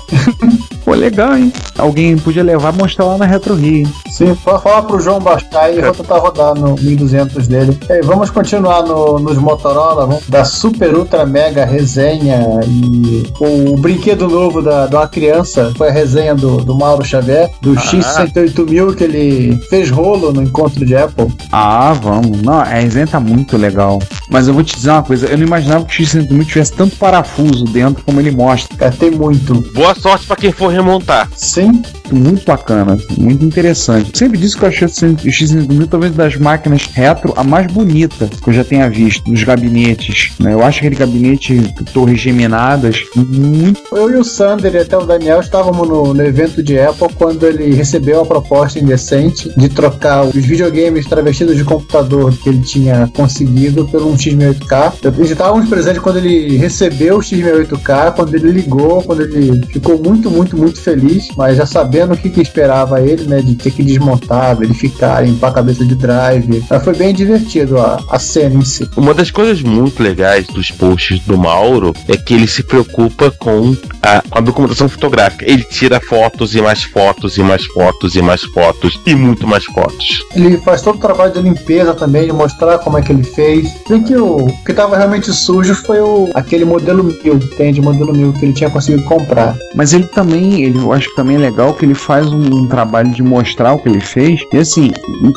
Pô, 0.85 0.95
legal, 0.95 1.37
hein? 1.37 1.53
Alguém 1.79 2.17
podia 2.19 2.43
levar 2.43 2.75
e 2.75 2.77
mostrar 2.77 3.05
lá 3.05 3.17
na 3.19 3.25
Retro 3.25 3.55
Rio. 3.55 3.79
hein? 3.87 3.93
Sim, 4.11 4.37
vou 4.45 4.59
falar 4.59 4.83
pro 4.83 4.99
João 5.01 5.21
baixar 5.21 5.73
e 5.73 5.81
vou 5.81 5.93
tentar 5.95 6.19
rodar 6.19 6.55
no 6.57 6.75
1200 6.75 7.47
dele. 7.47 7.79
E 7.89 7.93
aí, 7.93 8.01
vamos 8.03 8.31
continuar 8.31 8.83
no- 8.83 9.19
nos 9.21 9.37
Motorola, 9.39 10.07
vamos 10.07 10.25
da 10.29 10.45
Super 10.45 10.95
Ultra 10.95 11.25
Mega 11.25 11.65
resenha 11.65 12.45
e 12.67 13.23
o, 13.39 13.77
brinquedo 13.77 14.29
novo 14.29 14.61
da, 14.61 14.82
de 14.87 14.97
uma 14.97 15.09
criança 15.09 15.73
foi 15.77 15.89
a 15.89 15.93
resenha 15.93 16.35
do, 16.35 16.59
do 16.59 16.75
Mauro 16.77 17.05
Xavier, 17.05 17.51
do 17.61 17.75
X68000 17.75 18.95
que 18.95 19.05
ele 19.05 19.57
fez 19.69 19.91
rolo 19.91 20.33
no 20.33 20.43
encontro 20.43 20.85
de 20.85 20.95
Apple. 20.97 21.27
Ah, 21.51 21.93
vamos. 21.93 22.43
Não, 22.43 22.55
a 22.55 22.65
resenha 22.65 23.07
tá 23.07 23.21
muito 23.21 23.57
legal. 23.57 24.01
Mas 24.31 24.49
eu 24.49 24.55
vou 24.55 24.63
te 24.65 24.75
dizer 24.77 24.91
uma 24.91 25.03
coisa, 25.03 25.27
eu 25.27 25.37
não 25.39 25.47
imaginava 25.47 25.85
que 25.85 26.03
o 26.03 26.07
X-100 26.07 26.45
tivesse 26.47 26.73
tanto 26.73 26.97
parafuso 26.97 27.65
dentro 27.65 28.03
como 28.05 28.21
ele 28.21 28.31
mostra. 28.31 28.77
Cara, 28.77 28.93
tem 28.93 29.11
muito. 29.11 29.55
Boa 29.73 29.95
sorte 29.95 30.27
pra 30.27 30.37
quem 30.37 30.53
for 30.53 30.69
remontar. 30.69 31.29
Sim, 31.37 31.83
Muito 32.11 32.45
bacana, 32.45 32.99
muito 33.17 33.45
interessante. 33.45 34.17
Sempre 34.19 34.39
disse 34.39 34.57
que 34.57 34.65
eu 34.65 34.69
achei 34.69 34.87
o 34.87 34.91
X-100 34.91 35.89
talvez 35.89 36.15
das 36.15 36.37
máquinas 36.37 36.87
retro 36.87 37.33
a 37.37 37.43
mais 37.45 37.67
bonita 37.73 38.29
que 38.43 38.49
eu 38.49 38.53
já 38.53 38.65
tenha 38.65 38.89
visto 38.89 39.31
nos 39.31 39.43
gabinetes. 39.43 40.33
né? 40.39 40.53
Eu 40.53 40.63
acho 40.63 40.79
aquele 40.79 40.97
gabinete 40.97 41.73
torres 41.93 42.21
geminadas 42.21 43.03
muito 43.17 43.81
eu 43.93 44.11
e 44.11 44.17
o 44.17 44.25
Sander 44.25 44.72
e 44.77 44.81
até 44.81 44.97
o 44.97 45.05
Daniel 45.05 45.41
estávamos 45.41 45.89
no, 45.89 46.15
no 46.15 46.23
evento 46.23 46.63
de 46.63 46.79
Apple 46.79 47.09
quando 47.15 47.47
ele 47.47 47.75
recebeu 47.75 48.21
a 48.21 48.27
proposta 48.27 48.79
indecente 48.79 49.51
de 49.57 49.69
trocar 49.69 50.25
os 50.25 50.35
videogames 50.35 51.07
travestidos 51.07 51.57
de 51.57 51.65
computador 51.65 52.33
que 52.37 52.49
ele 52.49 52.61
tinha 52.61 53.11
conseguido 53.15 53.87
por 53.89 54.03
um 54.03 54.15
X68K. 54.15 54.93
Eu 55.03 55.25
estávamos 55.25 55.69
presentes 55.69 56.01
quando 56.01 56.19
ele 56.19 56.57
recebeu 56.57 57.17
o 57.17 57.21
X68K, 57.21 58.15
quando 58.15 58.35
ele 58.35 58.51
ligou, 58.51 59.03
quando 59.03 59.23
ele 59.23 59.67
ficou 59.67 59.99
muito, 59.99 60.31
muito, 60.31 60.57
muito 60.57 60.81
feliz, 60.81 61.29
mas 61.37 61.57
já 61.57 61.67
sabendo 61.67 62.15
o 62.15 62.17
que, 62.17 62.31
que 62.31 62.41
esperava 62.41 63.01
ele, 63.01 63.25
né? 63.25 63.41
De 63.41 63.55
ter 63.55 63.71
que 63.71 63.83
desmontar, 63.83 64.57
verificar, 64.57 65.25
limpar 65.25 65.49
a 65.49 65.53
cabeça 65.53 65.85
de 65.85 65.95
drive. 65.95 66.65
Mas 66.69 66.85
foi 66.85 66.95
bem 66.95 67.15
divertido 67.15 67.79
a, 67.79 68.03
a 68.09 68.19
cena 68.19 68.57
em 68.57 68.65
si. 68.65 68.89
Uma 68.97 69.15
das 69.15 69.31
coisas 69.31 69.63
muito 69.63 70.03
legais 70.03 70.47
dos 70.47 70.71
posts 70.71 71.21
do 71.21 71.37
Mauro 71.37 71.93
é 72.09 72.17
que 72.17 72.35
ele 72.35 72.47
se 72.47 72.63
preocupa 72.63 73.31
com 73.31 73.77
a, 74.03 74.23
com 74.53 74.62
a 74.62 74.62
documentação 74.63 74.89
fotográfica. 74.89 75.45
Ele 75.49 75.65
tira 75.65 76.01
fotos 76.01 76.55
e 76.55 76.63
mais 76.63 76.83
fotos 76.85 77.37
e 77.37 77.43
mais 77.43 77.65
fotos 77.67 78.15
e 78.15 78.23
mais 78.23 78.43
fotos 78.43 79.01
e 79.07 79.15
muito 79.15 79.47
mais 79.47 79.65
fotos. 79.65 80.25
Ele 80.35 80.59
faz 80.59 80.83
todo 80.83 80.97
o 80.97 81.01
trabalho 81.01 81.33
de 81.33 81.41
limpeza 81.41 81.95
também, 81.95 82.27
de 82.27 82.33
mostrar 82.33 82.79
como 82.79 82.99
é 82.99 83.03
que 83.03 83.13
ele 83.13 83.23
fez. 83.23 83.73
Bem 83.89 84.03
que 84.03 84.17
o, 84.17 84.47
que 84.65 84.73
tava 84.73 84.97
realmente 84.97 85.33
sujo 85.33 85.75
foi 85.75 86.01
o, 86.01 86.29
aquele 86.35 86.65
modelo 86.65 87.05
mil, 87.05 87.39
tem 87.57 87.73
de 87.73 87.81
modelo 87.81 88.13
mil 88.13 88.33
que 88.33 88.45
ele 88.45 88.53
tinha 88.53 88.71
conseguido 88.71 89.05
comprar. 89.05 89.55
Mas 89.75 89.93
ele 89.93 90.07
também, 90.07 90.63
ele, 90.63 90.79
eu 90.79 90.93
acho 90.93 91.09
que 91.11 91.17
também 91.17 91.37
é 91.37 91.41
legal 91.41 91.75
que 91.75 91.85
ele 91.85 91.95
faz 91.95 92.27
um, 92.27 92.63
um 92.63 92.69
trabalho 92.69 93.11
de 93.11 93.23
mostrar 93.23 93.73
o 93.73 93.79
que 93.79 93.89
ele 93.89 94.01
fez 94.01 94.41
e 94.53 94.59
assim, 94.59 94.91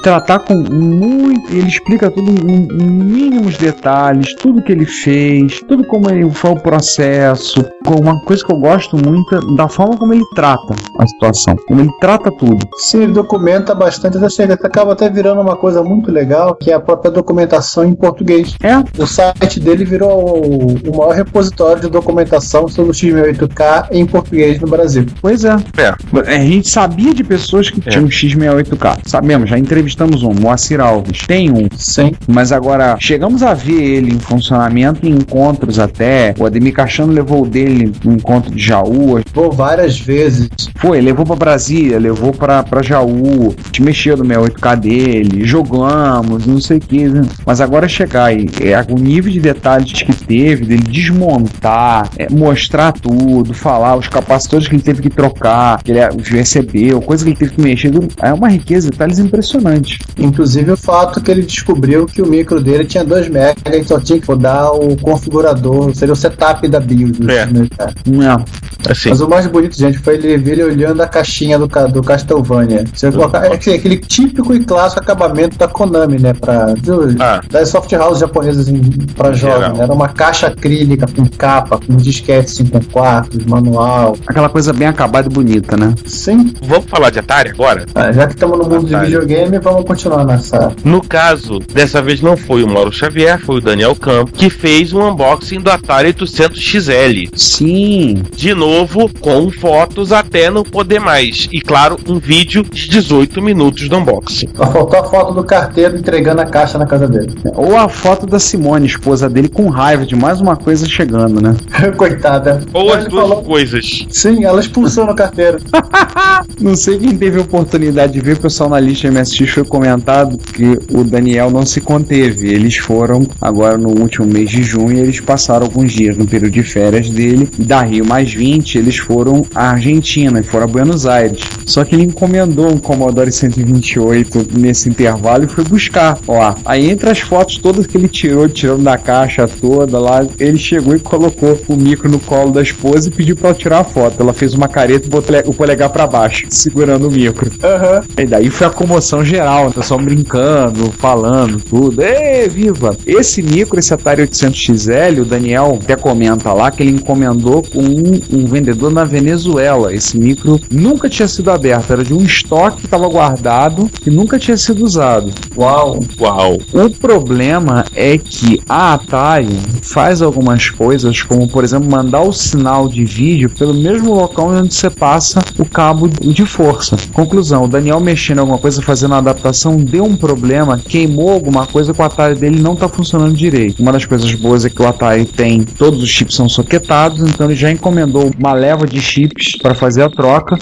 tratar 0.03 0.39
com 0.39 0.55
muito. 0.55 1.51
Ele 1.51 1.67
explica 1.67 2.09
tudo 2.09 2.31
em, 2.31 2.67
em 2.71 2.87
mínimos 2.87 3.57
detalhes, 3.57 4.33
tudo 4.35 4.61
que 4.61 4.71
ele 4.71 4.85
fez, 4.85 5.61
tudo 5.67 5.83
como 5.85 6.09
ele 6.09 6.29
foi 6.31 6.51
o 6.51 6.59
processo. 6.59 7.65
Uma 7.87 8.19
coisa 8.21 8.43
que 8.43 8.51
eu 8.51 8.57
gosto 8.57 8.97
muito 8.97 9.14
da 9.55 9.67
forma 9.67 9.97
como 9.97 10.13
ele 10.13 10.23
trata 10.35 10.75
a 10.99 11.07
situação, 11.07 11.55
como 11.67 11.81
ele 11.81 11.91
trata 11.99 12.31
tudo. 12.31 12.65
Sim, 12.77 13.03
ele 13.03 13.13
documenta 13.13 13.73
bastante, 13.75 14.17
assim, 14.17 14.43
ele 14.43 14.53
acaba 14.53 14.93
até 14.93 15.09
virando 15.09 15.41
uma 15.41 15.55
coisa 15.55 15.83
muito 15.83 16.11
legal, 16.11 16.55
que 16.55 16.71
é 16.71 16.73
a 16.73 16.79
própria 16.79 17.11
documentação 17.11 17.83
em 17.85 17.93
português. 17.93 18.55
É, 18.63 18.77
O 19.01 19.05
site 19.05 19.59
dele 19.59 19.85
virou 19.85 20.37
o, 20.37 20.75
o 20.91 20.97
maior 20.97 21.13
repositório 21.15 21.81
de 21.81 21.89
documentação 21.89 22.67
sobre 22.67 22.91
o 22.91 22.93
X68K 22.93 23.87
em 23.91 24.05
português 24.05 24.59
no 24.59 24.67
Brasil. 24.67 25.05
pois 25.21 25.43
é. 25.45 25.55
É. 25.77 25.93
A 26.35 26.39
gente 26.39 26.67
sabia 26.67 27.13
de 27.13 27.23
pessoas 27.23 27.69
que 27.69 27.81
É. 27.85 27.91
tinham 27.91 28.07
X68K. 28.07 28.99
Sabemos, 29.05 29.49
já 29.49 29.57
entrevistamos 29.57 30.23
um, 30.23 30.33
Moacir 30.33 30.79
Alves. 30.79 31.21
Tem 31.27 31.51
um, 31.51 31.67
Sim. 31.75 32.13
Mas 32.27 32.51
agora, 32.51 32.97
chegamos 32.99 33.43
a 33.43 33.53
ver 33.53 33.81
ele 33.81 34.13
em 34.13 34.19
funcionamento 34.19 35.05
em 35.05 35.11
encontros 35.11 35.79
até. 35.79 36.33
O 36.39 36.45
Ademir 36.45 36.73
Caixano 36.73 37.13
levou 37.13 37.43
o 37.43 37.47
dele 37.47 37.91
no 38.03 38.13
encontro 38.13 38.51
de 38.53 38.61
Jaú. 38.63 38.94
Vou 39.33 39.51
várias 39.51 39.99
vezes. 39.99 40.49
Foi, 40.77 41.01
levou 41.01 41.25
pra 41.25 41.35
Brasília, 41.35 41.99
levou 41.99 42.33
pra, 42.33 42.63
pra 42.63 42.81
Jaú. 42.81 43.53
Te 43.71 43.81
mexeu 43.81 44.17
no 44.17 44.23
68K 44.23 44.79
dele, 44.79 45.45
jogamos, 45.45 46.45
não 46.45 46.59
sei 46.59 46.77
o 46.77 46.81
que. 46.81 47.07
Né? 47.07 47.23
Mas 47.45 47.61
agora 47.61 47.87
chegar 47.87 48.33
e 48.33 48.47
é, 48.61 48.85
o 48.89 48.95
nível 48.95 49.31
de 49.31 49.39
detalhes 49.39 49.91
que 49.91 50.13
teve, 50.13 50.65
dele 50.65 50.83
desmontar, 50.83 52.09
é, 52.17 52.29
mostrar 52.29 52.91
tudo, 52.91 53.53
falar 53.53 53.95
os 53.95 54.07
capacitores 54.07 54.67
que 54.67 54.75
ele 54.75 54.83
teve 54.83 55.01
que 55.01 55.09
trocar, 55.09 55.81
que 55.83 55.91
ele 55.91 55.99
recebeu, 56.23 57.01
coisa 57.01 57.23
que 57.23 57.31
ele 57.31 57.37
teve 57.37 57.51
que 57.51 57.61
mexer. 57.61 57.91
É 58.21 58.33
uma 58.33 58.49
riqueza 58.49 58.87
de 58.87 58.91
detalhes 58.91 59.19
impressionante. 59.19 59.99
Inclusive 60.17 60.71
o 60.71 60.77
fato 60.77 61.21
que 61.21 61.31
ele 61.31 61.41
descobriu 61.41 62.05
que 62.05 62.21
o 62.21 62.27
micro 62.27 62.61
dele 62.61 62.85
tinha 62.85 63.03
2 63.03 63.27
MB 63.27 63.55
e 63.73 63.83
só 63.83 63.99
tinha 63.99 64.19
que 64.19 64.27
rodar 64.27 64.73
o 64.73 64.95
configurador, 64.97 65.93
seria 65.95 66.13
o 66.13 66.15
setup 66.15 66.67
da 66.67 66.79
BIOS. 66.79 67.19
É. 67.27 67.45
X68K. 67.45 68.45
É. 68.84 68.84
Assim. 68.91 69.09
Mas 69.09 69.21
o 69.21 69.27
mais 69.29 69.47
bonito, 69.47 69.77
gente, 69.77 69.97
foi 69.99 70.15
ele 70.15 70.37
ver 70.37 70.53
ele 70.53 70.63
olhando 70.63 71.01
a 71.01 71.07
caixinha 71.07 71.57
do, 71.59 71.67
do 71.67 72.01
Castlevania. 72.03 72.83
Você 72.93 73.11
colocar, 73.11 73.45
é 73.45 73.57
que- 73.57 73.71
aquele 73.73 73.97
típico 73.97 74.53
e 74.53 74.63
clássico 74.63 75.01
acabamento 75.01 75.57
da 75.57 75.67
Konami, 75.67 76.19
né? 76.19 76.33
Pra, 76.33 76.73
do- 76.73 77.15
Ah. 77.19 77.41
das 77.51 77.69
soft 77.69 77.91
houses 77.93 78.19
japonesas 78.19 78.67
em, 78.67 78.81
pra 79.15 79.33
jogos. 79.33 79.77
né? 79.77 79.83
Era 79.83 79.93
uma 79.93 80.09
caixa 80.09 80.47
acrílica 80.47 81.07
com 81.07 81.25
capa, 81.27 81.79
com 81.85 81.95
disquete 81.97 82.51
5 82.51 82.83
quartos, 82.91 83.43
manual. 83.45 84.17
Aquela 84.27 84.49
coisa 84.49 84.71
bem 84.73 84.87
acabada 84.87 85.27
e 85.27 85.31
bonita, 85.31 85.75
né? 85.77 85.93
Sim, 86.05 86.53
Vamos 86.63 86.85
falar 86.89 87.09
de 87.09 87.19
Atari 87.19 87.49
agora? 87.49 87.85
ah, 87.95 88.11
já 88.11 88.27
que 88.27 88.33
estamos 88.33 88.57
no 88.57 88.65
mundo 88.65 88.85
de 88.87 88.95
Atari. 88.95 89.11
videogame, 89.11 89.59
vamos 89.59 89.85
continuar 89.85 90.25
nessa. 90.25 90.71
No 90.83 91.01
caso, 91.01 91.59
dessa 91.73 92.01
vez 92.01 92.21
não 92.21 92.35
foi 92.37 92.63
o 92.63 92.67
Mauro 92.67 92.91
Xavier, 92.91 93.39
foi 93.39 93.57
o 93.57 93.61
Daniel 93.61 93.95
Campo, 93.95 94.31
que 94.31 94.49
fez 94.49 94.93
um 94.93 95.01
unboxing 95.09 95.59
do 95.59 95.69
Atari 95.71 96.13
800XL. 96.13 97.29
Sim, 97.35 98.23
De 98.35 98.53
novo, 98.53 98.74
com 99.21 99.49
fotos 99.49 100.11
até 100.11 100.49
não 100.49 100.63
poder 100.63 100.99
mais. 100.99 101.47
E 101.51 101.61
claro, 101.61 101.97
um 102.07 102.19
vídeo 102.19 102.63
de 102.63 102.89
18 102.89 103.41
minutos 103.41 103.87
do 103.87 103.97
unboxing. 103.97 104.49
Só 104.55 104.65
faltou 104.71 104.99
a 104.99 105.03
foto 105.03 105.33
do 105.33 105.43
carteiro 105.43 105.97
entregando 105.97 106.41
a 106.41 106.45
caixa 106.45 106.77
na 106.77 106.85
casa 106.85 107.07
dele. 107.07 107.33
Ou 107.55 107.77
a 107.77 107.87
foto 107.87 108.25
da 108.25 108.39
Simone, 108.39 108.85
esposa 108.87 109.29
dele, 109.29 109.47
com 109.47 109.69
raiva 109.69 110.05
de 110.05 110.15
mais 110.15 110.41
uma 110.41 110.55
coisa 110.57 110.85
chegando, 110.87 111.41
né? 111.41 111.55
Coitada. 111.95 112.61
Ou 112.73 112.91
as 112.93 113.01
Ele 113.01 113.09
duas 113.09 113.27
falou- 113.27 113.43
coisas. 113.43 114.05
Sim, 114.09 114.43
ela 114.43 114.59
expulsou 114.59 115.05
no 115.05 115.15
carteiro. 115.15 115.57
Não 116.59 116.75
sei 116.75 116.97
quem 116.97 117.15
teve 117.17 117.37
a 117.39 117.41
oportunidade 117.41 118.13
de 118.13 118.19
ver, 118.21 118.37
o 118.37 118.39
pessoal 118.41 118.69
na 118.69 118.79
lista 118.79 119.09
MSX 119.11 119.49
foi 119.49 119.65
comentado 119.65 120.37
que 120.37 120.79
o 120.91 121.03
Daniel 121.03 121.49
não 121.51 121.65
se 121.65 121.81
conteve. 121.81 122.47
Eles 122.53 122.77
foram 122.77 123.27
agora 123.41 123.77
no 123.77 123.89
último 123.89 124.25
mês 124.25 124.49
de 124.49 124.63
junho, 124.63 124.97
eles 124.99 125.19
passaram 125.19 125.65
alguns 125.65 125.91
dias 125.91 126.15
no 126.17 126.25
período 126.25 126.53
de 126.53 126.63
férias 126.63 127.09
dele, 127.09 127.49
e 127.59 127.63
da 127.63 127.81
Rio 127.81 128.05
mais 128.05 128.33
20, 128.33 128.64
eles 128.73 128.97
foram 128.97 129.45
à 129.53 129.71
Argentina 129.71 130.39
e 130.39 130.43
foram 130.43 130.65
a 130.65 130.67
Buenos 130.67 131.05
Aires. 131.05 131.39
Só 131.65 131.83
que 131.83 131.95
ele 131.95 132.03
encomendou 132.03 132.71
um 132.71 132.77
Commodore 132.77 133.31
128 133.31 134.47
nesse 134.57 134.89
intervalo 134.89 135.43
e 135.43 135.47
foi 135.47 135.63
buscar. 135.63 136.17
Ó, 136.27 136.55
aí 136.65 136.89
entre 136.89 137.09
as 137.09 137.19
fotos 137.19 137.57
todas 137.57 137.85
que 137.85 137.97
ele 137.97 138.07
tirou, 138.07 138.47
tirando 138.47 138.83
da 138.83 138.97
caixa 138.97 139.47
toda 139.47 139.99
lá, 139.99 140.25
ele 140.39 140.57
chegou 140.57 140.95
e 140.95 140.99
colocou 140.99 141.59
o 141.67 141.75
micro 141.75 142.09
no 142.09 142.19
colo 142.19 142.51
da 142.51 142.61
esposa 142.61 143.09
e 143.09 143.11
pediu 143.11 143.35
pra 143.35 143.49
ela 143.49 143.57
tirar 143.57 143.79
a 143.79 143.83
foto. 143.83 144.21
Ela 144.21 144.33
fez 144.33 144.53
uma 144.53 144.67
careta 144.67 145.07
e 145.07 145.09
botou 145.09 145.35
o 145.45 145.53
polegar 145.53 145.89
pra 145.89 146.07
baixo, 146.07 146.45
segurando 146.49 147.07
o 147.07 147.11
micro. 147.11 147.51
Aham. 147.63 148.03
E 148.17 148.25
daí 148.25 148.49
foi 148.49 148.67
a 148.67 148.69
comoção 148.69 149.25
geral, 149.25 149.67
o 149.67 149.73
pessoal 149.73 149.99
brincando, 149.99 150.91
falando, 150.91 151.59
tudo. 151.59 152.01
Ê, 152.01 152.47
viva! 152.47 152.95
Esse 153.05 153.41
micro, 153.41 153.79
esse 153.79 153.93
Atari 153.93 154.23
800XL, 154.23 155.21
o 155.21 155.25
Daniel 155.25 155.79
até 155.81 155.95
comenta 155.95 156.53
lá 156.53 156.71
que 156.71 156.83
ele 156.83 156.91
encomendou 156.91 157.63
com 157.63 157.81
um, 157.81 158.21
um 158.31 158.45
vendedor 158.55 158.91
na 158.91 159.03
Venezuela. 159.03 159.93
Esse 159.93 160.17
micro 160.17 160.59
nunca 160.71 161.09
tinha 161.09 161.27
sido 161.27 161.51
aberto, 161.51 161.91
era 161.91 162.03
de 162.03 162.13
um 162.13 162.23
estoque 162.23 162.77
que 162.77 162.85
estava 162.85 163.07
guardado 163.07 163.89
e 164.05 164.09
nunca 164.09 164.39
tinha 164.39 164.55
sido 164.55 164.83
usado. 164.83 165.31
Uau. 165.57 165.99
Uau. 166.19 166.57
O 166.73 166.89
problema 166.89 167.85
é 167.93 168.17
que 168.17 168.61
a 168.67 168.93
Atari 168.93 169.57
faz 169.81 170.21
algumas 170.21 170.69
coisas, 170.69 171.21
como 171.21 171.47
por 171.47 171.63
exemplo 171.63 171.89
mandar 171.89 172.21
o 172.21 172.31
sinal 172.31 172.87
de 172.87 173.03
vídeo 173.03 173.49
pelo 173.49 173.73
mesmo 173.73 174.13
local 174.13 174.49
onde 174.49 174.73
você 174.73 174.89
passa 174.89 175.41
o 175.59 175.65
cabo 175.65 176.07
de 176.07 176.45
força. 176.45 176.95
Conclusão: 177.11 177.65
o 177.65 177.67
Daniel 177.67 177.99
mexendo 177.99 178.37
em 178.37 178.41
alguma 178.41 178.57
coisa, 178.57 178.81
fazendo 178.81 179.15
a 179.15 179.17
adaptação, 179.17 179.77
deu 179.77 180.05
um 180.05 180.15
problema, 180.15 180.77
queimou 180.77 181.31
alguma 181.31 181.67
coisa 181.67 181.93
com 181.93 182.01
o 182.01 182.05
Atari 182.05 182.35
dele 182.35 182.61
não 182.61 182.73
está 182.73 182.87
funcionando 182.87 183.35
direito. 183.35 183.81
Uma 183.81 183.91
das 183.91 184.05
coisas 184.05 184.33
boas 184.35 184.63
é 184.63 184.69
que 184.69 184.81
o 184.81 184.87
Atari 184.87 185.25
tem 185.25 185.63
todos 185.63 186.01
os 186.01 186.09
chips 186.09 186.35
são 186.35 186.47
soquetados, 186.47 187.21
então 187.21 187.47
ele 187.47 187.55
já 187.55 187.71
encomendou 187.71 188.31
uma 188.45 188.53
leva 188.53 188.85
de 188.85 189.01
chips 189.01 189.57
para 189.61 189.73
fazer 189.73 190.03
a 190.03 190.09
troca. 190.09 190.57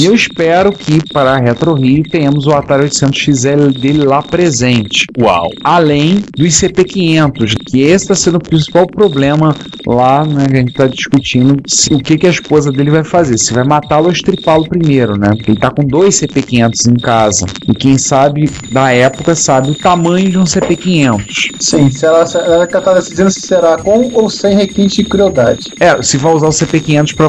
E 0.00 0.04
eu 0.06 0.14
espero 0.14 0.72
que 0.72 1.00
para 1.12 1.32
a 1.32 1.38
Retro 1.38 1.74
Rio 1.74 2.02
tenhamos 2.04 2.46
o 2.46 2.52
Atari 2.52 2.86
800XL 2.88 3.78
dele 3.78 4.04
lá 4.04 4.22
presente 4.22 5.06
Uau. 5.18 5.50
além 5.64 6.22
do 6.36 6.44
ICP-500, 6.44 7.54
que 7.66 7.82
esse 7.82 8.04
está 8.04 8.14
sendo 8.14 8.36
o 8.36 8.40
principal 8.40 8.86
problema 8.86 9.54
lá, 9.86 10.24
né, 10.24 10.46
que 10.46 10.54
a 10.54 10.58
gente 10.58 10.70
está 10.70 10.86
discutindo 10.86 11.56
se- 11.66 11.92
o 11.94 11.98
que, 11.98 12.16
que 12.18 12.26
a 12.26 12.30
esposa 12.30 12.70
dele 12.72 12.90
vai 12.90 13.04
fazer, 13.04 13.38
se 13.38 13.52
vai 13.52 13.64
matá-lo 13.64 14.06
ou 14.06 14.12
estripá-lo 14.12 14.68
primeiro, 14.68 15.16
né, 15.16 15.28
porque 15.30 15.50
ele 15.50 15.58
está 15.58 15.70
com 15.70 15.84
dois 15.84 16.14
CP-500 16.20 16.86
em 16.90 16.96
casa, 16.96 17.46
e 17.68 17.74
quem 17.74 17.98
sabe 17.98 18.50
da 18.72 18.90
época 18.92 19.34
sabe 19.34 19.70
o 19.70 19.74
tamanho 19.74 20.30
de 20.30 20.38
um 20.38 20.44
CP-500. 20.44 21.50
Sim, 21.60 21.90
se 21.90 22.04
ela, 22.06 22.26
se 22.26 22.36
ela 22.38 22.66
tá 22.66 22.94
decidindo 22.94 23.30
se 23.30 23.40
será 23.40 23.76
com 23.78 24.10
ou 24.14 24.28
sem 24.30 24.56
requinte 24.56 25.02
de 25.02 25.08
crueldade. 25.08 25.72
É, 25.80 26.00
se 26.02 26.16
vai 26.16 26.32
usar 26.34 26.46
o 26.48 26.50
CP500 26.50 27.14
para 27.14 27.25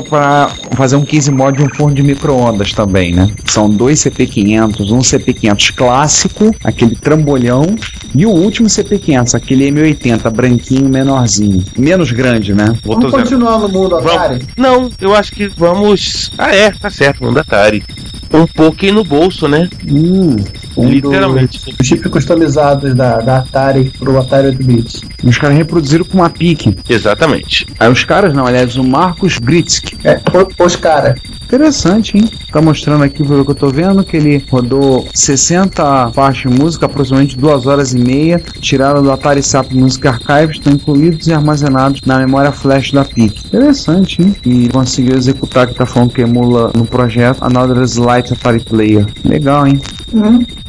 fazer 0.75 0.95
um 0.95 1.05
15 1.05 1.31
mod 1.31 1.57
de 1.57 1.63
um 1.63 1.69
forno 1.75 1.95
de 1.95 2.03
micro-ondas 2.03 2.73
também, 2.73 3.13
né? 3.13 3.29
São 3.45 3.69
dois 3.69 3.99
CP500, 3.99 4.91
um 4.91 4.99
CP500 4.99 5.73
clássico, 5.75 6.55
aquele 6.63 6.95
trambolhão, 6.95 7.65
e 8.15 8.25
o 8.25 8.29
último 8.29 8.67
CP500, 8.67 9.35
aquele 9.35 9.69
M80 9.71 10.29
branquinho, 10.31 10.89
menorzinho. 10.89 11.63
Menos 11.77 12.11
grande, 12.11 12.53
né? 12.53 12.77
Vamos 12.83 13.11
continuar 13.11 13.59
no 13.59 13.69
mundo 13.69 13.95
Atari? 13.95 14.39
Vamos. 14.39 14.47
Não, 14.57 14.91
eu 14.99 15.15
acho 15.15 15.31
que 15.31 15.47
vamos. 15.47 16.31
Ah, 16.37 16.53
é, 16.53 16.71
tá 16.71 16.89
certo, 16.89 17.23
mundo 17.23 17.39
Atari. 17.39 17.83
Um 18.37 18.45
pouquinho 18.47 18.93
no 18.95 19.03
bolso, 19.03 19.47
né? 19.47 19.67
Hum, 19.87 20.35
Um 20.77 20.89
Literalmente. 20.89 21.59
dos 21.75 21.87
chips 21.87 22.11
customizados 22.11 22.93
da, 22.95 23.17
da 23.17 23.37
Atari 23.39 23.91
pro 23.97 24.19
Atari 24.19 24.55
8-bit. 24.55 25.01
Os 25.23 25.37
caras 25.37 25.57
reproduziram 25.57 26.05
com 26.05 26.19
uma 26.19 26.29
pique. 26.29 26.75
Exatamente. 26.87 27.65
Aí 27.79 27.91
os 27.91 28.03
caras, 28.03 28.33
não, 28.33 28.45
aliás, 28.45 28.75
o 28.75 28.83
Marcos 28.83 29.39
Gritsky. 29.39 29.97
É, 30.03 30.21
os 30.63 30.75
caras. 30.75 31.19
Interessante, 31.47 32.17
hein? 32.17 32.25
Tá 32.51 32.61
mostrando 32.61 33.03
aqui, 33.05 33.23
pelo 33.23 33.45
que 33.45 33.51
eu 33.51 33.55
tô 33.55 33.69
vendo, 33.69 34.03
que 34.03 34.17
ele 34.17 34.43
rodou 34.51 35.07
60 35.13 36.11
faixas 36.11 36.51
de 36.51 36.59
música, 36.59 36.85
aproximadamente 36.85 37.37
2 37.37 37.65
horas 37.65 37.93
e 37.93 37.97
meia, 37.99 38.41
tiraram 38.59 39.01
do 39.01 39.09
Atari 39.11 39.41
SAP 39.41 39.71
Music 39.71 40.05
Archive, 40.05 40.51
estão 40.53 40.73
incluídos 40.73 41.25
e 41.27 41.33
armazenados 41.33 42.01
na 42.05 42.19
memória 42.19 42.51
flash 42.51 42.91
da 42.91 43.05
PIC. 43.05 43.45
Interessante, 43.45 44.21
hein? 44.21 44.35
E 44.45 44.67
conseguiu 44.69 45.15
executar, 45.15 45.67
que 45.67 45.75
tá 45.75 45.85
falando 45.85 46.11
que 46.11 46.21
emula 46.21 46.71
no 46.75 46.85
projeto 46.85 47.37
Another 47.41 47.81
Slight 47.83 48.33
Atari 48.33 48.59
Player. 48.59 49.05
Legal, 49.23 49.67
hein? 49.67 49.79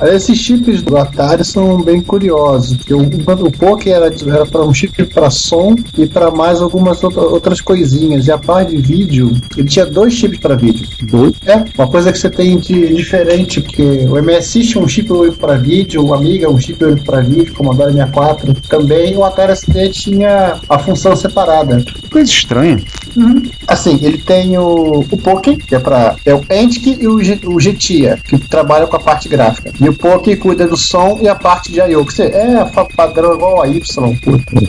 Aí 0.00 0.14
Esses 0.14 0.38
chips 0.38 0.82
do 0.82 0.96
Atari 0.96 1.44
são 1.44 1.80
bem 1.82 2.00
curiosos, 2.00 2.76
porque 2.76 2.94
o, 2.94 3.00
o 3.02 3.50
Poké 3.52 3.90
era, 3.90 4.06
era 4.26 4.46
para 4.46 4.64
um 4.64 4.72
chip 4.72 5.04
para 5.06 5.28
som 5.30 5.74
e 5.96 6.06
para 6.06 6.30
mais 6.30 6.60
algumas 6.60 7.02
outra- 7.02 7.22
outras 7.22 7.60
coisinhas. 7.60 8.26
E 8.26 8.32
a 8.32 8.38
parte 8.38 8.76
de 8.76 8.82
vídeo, 8.82 9.32
ele 9.56 9.68
tinha 9.68 9.86
dois 9.86 10.12
chips 10.14 10.38
para 10.38 10.54
vídeo. 10.54 10.67
Dois? 11.02 11.34
É, 11.46 11.64
uma 11.76 11.88
coisa 11.88 12.12
que 12.12 12.18
você 12.18 12.30
tem 12.30 12.58
de 12.58 12.94
diferente, 12.94 13.60
porque 13.60 13.82
o 13.82 14.22
MSX 14.22 14.68
tinha 14.68 14.84
um 14.84 14.88
chip 14.88 15.12
único 15.12 15.38
para 15.38 15.56
vídeo, 15.56 16.04
o 16.04 16.14
Amiga 16.14 16.50
um 16.50 16.60
chip 16.60 16.82
único 16.84 17.04
para 17.04 17.20
vídeo, 17.20 17.52
o 17.52 17.56
Commodore 17.56 17.92
64 17.92 18.54
também, 18.68 19.16
o 19.16 19.24
Atari 19.24 19.56
ST 19.56 19.90
tinha 19.90 20.60
a 20.68 20.78
função 20.78 21.14
separada. 21.16 21.84
Coisa 22.10 22.30
estranha. 22.30 22.82
Assim, 23.66 23.98
ele 24.02 24.18
tem 24.18 24.56
o, 24.58 25.00
o 25.00 25.18
Poké, 25.18 25.56
que 25.56 25.74
é 25.74 25.78
para 25.78 26.16
é 26.24 26.34
o 26.34 26.44
Antic 26.50 26.98
e 27.00 27.06
o, 27.06 27.22
G, 27.22 27.38
o 27.44 27.60
Getia, 27.60 28.18
que 28.24 28.38
trabalham 28.38 28.86
com 28.86 28.96
a 28.96 29.00
parte 29.00 29.28
gráfica. 29.28 29.72
E 29.80 29.88
o 29.88 29.94
Poké 29.94 30.36
cuida 30.36 30.66
do 30.66 30.76
som 30.76 31.18
e 31.20 31.28
a 31.28 31.34
parte 31.34 31.72
de 31.72 31.80
I/O, 31.80 32.04
que 32.04 32.12
você 32.12 32.24
é 32.24 32.64
padrão 32.96 33.34
igual 33.34 33.62
a 33.62 33.68
Y. 33.68 33.80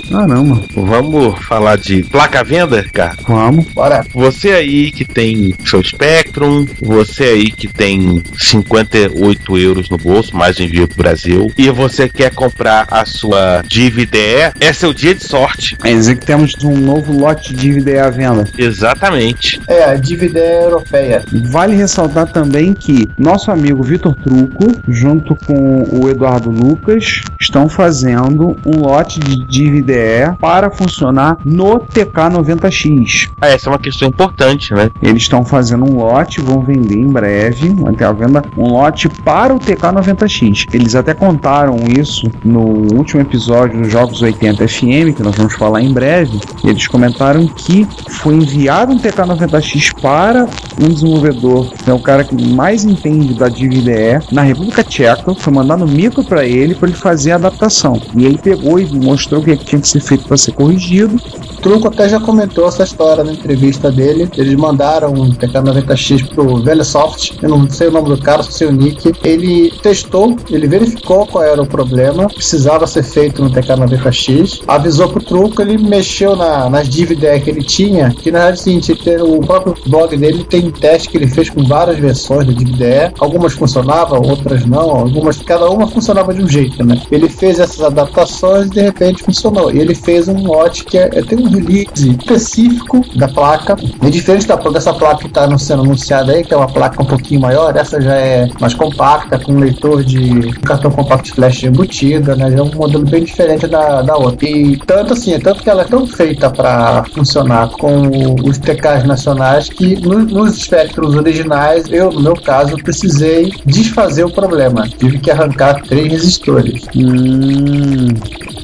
Caramba. 0.09 0.61
Vamos 0.75 1.39
falar 1.45 1.77
de 1.77 2.03
placa 2.03 2.41
à 2.41 2.43
venda, 2.43 2.83
cara? 2.93 3.17
Vamos. 3.27 3.65
Bora. 3.73 4.05
Você 4.13 4.51
aí 4.51 4.91
que 4.91 5.05
tem 5.05 5.55
seu 5.65 5.81
Spectrum, 5.89 6.65
você 6.81 7.23
aí 7.23 7.51
que 7.51 7.67
tem 7.67 8.23
58 8.37 9.57
euros 9.57 9.89
no 9.89 9.97
bolso, 9.97 10.35
mais 10.35 10.59
envio 10.59 10.87
pro 10.87 10.97
Brasil, 10.97 11.51
e 11.57 11.69
você 11.69 12.07
quer 12.07 12.33
comprar 12.33 12.87
a 12.89 13.05
sua 13.05 13.63
DVD, 13.69 14.51
é 14.59 14.73
seu 14.73 14.93
dia 14.93 15.15
de 15.15 15.23
sorte. 15.23 15.75
Quer 15.77 15.93
dizer 15.93 16.17
que 16.17 16.25
temos 16.25 16.55
um 16.63 16.77
novo 16.77 17.13
lote 17.13 17.53
de 17.53 17.69
DVD 17.69 17.99
à 17.99 18.09
venda. 18.09 18.47
Exatamente. 18.57 19.59
É, 19.67 19.83
a 19.83 19.95
dívida 19.95 20.39
é 20.39 20.63
europeia. 20.65 21.23
Vale 21.45 21.75
ressaltar 21.75 22.31
também 22.31 22.73
que 22.73 23.07
nosso 23.17 23.51
amigo 23.51 23.83
Vitor 23.83 24.15
Truco, 24.15 24.67
junto 24.87 25.35
com 25.35 25.83
o 25.91 26.09
Eduardo 26.09 26.49
Lucas, 26.49 27.21
estão 27.39 27.69
fazendo 27.69 28.55
um 28.65 28.79
lote 28.79 29.19
de 29.19 29.45
DVD 29.45 30.33
para 30.39 30.69
funcionar 30.69 31.37
no 31.45 31.79
TK90X. 31.79 33.29
Ah, 33.41 33.47
essa 33.47 33.69
é 33.69 33.71
uma 33.71 33.79
questão 33.79 34.07
importante, 34.07 34.73
né? 34.73 34.89
Eles 35.01 35.23
estão 35.23 35.43
fazendo 35.43 35.78
um 35.83 35.97
lote, 35.97 36.41
vão 36.41 36.61
vender 36.61 36.97
em 36.97 37.07
breve, 37.07 37.73
ter 37.97 38.05
a 38.05 38.11
venda, 38.11 38.43
um 38.57 38.69
lote 38.69 39.09
para 39.09 39.53
o 39.53 39.59
TK90X. 39.59 40.67
Eles 40.73 40.95
até 40.95 41.13
contaram 41.13 41.75
isso 41.97 42.29
no 42.43 42.61
último 42.95 43.21
episódio 43.21 43.81
dos 43.81 43.91
Jogos 43.91 44.21
80 44.21 44.67
FM, 44.67 45.15
que 45.15 45.23
nós 45.23 45.35
vamos 45.35 45.53
falar 45.53 45.81
em 45.81 45.91
breve. 45.91 46.39
Eles 46.63 46.87
comentaram 46.87 47.45
que 47.47 47.87
foi 48.09 48.35
enviado 48.35 48.93
um 48.93 48.99
TK90X 48.99 49.93
para 50.01 50.47
um 50.81 50.89
desenvolvedor, 50.89 51.71
é 51.85 51.93
o 51.93 51.99
cara 51.99 52.23
que 52.23 52.35
mais 52.53 52.85
entende 52.85 53.33
da 53.33 53.49
DVDE, 53.49 54.25
na 54.31 54.41
República 54.41 54.83
Tcheca, 54.83 55.33
foi 55.35 55.53
mandado 55.53 55.87
micro 55.87 56.23
para 56.23 56.45
ele 56.45 56.75
para 56.75 56.89
ele 56.89 56.97
fazer 56.97 57.31
a 57.31 57.35
adaptação. 57.35 58.01
E 58.15 58.25
ele 58.25 58.37
pegou 58.37 58.79
e 58.79 58.85
mostrou 58.85 59.41
o 59.41 59.43
que 59.43 59.55
tinha 59.57 59.81
que 59.81 59.87
ser 59.87 59.99
feito 59.99 60.25
para 60.25 60.37
ser 60.37 60.53
corrigido. 60.53 61.15
O 61.15 61.61
Truco 61.61 61.87
até 61.87 62.07
já 62.07 62.19
comentou 62.19 62.67
essa 62.67 62.83
história 62.83 63.23
na 63.23 63.33
entrevista 63.33 63.91
dele. 63.91 64.29
Eles 64.37 64.55
mandaram 64.55 65.13
um 65.13 65.25
TK90X 65.73 66.27
pro 66.33 66.57
Velesoft, 66.57 67.37
eu 67.41 67.49
não 67.49 67.69
sei 67.69 67.87
o 67.87 67.91
nome 67.91 68.09
do 68.09 68.17
cara, 68.17 68.43
sei 68.43 68.67
o 68.67 68.71
nick. 68.71 69.11
Ele 69.23 69.71
testou, 69.81 70.35
ele 70.49 70.67
verificou 70.67 71.25
qual 71.27 71.43
era 71.43 71.61
o 71.61 71.65
problema, 71.65 72.27
precisava 72.27 72.87
ser 72.87 73.03
feito 73.03 73.43
no 73.43 73.49
TK90X, 73.51 74.61
avisou 74.67 75.09
pro 75.09 75.23
Truco, 75.23 75.61
ele 75.61 75.77
mexeu 75.77 76.35
na, 76.35 76.69
nas 76.69 76.87
dívidas 76.87 77.43
que 77.43 77.49
ele 77.49 77.63
tinha, 77.63 78.09
que 78.11 78.31
na 78.31 78.45
verdade 78.51 78.77
é 78.91 78.95
tem- 78.95 79.21
o 79.21 79.39
próprio 79.41 79.75
blog 79.87 80.15
dele 80.17 80.43
tem 80.43 80.69
teste 80.71 81.09
que 81.09 81.17
ele 81.17 81.27
fez 81.27 81.49
com 81.49 81.63
várias 81.63 81.97
versões 81.99 82.45
da 82.47 82.53
DVD, 82.53 83.11
algumas 83.19 83.53
funcionavam, 83.53 84.21
outras 84.21 84.65
não, 84.65 84.89
algumas, 84.91 85.37
cada 85.39 85.69
uma 85.69 85.87
funcionava 85.87 86.33
de 86.33 86.41
um 86.41 86.47
jeito, 86.47 86.83
né? 86.83 87.01
Ele 87.11 87.29
fez 87.29 87.59
essas 87.59 87.81
adaptações 87.81 88.67
e 88.67 88.69
de 88.69 88.81
repente 88.81 89.23
funcionou. 89.23 89.71
E 89.71 89.79
ele 89.79 89.93
fez 89.93 90.27
um 90.27 90.41
lote 90.43 90.83
que 90.85 90.97
é, 90.97 91.09
é- 91.13 91.21
tem 91.21 91.37
um 91.37 91.49
release 91.49 92.17
específico 92.19 93.01
da 93.15 93.27
placa, 93.27 93.75
é 94.01 94.09
diferente 94.09 94.47
da, 94.47 94.55
dessa 94.55 94.93
placa 94.93 95.19
que 95.19 95.27
está 95.27 95.47
sendo 95.59 95.83
anunciada 95.83 96.31
aí, 96.31 96.43
que 96.43 96.53
é 96.53 96.57
uma 96.57 96.67
placa 96.67 97.01
um 97.01 97.05
pouquinho 97.05 97.41
maior, 97.41 97.75
essa 97.75 97.99
já 98.01 98.15
é 98.15 98.47
mais 98.59 98.73
compacta, 98.73 99.37
com 99.39 99.53
um 99.53 99.59
leitor 99.59 100.03
de 100.03 100.51
cartão 100.61 100.91
compact 100.91 101.31
flash 101.33 101.63
embutida, 101.63 102.35
né? 102.35 102.51
Já 102.51 102.57
é 102.59 102.61
um 102.63 102.71
modelo 102.73 103.05
bem 103.05 103.23
diferente 103.23 103.67
da, 103.67 104.01
da 104.01 104.15
outra. 104.17 104.47
E 104.47 104.77
tanto 104.85 105.13
assim, 105.13 105.33
é 105.33 105.39
tanto 105.39 105.61
que 105.63 105.69
ela 105.69 105.81
é 105.81 105.85
tão 105.85 106.05
feita 106.07 106.49
para 106.49 107.03
funcionar 107.13 107.69
com 107.71 108.35
os 108.47 108.57
TKs 108.57 109.03
nacionais 109.05 109.69
que 109.69 109.95
no- 110.01 110.19
nos 110.19 110.57
espectros 110.57 111.15
originais, 111.15 111.85
eu, 111.89 112.11
no 112.11 112.21
meu 112.21 112.35
caso, 112.35 112.75
precisei 112.77 113.51
desfazer 113.65 114.23
o 114.25 114.29
problema. 114.31 114.87
Tive 114.97 115.19
que 115.19 115.29
arrancar 115.31 115.81
três 115.83 116.11
resistores. 116.11 116.83
Hum, 116.95 118.07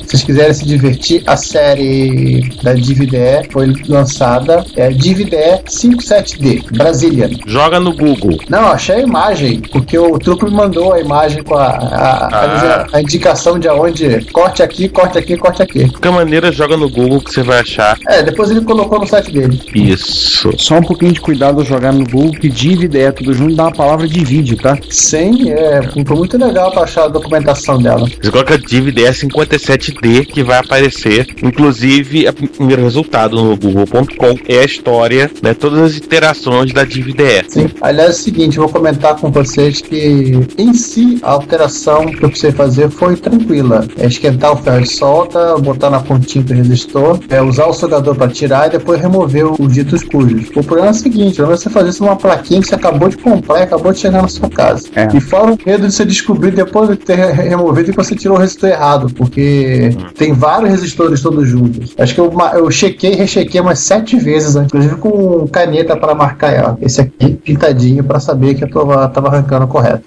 Se 0.06 0.12
vocês 0.12 0.24
quiserem 0.24 0.54
se 0.54 0.66
divertir, 0.66 1.24
a 1.26 1.36
série 1.36 2.54
da 2.62 2.74
DVDE 2.74 3.50
foi 3.52 3.74
lançada, 3.88 4.64
é 4.76 4.86
a 4.86 4.90
DVDE 4.92 5.64
57D, 5.68 6.64
Brazilian. 6.90 7.30
Joga 7.48 7.80
no 7.80 7.94
Google. 7.96 8.38
Não, 8.48 8.68
achei 8.68 8.96
a 8.98 9.02
imagem, 9.02 9.60
porque 9.72 9.98
o 9.98 10.20
truco 10.20 10.46
me 10.46 10.52
mandou 10.52 10.94
a 10.94 11.00
imagem 11.00 11.42
com 11.44 11.56
a, 11.56 11.66
a, 11.66 12.28
a- 12.28 12.46
Ah. 12.82 12.88
a 12.94 13.02
indicação 13.02 13.58
de 13.58 13.68
aonde 13.68 14.22
corte 14.32 14.62
aqui, 14.62 14.88
corte 14.88 15.18
aqui, 15.18 15.36
corte 15.36 15.62
aqui. 15.64 15.84
De 15.86 15.92
qualquer 15.92 16.12
maneira, 16.12 16.52
joga 16.52 16.78
no 16.78 16.90
Google 16.90 17.22
que 17.22 17.32
você 17.34 17.42
vai 17.42 17.60
achar 17.60 17.98
É, 18.08 18.22
depois 18.22 18.52
ele 18.52 18.62
colocou 18.62 19.00
no 19.00 19.08
site 19.08 19.32
dele. 19.32 19.60
isso. 19.74 20.52
só 20.58 20.76
um 20.78 20.84
pouquinho 20.84 21.12
de 21.14 21.22
cuidado 21.22 21.60
ao 21.60 21.66
jogar 21.66 21.92
no 21.92 22.06
Google, 22.06 22.32
que 22.34 22.50
DVD 22.50 23.00
é 23.02 23.12
tudo 23.12 23.34
junto, 23.34 23.56
dá 23.56 23.64
uma 23.64 23.72
palavra 23.72 24.08
de 24.08 24.24
vídeo, 24.24 24.58
tá? 24.58 24.78
Sim, 24.90 25.50
é, 25.52 25.82
foi 25.92 26.04
muito 26.18 26.38
legal 26.38 26.72
pra 26.72 26.84
achar 26.84 27.06
a 27.06 27.08
documentação 27.08 27.82
dela. 27.82 28.08
Você 28.22 28.30
coloca 28.32 28.58
DVD 28.58 29.12
57D 29.12 30.26
que 30.26 30.44
vai 30.44 30.60
aparecer. 30.60 31.26
Inclusive, 31.44 32.28
o 32.28 32.34
primeiro 32.34 32.84
resultado 32.84 33.36
no 33.44 33.56
Google.com 33.58 34.38
é 34.48 34.60
a 34.60 34.64
história, 34.66 35.32
né? 35.42 35.54
Todas 35.54 35.80
as 35.80 35.96
iterações 36.70 36.74
da 36.74 36.84
DVD. 36.84 37.44
Sim. 37.50 37.70
Aliás, 37.82 38.10
é 38.10 38.12
o 38.12 38.16
seguinte, 38.16 38.58
eu 38.58 38.64
vou 38.64 38.72
comentar 38.72 39.16
com 39.16 39.32
vocês 39.32 39.82
que 39.82 40.40
em 40.58 40.74
si 40.74 41.20
a 41.24 41.32
alteração 41.32 42.06
que 42.08 42.24
eu 42.24 42.30
precisei 42.30 42.52
fazer 42.52 42.90
foi 42.90 43.16
tranquila. 43.16 43.86
É 43.98 44.08
esquentar 44.08 44.54
o 44.54 44.58
ferro 44.58 44.82
de 44.82 44.90
solda, 44.92 45.58
botar 45.58 45.90
na 45.90 46.00
pontinha 46.00 46.44
do 46.44 46.54
resistor, 46.54 47.20
é 47.30 47.42
usar 47.42 47.66
o 47.68 47.74
soldador 47.74 48.16
para 48.16 48.28
tirar 48.32 48.68
e 48.68 48.72
depois 48.72 49.00
remover 49.02 49.46
os 49.62 49.74
ditos 49.74 50.04
cujos. 50.04 50.48
O 50.56 50.64
problema 50.64 50.88
é 50.88 50.92
o 50.92 50.94
seguinte, 50.94 51.40
não 51.42 51.52
é 51.52 51.58
você 51.58 51.70
fazer 51.70 51.90
isso 51.90 52.04
numa 52.04 52.16
plaquinha 52.16 52.62
que 52.62 52.68
você 52.68 52.76
acabou 52.76 53.10
de 53.10 53.18
comprar 53.18 53.60
e 53.60 53.64
acabou 53.64 53.92
de 53.92 54.00
chegar 54.00 54.22
na 54.22 54.28
sua 54.28 54.50
casa. 54.50 54.88
É. 54.96 55.08
E 55.14 55.20
fora 55.20 55.54
o 55.54 55.58
medo 55.66 55.88
de 55.88 55.94
você 55.94 56.06
descobrir 56.06 56.52
depois 56.52 56.90
de 56.90 56.96
ter 56.98 57.16
re- 57.16 57.50
removido 57.50 57.92
que 57.92 57.98
você 57.98 58.16
tirou 58.16 58.38
o 58.38 58.40
resistor 58.40 58.70
errado, 58.70 59.08
porque 59.14 59.96
tem 60.18 60.34
vários 60.34 60.70
resistores 60.72 61.22
todos 61.22 61.48
juntos. 61.48 61.94
Acho 61.98 62.14
que 62.16 62.22
eu, 62.22 62.34
eu 62.54 62.72
chequei 62.72 63.14
e 63.14 63.16
rechequei 63.16 63.62
umas 63.62 63.80
sete 63.80 64.18
vezes, 64.18 64.56
né? 64.56 64.64
inclusive 64.66 64.96
com 64.98 65.48
caneta 65.48 65.96
para 65.96 66.14
marcar 66.16 66.54
ela. 66.56 66.78
Esse 66.82 67.02
aqui 67.02 67.36
pintadinho 67.36 68.04
para 68.04 68.20
saber 68.20 68.56
que 68.56 68.64
eu 68.64 68.70
tava, 68.70 69.08
tava 69.10 69.28
arrancando 69.28 69.68
correto. 69.68 70.04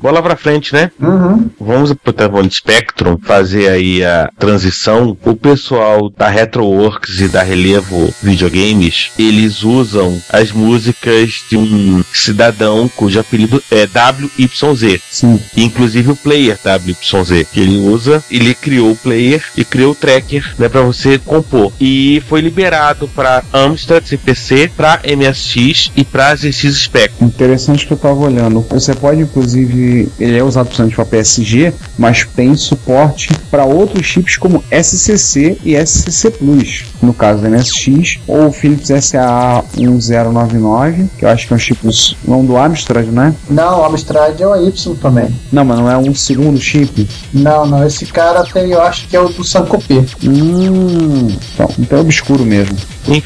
Bola 0.00 0.22
pra 0.22 0.36
frente, 0.36 0.72
né? 0.72 0.90
Uhum. 1.00 1.50
Vamos 1.60 1.92
pro 1.94 2.12
telefone 2.12 2.50
Spectrum 2.50 3.18
fazer 3.22 3.68
aí 3.68 4.04
a 4.04 4.30
transição. 4.38 5.16
O 5.24 5.36
pessoal 5.36 6.10
da 6.10 6.28
Retroworks 6.28 7.20
e 7.20 7.28
da 7.28 7.42
Relevo 7.42 8.12
Videogames, 8.22 9.10
eles 9.18 9.62
usam 9.62 10.20
as 10.30 10.52
músicas 10.52 11.44
de 11.48 11.56
um 11.56 12.02
cidadão 12.12 12.88
cujo 12.96 13.20
apelido 13.20 13.62
é 13.70 13.86
WYZ. 13.86 15.00
Sim. 15.10 15.40
Inclusive 15.56 16.12
o 16.12 16.16
player 16.16 16.58
WYZ 16.64 17.46
que 17.52 17.60
ele 17.60 17.78
usa, 17.78 18.22
ele 18.30 18.54
criou 18.54 18.92
o 18.92 18.96
player 18.96 19.42
e 19.56 19.64
criou 19.64 19.92
o 19.92 19.94
tracker, 19.94 20.54
né, 20.58 20.68
para 20.68 20.82
você 20.82 21.18
compor. 21.18 21.72
E 21.80 22.22
foi 22.28 22.40
liberado 22.40 23.08
para 23.08 23.42
Amstrad 23.52 24.04
CPC, 24.04 24.70
para 24.76 25.00
MSX 25.28 25.92
e 25.96 26.04
para 26.04 26.34
ZX 26.34 26.76
Spectrum. 26.76 27.26
Interessante 27.26 27.86
que 27.86 27.92
eu 27.92 27.96
tava 27.96 28.24
olhando. 28.24 28.64
Você 28.70 28.94
pode, 28.94 29.20
inclusive, 29.20 30.08
ele 30.18 30.38
é 30.38 30.42
usado 30.42 30.66
principalmente 30.66 30.96
para 30.96 31.04
PSG, 31.04 31.72
mas 31.98 32.24
tem 32.24 32.56
suporte 32.56 33.28
para 33.50 33.64
outros 33.64 34.06
chips 34.06 34.36
como 34.36 34.62
SCC 34.70 35.58
e 35.64 35.76
SCC 35.76 36.30
Plus, 36.30 36.84
no 37.02 37.14
caso 37.14 37.42
da 37.42 37.48
MSX. 37.48 38.18
Ou 38.26 38.48
o 38.48 38.52
Philips 38.52 38.88
SA1099, 38.88 41.08
que 41.18 41.24
eu 41.24 41.28
acho 41.28 41.46
que 41.46 41.52
é 41.52 41.56
um 41.56 41.58
chip 41.58 41.78
não 42.26 42.44
do 42.44 42.56
Amstrad, 42.56 43.06
né? 43.08 43.34
Não, 43.48 43.80
o 43.80 43.84
Amstrad 43.84 44.40
é 44.40 44.46
o 44.46 44.68
Y 44.68 44.94
também. 44.96 45.28
Não, 45.52 45.64
mas 45.64 45.78
não 45.78 45.90
é 45.90 45.96
um 45.96 46.14
segundo 46.14 46.60
chip? 46.60 47.08
Não, 47.32 47.66
não, 47.66 47.86
esse 47.86 48.06
cara 48.06 48.44
tem, 48.44 48.70
eu 48.70 48.82
acho 48.82 49.06
que 49.08 49.16
é 49.16 49.20
o 49.20 49.28
do 49.28 49.44
Sankopê. 49.44 50.04
Hum, 50.24 51.28
então, 51.54 51.70
então 51.78 51.98
é 51.98 52.00
obscuro 52.00 52.44
mesmo. 52.44 52.76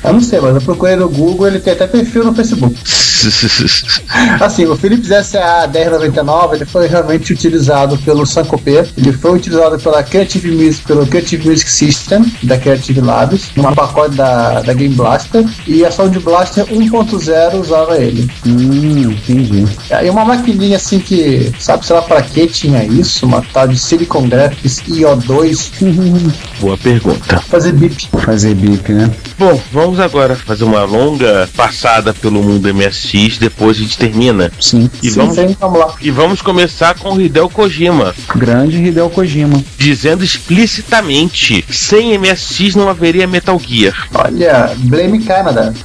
Eu 0.05 0.13
não 0.13 0.21
sei, 0.21 0.41
mas 0.41 0.55
eu 0.55 0.61
procurei 0.61 0.97
no 0.97 1.09
Google, 1.09 1.47
ele 1.47 1.61
tem 1.61 1.73
até 1.73 1.87
perfil 1.87 2.25
no 2.25 2.35
Facebook. 2.35 2.77
assim, 4.41 4.67
o 4.67 4.77
Philips 4.77 5.09
SA 5.27 5.69
1099 5.73 6.57
ele 6.57 6.65
foi 6.65 6.87
realmente 6.87 7.33
utilizado 7.33 7.99
pelo 7.99 8.27
Sankopê, 8.27 8.85
ele 8.97 9.13
foi 9.13 9.33
utilizado 9.37 9.79
pela 9.79 10.03
Creative 10.03 10.51
Music, 10.51 10.87
pelo 10.87 11.07
Creative 11.07 11.49
Music 11.49 11.71
System 11.71 12.25
da 12.43 12.59
Creative 12.59 13.01
Labs, 13.01 13.51
numa 13.57 13.75
pacote 13.75 14.17
da, 14.17 14.61
da 14.61 14.73
Game 14.73 14.95
Blaster, 14.95 15.45
e 15.67 15.85
a 15.85 15.91
Sound 15.91 16.19
Blaster 16.21 16.65
1.0 16.67 17.61
usava 17.61 17.99
ele. 17.99 18.31
Hum, 18.47 19.11
entendi. 19.13 19.67
Aí 19.91 20.09
uma 20.11 20.25
maquininha 20.25 20.77
assim 20.77 20.99
que, 20.99 21.53
sabe, 21.59 21.85
sei 21.87 21.97
lá 21.97 22.03
pra 22.03 22.23
que 22.23 22.47
tinha 22.47 22.85
isso, 22.85 23.27
uma 23.27 23.43
tal 23.53 23.69
de 23.69 23.79
Silicon 23.79 24.29
Graphics 24.29 24.83
IO2. 24.89 26.33
Boa 26.61 26.77
pergunta. 26.77 27.41
Fazer 27.41 27.73
bip. 27.73 28.09
Fazer 28.19 28.55
bip, 28.55 28.93
né? 28.93 29.11
Bom, 29.39 29.61
vamos 29.73 30.01
agora 30.01 30.37
fazer 30.37 30.65
uma 30.65 30.83
longa 30.85 31.49
passada 31.57 32.13
pelo 32.15 32.43
mundo 32.43 32.73
MSX, 32.73 33.39
depois 33.39 33.77
a 33.77 33.81
gente 33.81 33.97
termina. 33.99 34.51
Sim. 34.61 34.91
E 35.03 35.11
Sim, 35.11 35.17
vamos 35.21 35.35
sim, 35.35 35.57
vamos 35.59 35.79
lá. 35.79 35.95
e 36.01 36.11
vamos 36.11 36.43
começar 36.43 36.95
com 36.99 37.15
o 37.15 37.21
Hideo 37.21 37.49
Kojima, 37.49 38.15
Grande 38.35 38.77
Hideo 38.77 39.11
Kojima. 39.11 39.63
dizendo 39.79 40.25
explicitamente: 40.25 41.65
sem 41.71 42.17
MSX 42.19 42.75
não 42.75 42.89
haveria 42.89 43.27
Metal 43.27 43.59
Gear. 43.59 44.09
Olha, 44.15 44.73
Blame 44.79 45.23
Canada. 45.25 45.73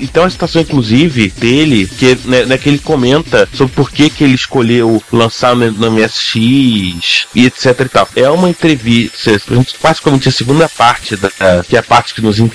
Então 0.00 0.24
a 0.24 0.30
citação, 0.30 0.60
inclusive, 0.62 1.32
dele, 1.38 1.86
que, 1.86 2.18
né, 2.24 2.44
né, 2.44 2.58
que 2.58 2.68
ele 2.68 2.78
comenta 2.78 3.48
sobre 3.54 3.72
por 3.74 3.90
que, 3.90 4.10
que 4.10 4.24
ele 4.24 4.34
escolheu 4.34 5.02
lançar 5.12 5.54
no, 5.54 5.70
no 5.70 5.90
MSX 5.92 7.26
e 7.34 7.46
etc 7.46 7.80
e 7.80 7.88
tal. 7.88 8.08
É 8.16 8.28
uma 8.28 8.48
entrevista, 8.50 9.40
praticamente 9.80 10.28
a 10.28 10.32
segunda 10.32 10.68
parte, 10.68 11.16
da, 11.16 11.30
que 11.68 11.76
é 11.76 11.78
a 11.78 11.82
parte 11.82 12.14
que 12.14 12.20
nos 12.20 12.38
interessa, 12.38 12.51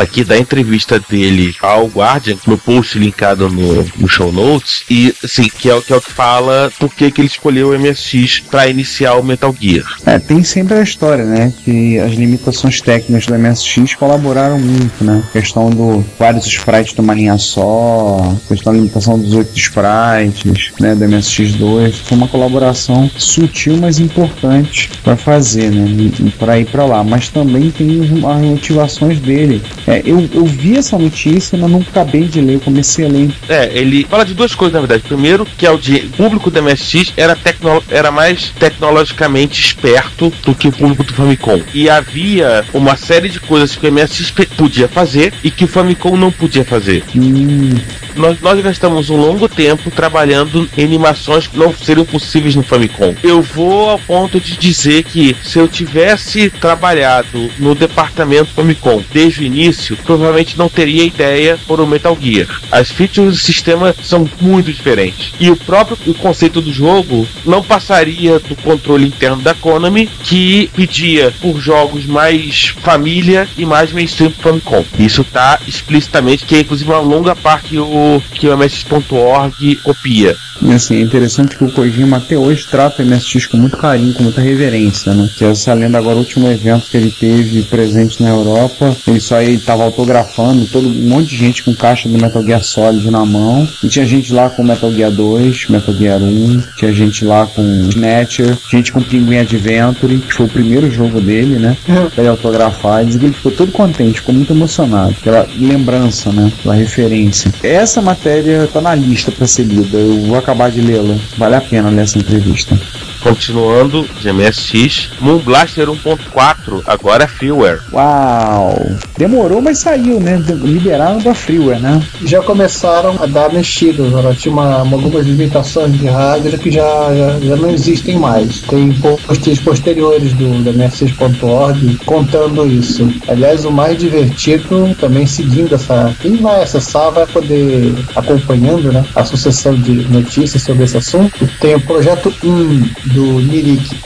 aqui 0.00 0.24
da 0.24 0.36
entrevista 0.38 0.98
dele 0.98 1.54
ao 1.60 1.86
Guardian, 1.86 2.36
no 2.46 2.58
post 2.58 2.98
linkado 2.98 3.48
no, 3.48 3.84
no 3.96 4.08
show 4.08 4.32
notes, 4.32 4.84
e 4.90 5.14
assim, 5.24 5.48
que 5.48 5.68
é, 5.70 5.74
o- 5.74 5.82
que 5.82 5.92
é 5.92 5.96
o 5.96 6.00
que 6.00 6.10
fala 6.12 6.72
por 6.78 6.92
que, 6.94 7.04
ele 7.16 7.26
escolheu 7.26 7.70
o 7.70 7.74
MSX 7.78 8.40
para 8.50 8.68
iniciar 8.68 9.14
o 9.14 9.22
Metal 9.22 9.54
Gear. 9.58 9.84
É, 10.06 10.18
tem 10.18 10.42
sempre 10.42 10.74
a 10.74 10.82
história, 10.82 11.24
né? 11.24 11.52
Que 11.64 11.98
as 11.98 12.12
limitações 12.12 12.80
técnicas 12.80 13.26
do 13.26 13.34
MSX 13.38 13.94
colaboraram 13.94 14.58
muito, 14.58 15.04
né? 15.04 15.22
questão 15.32 15.70
do 15.70 16.04
vários 16.18 16.46
sprites 16.46 16.94
numa 16.96 17.14
linha 17.14 17.36
só, 17.38 18.34
questão 18.48 18.72
da 18.72 18.78
limitação 18.78 19.18
dos 19.18 19.32
oito 19.34 19.56
sprites, 19.56 20.72
né? 20.80 20.94
Do 20.94 21.04
MSX2. 21.04 21.92
Foi 22.04 22.16
uma 22.16 22.28
colaboração 22.28 23.10
sutil, 23.16 23.76
mas 23.76 23.98
importante 23.98 24.90
para 25.02 25.16
fazer, 25.16 25.70
né? 25.70 26.10
Para 26.38 26.58
ir 26.58 26.66
para 26.66 26.84
lá. 26.84 27.02
Mas 27.04 27.28
também 27.28 27.70
tem 27.70 28.00
as 28.02 28.10
motivações 28.10 29.03
dele. 29.18 29.62
É, 29.86 30.02
eu, 30.04 30.28
eu 30.32 30.44
vi 30.44 30.76
essa 30.76 30.98
notícia, 30.98 31.56
mas 31.58 31.70
não 31.70 31.80
acabei 31.80 32.24
de 32.24 32.40
ler. 32.40 32.54
Eu 32.54 32.60
comecei 32.60 33.04
a 33.04 33.08
ler. 33.08 33.30
É, 33.48 33.70
ele 33.74 34.04
fala 34.08 34.24
de 34.24 34.34
duas 34.34 34.54
coisas, 34.54 34.74
na 34.74 34.80
verdade. 34.80 35.02
Primeiro, 35.06 35.46
que 35.56 35.66
o 35.68 35.78
público 36.16 36.50
do 36.50 36.62
MSX 36.62 37.12
era, 37.16 37.34
tecno- 37.36 37.82
era 37.90 38.10
mais 38.10 38.50
tecnologicamente 38.58 39.60
esperto 39.60 40.32
do 40.44 40.54
que 40.54 40.68
o 40.68 40.72
público 40.72 41.02
do 41.04 41.12
Famicom. 41.14 41.60
E 41.72 41.88
havia 41.88 42.64
uma 42.72 42.96
série 42.96 43.28
de 43.28 43.40
coisas 43.40 43.74
que 43.76 43.86
o 43.86 43.92
MSX 43.92 44.30
podia 44.56 44.88
fazer 44.88 45.32
e 45.42 45.50
que 45.50 45.64
o 45.64 45.68
Famicom 45.68 46.16
não 46.16 46.30
podia 46.30 46.64
fazer. 46.64 47.02
Hum, 47.16 47.74
Nós, 48.16 48.40
nós 48.40 48.60
gastamos 48.60 49.10
um 49.10 49.16
longo 49.16 49.48
tempo 49.48 49.90
trabalhando 49.90 50.68
em 50.76 50.84
animações 50.84 51.46
que 51.48 51.58
não 51.58 51.74
seriam 51.74 52.04
possíveis 52.06 52.54
no 52.54 52.62
Famicom. 52.62 53.14
Eu 53.22 53.42
vou 53.42 53.90
ao 53.90 53.98
ponto 53.98 54.38
de 54.38 54.56
dizer 54.56 55.02
que 55.02 55.36
se 55.42 55.58
eu 55.58 55.66
tivesse 55.66 56.48
trabalhado 56.50 57.50
no 57.58 57.74
departamento 57.74 58.50
Famicom 58.54 58.83
desde 59.12 59.40
o 59.40 59.44
início, 59.44 59.96
provavelmente 60.04 60.58
não 60.58 60.68
teria 60.68 61.04
ideia 61.04 61.58
por 61.66 61.80
o 61.80 61.86
Metal 61.86 62.16
Gear. 62.20 62.46
As 62.70 62.90
features 62.90 63.32
do 63.32 63.36
sistema 63.36 63.94
são 64.02 64.28
muito 64.40 64.72
diferentes. 64.72 65.32
E 65.38 65.50
o 65.50 65.56
próprio 65.56 65.98
o 66.06 66.14
conceito 66.14 66.60
do 66.60 66.72
jogo 66.72 67.26
não 67.44 67.62
passaria 67.62 68.38
do 68.38 68.56
controle 68.56 69.06
interno 69.06 69.42
da 69.42 69.54
Konami, 69.54 70.08
que 70.22 70.70
pedia 70.74 71.32
por 71.40 71.60
jogos 71.60 72.06
mais 72.06 72.74
família 72.80 73.48
e 73.56 73.64
mais 73.64 73.92
mainstream 73.92 74.30
pro 74.30 74.42
Famicom. 74.42 74.84
Isso 74.98 75.24
tá 75.24 75.58
explicitamente, 75.66 76.44
que 76.44 76.56
é 76.56 76.60
inclusive 76.60 76.90
uma 76.90 77.00
longa 77.00 77.34
parte 77.34 77.64
que 77.64 77.78
o, 77.78 78.22
que 78.32 78.48
o 78.48 78.56
MSX.org 78.56 79.76
copia. 79.76 80.36
E 80.62 80.72
assim, 80.72 80.96
é 80.96 81.00
interessante 81.00 81.56
que 81.56 81.64
o 81.64 81.70
Kojima 81.70 82.18
até 82.18 82.38
hoje 82.38 82.66
trata 82.70 83.02
o 83.02 83.06
MSX 83.06 83.46
com 83.46 83.56
muito 83.56 83.76
carinho, 83.76 84.14
com 84.14 84.22
muita 84.22 84.40
reverência, 84.40 85.12
né? 85.12 85.28
Que 85.36 85.44
essa 85.44 85.74
lenda 85.74 85.98
agora, 85.98 86.16
o 86.16 86.20
último 86.20 86.48
evento 86.48 86.88
que 86.88 86.96
ele 86.96 87.10
teve 87.10 87.62
presente 87.62 88.22
na 88.22 88.30
Europa, 88.30 88.73
ele 89.06 89.20
só 89.20 89.40
ele 89.40 89.58
tava 89.58 89.84
autografando, 89.84 90.66
todo 90.66 90.88
um 90.88 91.08
monte 91.08 91.28
de 91.28 91.36
gente 91.36 91.62
com 91.62 91.74
caixa 91.74 92.08
do 92.08 92.20
Metal 92.20 92.42
Gear 92.42 92.62
Solid 92.62 93.10
na 93.10 93.24
mão. 93.24 93.68
E 93.82 93.88
tinha 93.88 94.04
gente 94.04 94.32
lá 94.32 94.50
com 94.50 94.62
Metal 94.62 94.92
Gear 94.92 95.10
2, 95.10 95.68
Metal 95.68 95.94
Gear 95.94 96.22
1, 96.22 96.62
tinha 96.76 96.92
gente 96.92 97.24
lá 97.24 97.46
com 97.46 97.62
Snatcher, 97.88 98.56
gente 98.70 98.92
com 98.92 99.02
Pinguim 99.02 99.38
Adventure, 99.38 100.18
que 100.18 100.34
foi 100.34 100.46
o 100.46 100.48
primeiro 100.48 100.90
jogo 100.90 101.20
dele, 101.20 101.58
né? 101.58 101.76
Pra 101.84 102.22
ele 102.22 102.28
autografar. 102.28 103.02
E 103.02 103.06
diz 103.06 103.16
que 103.16 103.24
ele 103.26 103.34
ficou 103.34 103.52
todo 103.52 103.72
contente, 103.72 104.20
ficou 104.20 104.34
muito 104.34 104.52
emocionado. 104.52 105.14
Pela 105.22 105.46
lembrança, 105.58 106.32
né? 106.32 106.50
Pela 106.62 106.74
referência. 106.74 107.52
Essa 107.62 108.00
matéria 108.00 108.68
tá 108.72 108.80
na 108.80 108.94
lista 108.94 109.30
pra 109.30 109.46
ser 109.46 109.64
lida. 109.64 109.98
Eu 109.98 110.22
vou 110.22 110.36
acabar 110.36 110.70
de 110.70 110.80
lê-la. 110.80 111.16
Vale 111.36 111.56
a 111.56 111.60
pena 111.60 111.90
ler 111.90 112.02
essa 112.02 112.18
entrevista. 112.18 112.78
Continuando 113.24 114.06
de 114.20 114.30
MSX, 114.30 115.12
Moon 115.18 115.38
Blaster 115.38 115.88
1.4 115.88 116.82
agora 116.86 117.24
é 117.24 117.26
freeware. 117.26 117.80
Uau! 117.90 118.78
Demorou, 119.16 119.62
mas 119.62 119.78
saiu, 119.78 120.20
né? 120.20 120.36
Liberaram 120.62 121.18
da 121.20 121.32
freeware, 121.32 121.80
né? 121.80 122.02
Já 122.26 122.42
começaram 122.42 123.16
a 123.22 123.24
dar 123.24 123.50
mexidas, 123.50 124.12
ela 124.12 124.34
tinha 124.34 124.52
uma, 124.52 124.80
algumas 124.80 125.24
limitações 125.26 125.98
de 125.98 126.06
hardware 126.06 126.58
que 126.58 126.70
já, 126.70 127.14
já, 127.14 127.40
já 127.40 127.56
não 127.56 127.70
existem 127.70 128.18
mais. 128.18 128.60
Tem 128.60 128.92
posts 128.92 129.58
posteriores 129.58 130.34
do, 130.34 130.62
do 130.62 130.74
MSX.org 130.74 131.96
contando 132.04 132.66
isso. 132.66 133.10
Aliás, 133.26 133.64
o 133.64 133.70
mais 133.70 133.96
divertido, 133.96 134.94
também 135.00 135.26
seguindo 135.26 135.74
essa. 135.74 136.14
Quem 136.20 136.36
vai 136.36 136.62
acessar 136.62 137.10
vai 137.10 137.26
poder 137.26 137.94
acompanhando 138.14 138.92
né, 138.92 139.02
a 139.14 139.24
sucessão 139.24 139.74
de 139.74 139.92
notícias 140.10 140.62
sobre 140.62 140.84
esse 140.84 140.98
assunto. 140.98 141.48
Tem 141.58 141.74
o 141.74 141.80
projeto 141.80 142.30
1 142.44 143.13
do 143.14 143.40
Nirik. 143.40 143.96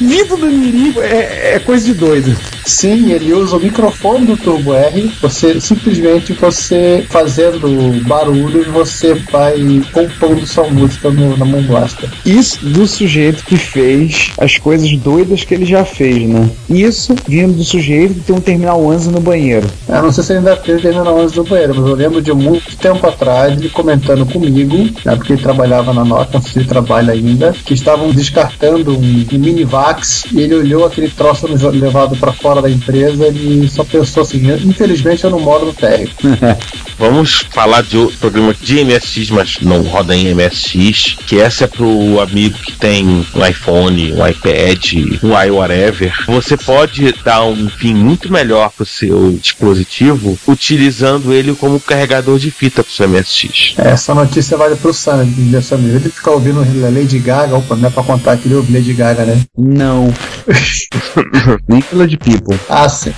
Vida 0.00 0.36
do 0.36 0.46
Mirico 0.46 1.00
é, 1.00 1.54
é 1.54 1.58
coisa 1.60 1.86
de 1.86 1.94
doido. 1.94 2.36
Sim, 2.64 3.12
ele 3.12 3.32
usa 3.32 3.56
o 3.56 3.60
microfone 3.60 4.26
do 4.26 4.36
Turbo 4.36 4.74
R. 4.74 5.12
Você 5.22 5.60
simplesmente 5.60 6.32
você 6.32 7.06
fazendo 7.08 8.04
barulhos, 8.06 8.66
você 8.66 9.14
vai 9.30 9.82
compondo 9.92 10.44
sua 10.46 10.68
música 10.68 11.10
no, 11.10 11.36
na 11.36 11.44
Moon 11.44 11.62
Blaster. 11.62 12.10
Isso 12.24 12.64
do 12.64 12.86
sujeito 12.86 13.44
que 13.44 13.56
fez 13.56 14.32
as 14.38 14.58
coisas 14.58 14.90
doidas 14.96 15.44
que 15.44 15.54
ele 15.54 15.64
já 15.64 15.84
fez, 15.84 16.28
né? 16.28 16.50
Isso 16.68 17.14
vindo 17.28 17.54
do 17.54 17.64
sujeito 17.64 18.14
que 18.14 18.20
tem 18.20 18.36
um 18.36 18.40
terminal 18.40 18.84
11 18.84 19.10
no 19.10 19.20
banheiro. 19.20 19.68
Eu 19.88 20.02
não 20.02 20.12
sei 20.12 20.24
se 20.24 20.32
ainda 20.32 20.56
tem 20.56 20.78
terminal 20.78 21.16
11 21.18 21.34
do 21.34 21.44
banheiro, 21.44 21.74
mas 21.76 21.86
eu 21.86 21.94
lembro 21.94 22.20
de 22.20 22.32
muito 22.32 22.76
tempo 22.76 23.06
atrás 23.06 23.56
ele 23.56 23.68
comentando 23.68 24.26
comigo, 24.26 24.76
né, 25.04 25.14
porque 25.14 25.34
ele 25.34 25.42
trabalhava 25.42 25.92
na 25.92 26.04
sei 26.04 26.40
se 26.40 26.58
ele 26.58 26.68
trabalha 26.68 27.12
ainda, 27.12 27.45
que 27.52 27.74
estavam 27.74 28.10
descartando 28.10 28.96
um, 28.96 29.26
um 29.32 29.38
Minivax 29.38 30.24
e 30.32 30.40
ele 30.40 30.54
olhou 30.54 30.84
aquele 30.84 31.08
troço 31.08 31.46
levado 31.46 32.16
para 32.16 32.32
fora 32.32 32.62
da 32.62 32.70
empresa 32.70 33.28
e 33.28 33.68
só 33.68 33.84
pensou 33.84 34.22
assim: 34.22 34.38
infelizmente 34.64 35.24
eu 35.24 35.30
não 35.30 35.40
moro 35.40 35.66
no 35.66 35.72
térreo. 35.72 36.10
Vamos 36.98 37.46
falar 37.50 37.82
de 37.82 37.98
outro 37.98 38.16
programa 38.16 38.54
de 38.54 38.82
MSX, 38.82 39.30
mas 39.30 39.58
não 39.60 39.82
roda 39.82 40.16
em 40.16 40.34
MSX, 40.34 41.16
que 41.26 41.38
essa 41.38 41.64
é 41.64 41.66
pro 41.66 42.20
amigo 42.20 42.56
que 42.58 42.72
tem 42.72 43.06
um 43.06 43.46
iPhone, 43.46 44.14
um 44.14 44.26
iPad, 44.26 44.94
um 45.22 45.42
iWhatever. 45.44 46.14
Você 46.26 46.56
pode 46.56 47.12
dar 47.22 47.44
um 47.44 47.68
fim 47.68 47.94
muito 47.94 48.32
melhor 48.32 48.70
pro 48.70 48.86
seu 48.86 49.32
dispositivo 49.32 50.38
utilizando 50.46 51.34
ele 51.34 51.54
como 51.54 51.78
carregador 51.78 52.38
de 52.38 52.50
fita 52.50 52.82
pro 52.82 52.92
seu 52.92 53.06
MSX. 53.06 53.74
Essa 53.76 54.14
notícia 54.14 54.56
vale 54.56 54.76
pro 54.76 54.94
Sam, 54.94 55.26
né, 55.36 55.60
Sam? 55.60 55.78
Ele 55.78 56.08
ficar 56.08 56.30
ouvindo 56.30 56.64
Lady 56.80 57.18
Gaga, 57.26 57.56
opa, 57.56 57.74
não 57.76 57.88
é 57.88 57.90
pra 57.90 58.02
contar 58.04 58.36
que 58.36 58.46
ele 58.46 58.54
ouve 58.54 58.72
Lady 58.72 58.92
Gaga, 58.94 59.24
né? 59.24 59.40
Não. 59.58 60.12
Nem 61.68 61.80
pela 61.82 62.06
de 62.06 62.16
People. 62.16 62.56
Ah, 62.68 62.88
sim. 62.88 63.12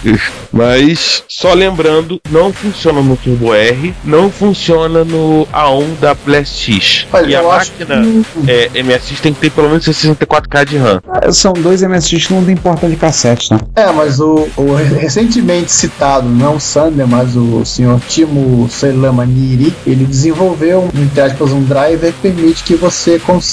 Mas, 0.52 1.22
só 1.28 1.52
lembrando, 1.52 2.20
não 2.30 2.52
funciona 2.52 3.02
no 3.02 3.16
Turbo 3.16 3.54
R 3.54 3.94
não 4.04 4.30
funciona 4.30 5.04
no 5.04 5.46
A1 5.52 5.98
da 6.00 6.14
PlayStation. 6.14 7.06
Olha, 7.12 7.26
e 7.30 7.36
a 7.36 7.40
eu 7.42 7.52
acho 7.52 7.72
máquina 7.78 8.02
é, 8.46 8.82
MSX 8.82 9.20
tem 9.20 9.34
que 9.34 9.40
ter 9.40 9.50
pelo 9.50 9.68
menos 9.68 9.84
64K 9.84 10.64
de 10.64 10.76
RAM. 10.78 11.00
Ah, 11.08 11.30
São 11.32 11.52
dois 11.52 11.82
MSX 11.82 12.26
que 12.26 12.32
não 12.34 12.44
tem 12.44 12.56
porta 12.56 12.88
de 12.88 12.96
cassete, 12.96 13.52
né? 13.52 13.60
É, 13.76 13.90
mas 13.92 14.20
o, 14.20 14.48
o 14.56 14.74
recentemente 14.74 15.70
citado, 15.70 16.28
não 16.28 16.56
o 16.56 16.60
Sander, 16.60 17.06
mas 17.06 17.36
o 17.36 17.64
senhor 17.64 18.00
Timo 18.08 18.68
Selama 18.70 19.26
Niri, 19.26 19.74
ele 19.86 20.04
desenvolveu, 20.04 20.88
entre 20.94 21.20
aspas, 21.20 21.50
um 21.52 21.62
driver 21.62 22.12
que 22.12 22.20
permite 22.32 22.62
que 22.64 22.74
você 22.74 23.18
cons- 23.18 23.44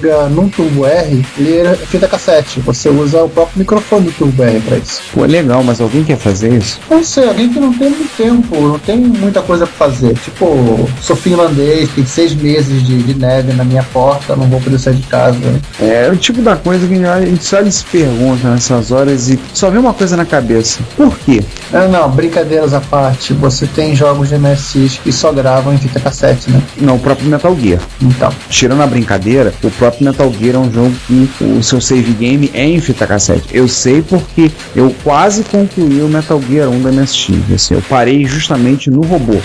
consiga, 0.00 0.28
num 0.28 0.48
Turbo 0.48 0.86
R, 0.86 1.24
ler 1.38 1.76
fita 1.76 2.08
cassete. 2.08 2.60
Você 2.60 2.88
usa 2.88 3.22
o 3.22 3.28
próprio 3.28 3.58
microfone 3.58 4.06
do 4.06 4.12
Turbo 4.12 4.42
R 4.42 4.60
para 4.60 4.78
isso. 4.78 5.02
Pô, 5.12 5.24
legal, 5.24 5.62
mas 5.62 5.80
alguém 5.80 6.02
quer 6.02 6.16
fazer 6.16 6.54
isso? 6.54 6.80
Não 6.90 7.04
sei, 7.04 7.28
alguém 7.28 7.52
que 7.52 7.60
não 7.60 7.72
tem 7.72 7.90
muito 7.90 8.16
tempo, 8.16 8.60
não 8.60 8.78
tem 8.78 8.96
muita 8.98 9.42
coisa 9.42 9.66
pra 9.66 9.88
fazer. 9.88 10.14
Tipo, 10.14 10.88
sou 11.00 11.14
finlandês, 11.14 11.90
tem 11.90 12.06
seis 12.06 12.34
meses 12.34 12.84
de, 12.84 13.02
de 13.02 13.14
neve 13.14 13.52
na 13.52 13.64
minha 13.64 13.82
porta, 13.82 14.34
não 14.34 14.48
vou 14.48 14.60
poder 14.60 14.78
sair 14.78 14.94
de 14.94 15.06
casa. 15.06 15.38
É 15.80 16.08
o 16.10 16.16
tipo 16.16 16.40
da 16.42 16.56
coisa 16.56 16.86
que 16.86 17.04
a 17.04 17.20
gente 17.20 17.44
só 17.44 17.62
se 17.70 17.84
pergunta 17.84 18.48
nessas 18.48 18.90
horas 18.90 19.28
e 19.28 19.38
só 19.52 19.70
vê 19.70 19.78
uma 19.78 19.92
coisa 19.92 20.16
na 20.16 20.24
cabeça. 20.24 20.80
Por 20.96 21.16
quê? 21.18 21.42
Não, 21.70 21.88
não, 21.88 22.10
brincadeiras 22.10 22.72
à 22.72 22.80
parte, 22.80 23.32
você 23.32 23.66
tem 23.66 23.94
jogos 23.94 24.28
de 24.28 24.38
MSX 24.38 24.98
que 25.02 25.12
só 25.12 25.32
gravam 25.32 25.74
em 25.74 25.78
fita 25.78 26.00
cassete, 26.00 26.50
né? 26.50 26.62
Não, 26.78 26.96
o 26.96 26.98
próprio 26.98 27.28
Metal 27.28 27.54
Gear. 27.56 27.80
Então. 28.00 28.30
Tirando 28.48 28.82
a 28.82 28.86
brincadeira, 28.86 29.52
o 29.62 29.70
próprio 29.70 29.89
Metal 30.00 30.32
Gear 30.32 30.56
é 30.56 30.58
um 30.58 30.72
jogo 30.72 30.94
que 31.06 31.44
o 31.44 31.62
seu 31.62 31.80
save 31.80 32.12
game 32.12 32.50
é 32.54 32.64
em 32.64 32.80
fita 32.80 33.06
cassete. 33.06 33.48
Eu 33.52 33.68
sei 33.68 34.02
porque 34.02 34.50
eu 34.74 34.94
quase 35.02 35.44
concluí 35.44 36.00
o 36.02 36.08
Metal 36.08 36.40
Gear 36.48 36.68
1 36.68 36.82
da 36.82 36.92
MSX. 36.92 37.52
Assim, 37.54 37.74
eu 37.74 37.82
parei 37.82 38.24
justamente 38.24 38.90
no 38.90 39.02
robô. 39.02 39.36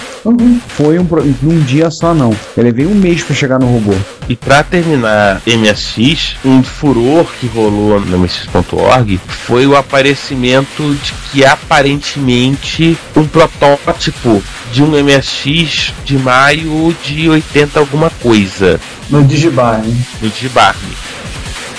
Foi 0.69 0.99
um, 0.99 1.07
num 1.41 1.59
dia 1.61 1.89
só 1.89 2.13
não. 2.13 2.35
Eu 2.55 2.63
levei 2.63 2.85
um 2.85 2.95
mês 2.95 3.23
pra 3.23 3.35
chegar 3.35 3.59
no 3.59 3.67
robô. 3.67 3.93
E 4.27 4.35
pra 4.35 4.63
terminar 4.63 5.41
MSX, 5.45 6.37
um 6.43 6.63
furor 6.63 7.27
que 7.39 7.47
rolou 7.47 7.99
no 7.99 8.17
MSX.org 8.17 9.19
foi 9.27 9.67
o 9.67 9.75
aparecimento 9.75 10.95
de 10.95 11.13
que 11.31 11.45
aparentemente 11.45 12.97
um 13.15 13.25
protótipo 13.27 14.41
de 14.75 14.83
um 14.83 14.91
MSX 14.91 15.93
de 16.03 16.17
maio 16.17 16.93
de 17.01 17.29
80 17.29 17.79
alguma 17.79 18.09
coisa 18.09 18.77
No 19.09 19.23
Digibarne. 19.23 20.05
no 20.21 20.27
Digibarne. 20.29 20.91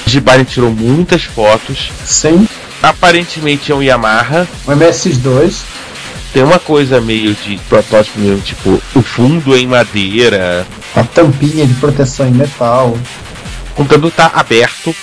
O 0.00 0.04
Digibarne 0.06 0.44
tirou 0.46 0.70
muitas 0.70 1.24
fotos. 1.24 1.90
Sim. 2.06 2.48
Aparentemente 2.82 3.70
é 3.70 3.74
um 3.74 3.82
Yamaha. 3.82 4.48
O 4.66 4.70
MSX2. 4.72 5.56
Tem 6.32 6.42
uma 6.42 6.58
coisa 6.58 6.98
meio 6.98 7.34
de 7.34 7.58
protótipo 7.68 8.18
mesmo, 8.18 8.40
tipo, 8.40 8.82
o 8.94 9.02
fundo 9.02 9.54
é 9.54 9.58
em 9.58 9.66
madeira. 9.66 10.66
A 10.94 11.02
tampinha 11.04 11.66
de 11.66 11.74
proteção 11.74 12.26
em 12.26 12.32
metal. 12.32 12.96
O 13.72 13.74
computador 13.74 14.10
tá 14.10 14.30
aberto. 14.34 14.94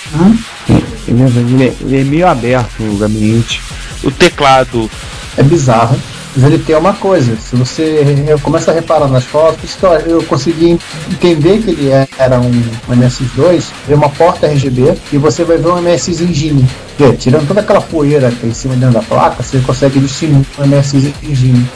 Ele 1.06 1.22
é, 1.22 1.26
ele 1.26 1.64
é- 1.64 1.74
ele 1.80 2.00
é 2.00 2.04
meio 2.04 2.26
aberto 2.26 2.80
o 2.80 2.96
gabinete. 2.98 3.60
O 4.02 4.10
teclado 4.10 4.90
É 5.36 5.42
bizarro. 5.44 6.00
Mas 6.36 6.44
ele 6.44 6.58
tem 6.58 6.74
uma 6.76 6.92
coisa, 6.94 7.36
se 7.36 7.54
você 7.54 8.04
começa 8.42 8.70
a 8.72 8.74
reparar 8.74 9.06
nas 9.08 9.22
fotos, 9.24 9.56
por 9.60 9.64
isso 9.66 9.78
que 9.78 9.84
eu, 9.86 9.90
eu 10.18 10.22
consegui 10.24 10.78
entender 11.10 11.58
que 11.62 11.70
ele 11.70 11.90
é- 11.90 12.08
era 12.18 12.40
um, 12.40 12.48
um 12.88 12.92
MSX2, 12.92 13.64
vê 13.86 13.94
uma 13.94 14.08
porta 14.08 14.46
RGB 14.46 14.94
e 15.12 15.18
você 15.18 15.44
vai 15.44 15.58
ver 15.58 15.68
um 15.68 15.78
MSX 15.80 16.20
Engine. 16.20 16.68
Vê, 16.98 17.12
tirando 17.12 17.46
toda 17.46 17.60
aquela 17.60 17.80
poeira 17.80 18.30
que 18.32 18.46
é 18.46 18.48
em 18.48 18.54
cima 18.54 18.74
dentro 18.74 18.94
da 18.94 19.02
placa, 19.02 19.42
você 19.42 19.58
consegue 19.60 20.00
distinguir 20.00 20.44
um 20.58 20.66
MSX 20.66 21.12
Engine. 21.22 21.68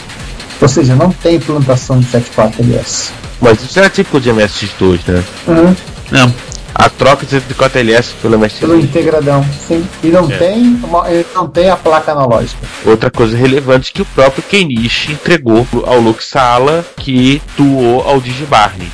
Ou 0.61 0.67
seja, 0.69 0.97
não 0.97 1.11
tem 1.11 1.37
implantação 1.37 2.01
de 2.01 2.07
74 2.07 2.63
LS. 2.65 3.11
Mas 3.41 3.63
isso 3.63 3.79
era 3.79 3.89
típico 3.89 4.21
de 4.21 4.31
MSX2, 4.31 4.99
né? 5.07 5.25
Uhum. 5.47 5.77
Não. 6.11 6.35
A 6.79 6.89
troca 6.89 7.25
de 7.27 7.33
74 7.33 7.81
LS 7.81 8.15
pelo 8.23 8.39
MSX. 8.39 8.61
Pelo 8.61 8.79
integradão, 8.79 9.45
sim. 9.67 9.85
E 10.03 10.07
não, 10.09 10.31
É. 10.31 10.37
tem 10.37 10.81
uma- 10.85 11.11
ele 11.11 11.27
não 11.35 11.49
tem 11.49 11.69
a 11.69 11.77
placa 11.77 12.13
analógica. 12.13 12.59
Outra 12.87 13.11
coisa 13.11 13.37
relevante 13.37 13.93
que 13.93 14.01
o 14.01 14.05
próprio 14.05 14.45
Kenichi 14.45 15.11
entregou 15.13 15.67
ao 15.85 15.99
Luke 15.99 16.23
Sala, 16.25 16.87
que 16.97 17.43
doou 17.57 18.03
ao 18.03 18.21
Digibarne. 18.21 18.89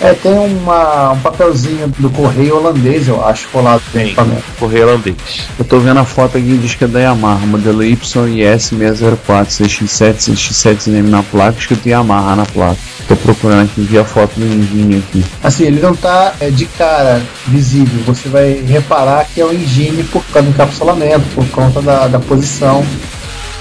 É, 0.00 0.14
tem 0.14 0.32
uma, 0.32 1.12
um 1.12 1.18
papelzinho 1.20 1.92
do 1.98 2.08
correio 2.08 2.56
holandês, 2.56 3.06
eu 3.06 3.22
acho, 3.24 3.48
colado 3.48 3.82
no 3.86 3.92
Tem. 3.92 4.06
equipamento. 4.06 4.44
Correio 4.58 4.88
holandês. 4.88 5.16
Eu 5.58 5.64
tô 5.66 5.78
vendo 5.80 5.98
a 6.00 6.04
foto 6.04 6.38
aqui 6.38 6.56
diz 6.56 6.74
que 6.74 6.84
é 6.84 6.88
da 6.88 7.00
Yamaha, 7.00 7.44
modelo 7.46 7.82
YIS604, 7.82 9.46
CX7, 9.50 10.16
CX7M 10.32 11.08
na 11.08 11.22
placa, 11.22 11.58
escrito 11.58 11.86
Yamaha 11.86 12.34
na 12.36 12.46
placa. 12.46 12.78
Tô 13.06 13.16
procurando 13.16 13.62
aqui, 13.64 13.80
vi 13.82 13.98
a 13.98 14.04
foto 14.04 14.32
do 14.38 14.44
engine 14.44 14.98
aqui. 14.98 15.24
Assim, 15.42 15.64
ele 15.64 15.80
não 15.80 15.94
tá 15.94 16.34
é, 16.40 16.50
de 16.50 16.66
cara 16.78 17.20
visível. 17.48 18.02
Você 18.06 18.28
vai 18.28 18.52
reparar 18.52 19.26
que 19.26 19.40
é 19.40 19.44
o 19.44 19.52
engine 19.52 20.04
por 20.04 20.24
causa 20.26 20.48
do 20.48 20.54
encapsulamento, 20.54 21.26
por 21.34 21.46
conta 21.48 21.82
da, 21.82 22.06
da 22.06 22.18
posição. 22.20 22.86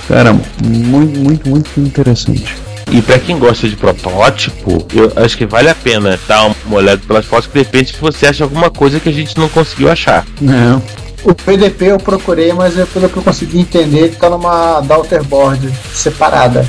Cara, 0.08 0.34
muito, 0.64 1.20
muito, 1.20 1.50
muito 1.50 1.80
interessante. 1.80 2.56
E 2.90 3.02
pra 3.02 3.20
quem 3.20 3.38
gosta 3.38 3.68
de 3.68 3.76
protótipo, 3.76 4.88
eu 4.94 5.12
acho 5.22 5.38
que 5.38 5.46
vale 5.46 5.70
a 5.70 5.76
pena 5.76 6.18
dar 6.26 6.50
uma 6.66 6.78
olhada 6.78 7.02
pelas 7.06 7.26
fotos, 7.26 7.48
que 7.48 7.54
de 7.54 7.60
repente 7.60 7.98
você 8.00 8.28
acha 8.28 8.46
alguma 8.46 8.70
coisa 8.70 9.00
que 9.00 9.10
a 9.10 9.12
gente 9.12 9.38
não 9.38 9.50
conseguiu 9.50 9.92
achar. 9.92 10.26
Não. 10.40 10.82
O 11.24 11.34
PDP 11.34 11.88
eu 11.88 11.98
procurei, 11.98 12.54
mas 12.54 12.78
é 12.78 12.86
pelo 12.86 13.10
que 13.10 13.18
eu 13.18 13.24
consegui 13.24 13.60
entender, 13.60 14.00
ele 14.00 14.16
tá 14.16 14.30
numa 14.30 14.80
daughterboard 14.82 15.70
separada. 15.94 16.66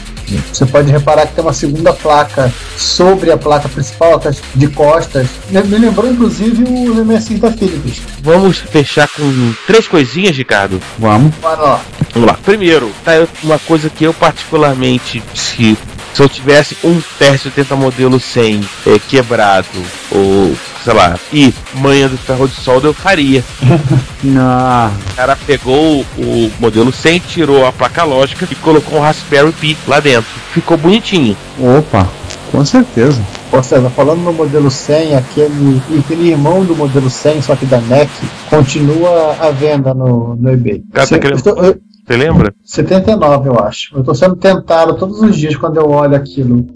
Você 0.53 0.67
pode 0.67 0.91
reparar 0.91 1.27
que 1.27 1.35
tem 1.35 1.45
uma 1.45 1.53
segunda 1.53 1.93
placa 1.93 2.53
sobre 2.77 3.31
a 3.31 3.37
placa 3.37 3.69
principal, 3.69 4.21
de 4.55 4.69
costas. 4.69 5.29
Me 5.51 5.79
lembrou 5.79 6.11
inclusive 6.11 6.65
o 6.65 7.05
MSX 7.05 7.39
da 7.39 7.53
Philips. 7.53 8.03
Vamos 8.21 8.59
fechar 8.59 9.09
com 9.09 9.55
três 9.67 9.87
coisinhas, 9.89 10.37
Ricardo? 10.37 10.81
Vamos. 10.99 11.35
Vamos 11.41 12.29
lá. 12.29 12.39
Primeiro, 12.45 12.91
tá 13.05 13.27
uma 13.43 13.59
coisa 13.59 13.89
que 13.89 14.05
eu 14.05 14.13
particularmente, 14.15 15.23
se, 15.35 15.77
se 16.19 16.23
eu 16.25 16.29
tivesse 16.29 16.77
um 16.83 17.01
TR-80 17.21 17.77
modelo 17.77 18.19
100 18.19 18.61
é, 18.89 18.99
quebrado, 18.99 19.69
ou 20.11 20.53
sei 20.83 20.93
lá, 20.93 21.17
e 21.33 21.55
manha 21.75 22.09
do 22.09 22.17
ferro 22.19 22.49
de 22.49 22.55
solda, 22.57 22.89
eu 22.89 22.95
faria. 22.95 23.45
Ah, 24.37 24.91
O 25.13 25.15
cara 25.15 25.37
pegou 25.47 26.05
o 26.19 26.51
modelo 26.59 26.93
100, 26.93 27.21
tirou 27.21 27.65
a 27.65 27.71
placa 27.73 28.03
lógica 28.03 28.49
e 28.51 28.55
colocou 28.57 28.99
um 28.99 29.01
Raspberry 29.01 29.53
Pi 29.53 29.79
lá 29.87 30.01
dentro. 30.01 30.29
Ficou 30.53 30.77
bonitinho. 30.77 31.37
opa, 31.57 32.09
com 32.51 32.65
certeza. 32.65 33.23
Ou 33.53 33.63
seja, 33.63 33.89
falando 33.91 34.23
no 34.23 34.33
modelo 34.33 34.69
100, 34.73 35.15
aquele, 35.15 35.81
aquele 36.01 36.31
irmão 36.31 36.65
do 36.65 36.75
modelo 36.75 37.09
100, 37.09 37.43
só 37.43 37.55
que 37.55 37.65
da 37.65 37.81
NEC, 37.81 38.11
continua 38.51 39.37
à 39.41 39.51
venda 39.53 39.95
no, 39.95 40.35
no 40.35 40.51
eBay. 40.51 40.83
Cara, 40.93 41.07
tá 41.07 41.15
Se- 41.15 41.19
querendo- 41.21 41.37
estou- 41.39 41.57
eu- 41.65 41.79
Você 42.09 42.17
lembra? 42.17 42.55
79, 42.65 43.51
eu 43.51 43.59
acho. 43.59 43.95
Eu 43.95 44.03
tô 44.03 44.15
sendo 44.15 44.35
tentado 44.35 44.97
todos 44.97 45.21
os 45.21 45.37
dias 45.37 45.55
quando 45.55 45.77
eu 45.77 45.91
olho 45.91 46.17
aquilo. 46.17 46.67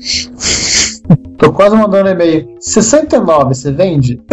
Tô 1.39 1.51
quase 1.51 1.75
mandando 1.75 2.11
e-mail. 2.11 2.55
69, 2.61 3.55
você 3.55 3.73
vende? 3.73 4.21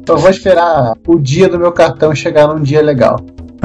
Então 0.00 0.16
eu 0.16 0.20
vou 0.20 0.30
esperar 0.30 0.94
o 1.06 1.18
dia 1.18 1.48
do 1.48 1.58
meu 1.58 1.70
cartão 1.70 2.14
chegar 2.14 2.48
num 2.48 2.60
dia 2.60 2.82
legal. 2.82 3.16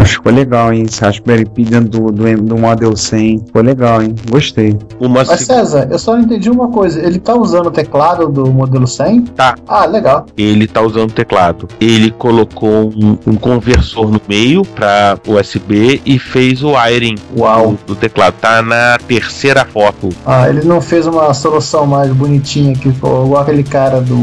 Acho 0.09 0.17
que 0.17 0.23
ficou 0.23 0.33
legal, 0.33 0.73
hein? 0.73 0.85
Esse 0.87 1.01
Raspberry 1.01 1.45
Pi 1.45 1.63
dentro 1.65 1.89
do, 1.89 2.11
do, 2.11 2.41
do 2.41 2.57
Model 2.57 2.95
100. 2.95 3.39
Ficou 3.45 3.61
legal, 3.61 4.01
hein? 4.01 4.15
Gostei. 4.29 4.75
Uma 4.99 5.23
Mas 5.23 5.41
César, 5.41 5.87
eu 5.91 5.99
só 5.99 6.13
não 6.15 6.23
entendi 6.23 6.49
uma 6.49 6.67
coisa. 6.69 6.99
Ele 6.99 7.19
tá 7.19 7.35
usando 7.35 7.67
o 7.67 7.71
teclado 7.71 8.27
do 8.27 8.51
modelo 8.51 8.87
100? 8.87 9.21
Tá. 9.35 9.55
Ah, 9.67 9.85
legal. 9.85 10.25
Ele 10.35 10.65
tá 10.67 10.81
usando 10.81 11.11
o 11.11 11.13
teclado. 11.13 11.67
Ele 11.79 12.09
colocou 12.11 12.89
um, 12.95 13.17
um 13.27 13.35
conversor 13.35 14.09
no 14.09 14.19
meio 14.27 14.63
para 14.65 15.17
USB 15.27 16.01
e 16.05 16.17
fez 16.17 16.63
o 16.63 16.71
wiring 16.71 17.15
Uau. 17.37 17.77
do, 17.85 17.93
do 17.93 17.95
teclado. 17.95 18.33
Tá 18.41 18.61
na 18.63 18.97
terceira 19.07 19.65
foto. 19.65 20.09
Ah, 20.25 20.49
ele 20.49 20.63
não 20.65 20.81
fez 20.81 21.05
uma 21.05 21.33
solução 21.33 21.85
mais 21.85 22.11
bonitinha 22.11 22.73
que 22.73 22.91
ficou 22.91 23.25
igual 23.25 23.41
aquele 23.43 23.63
cara 23.63 24.01
do, 24.01 24.15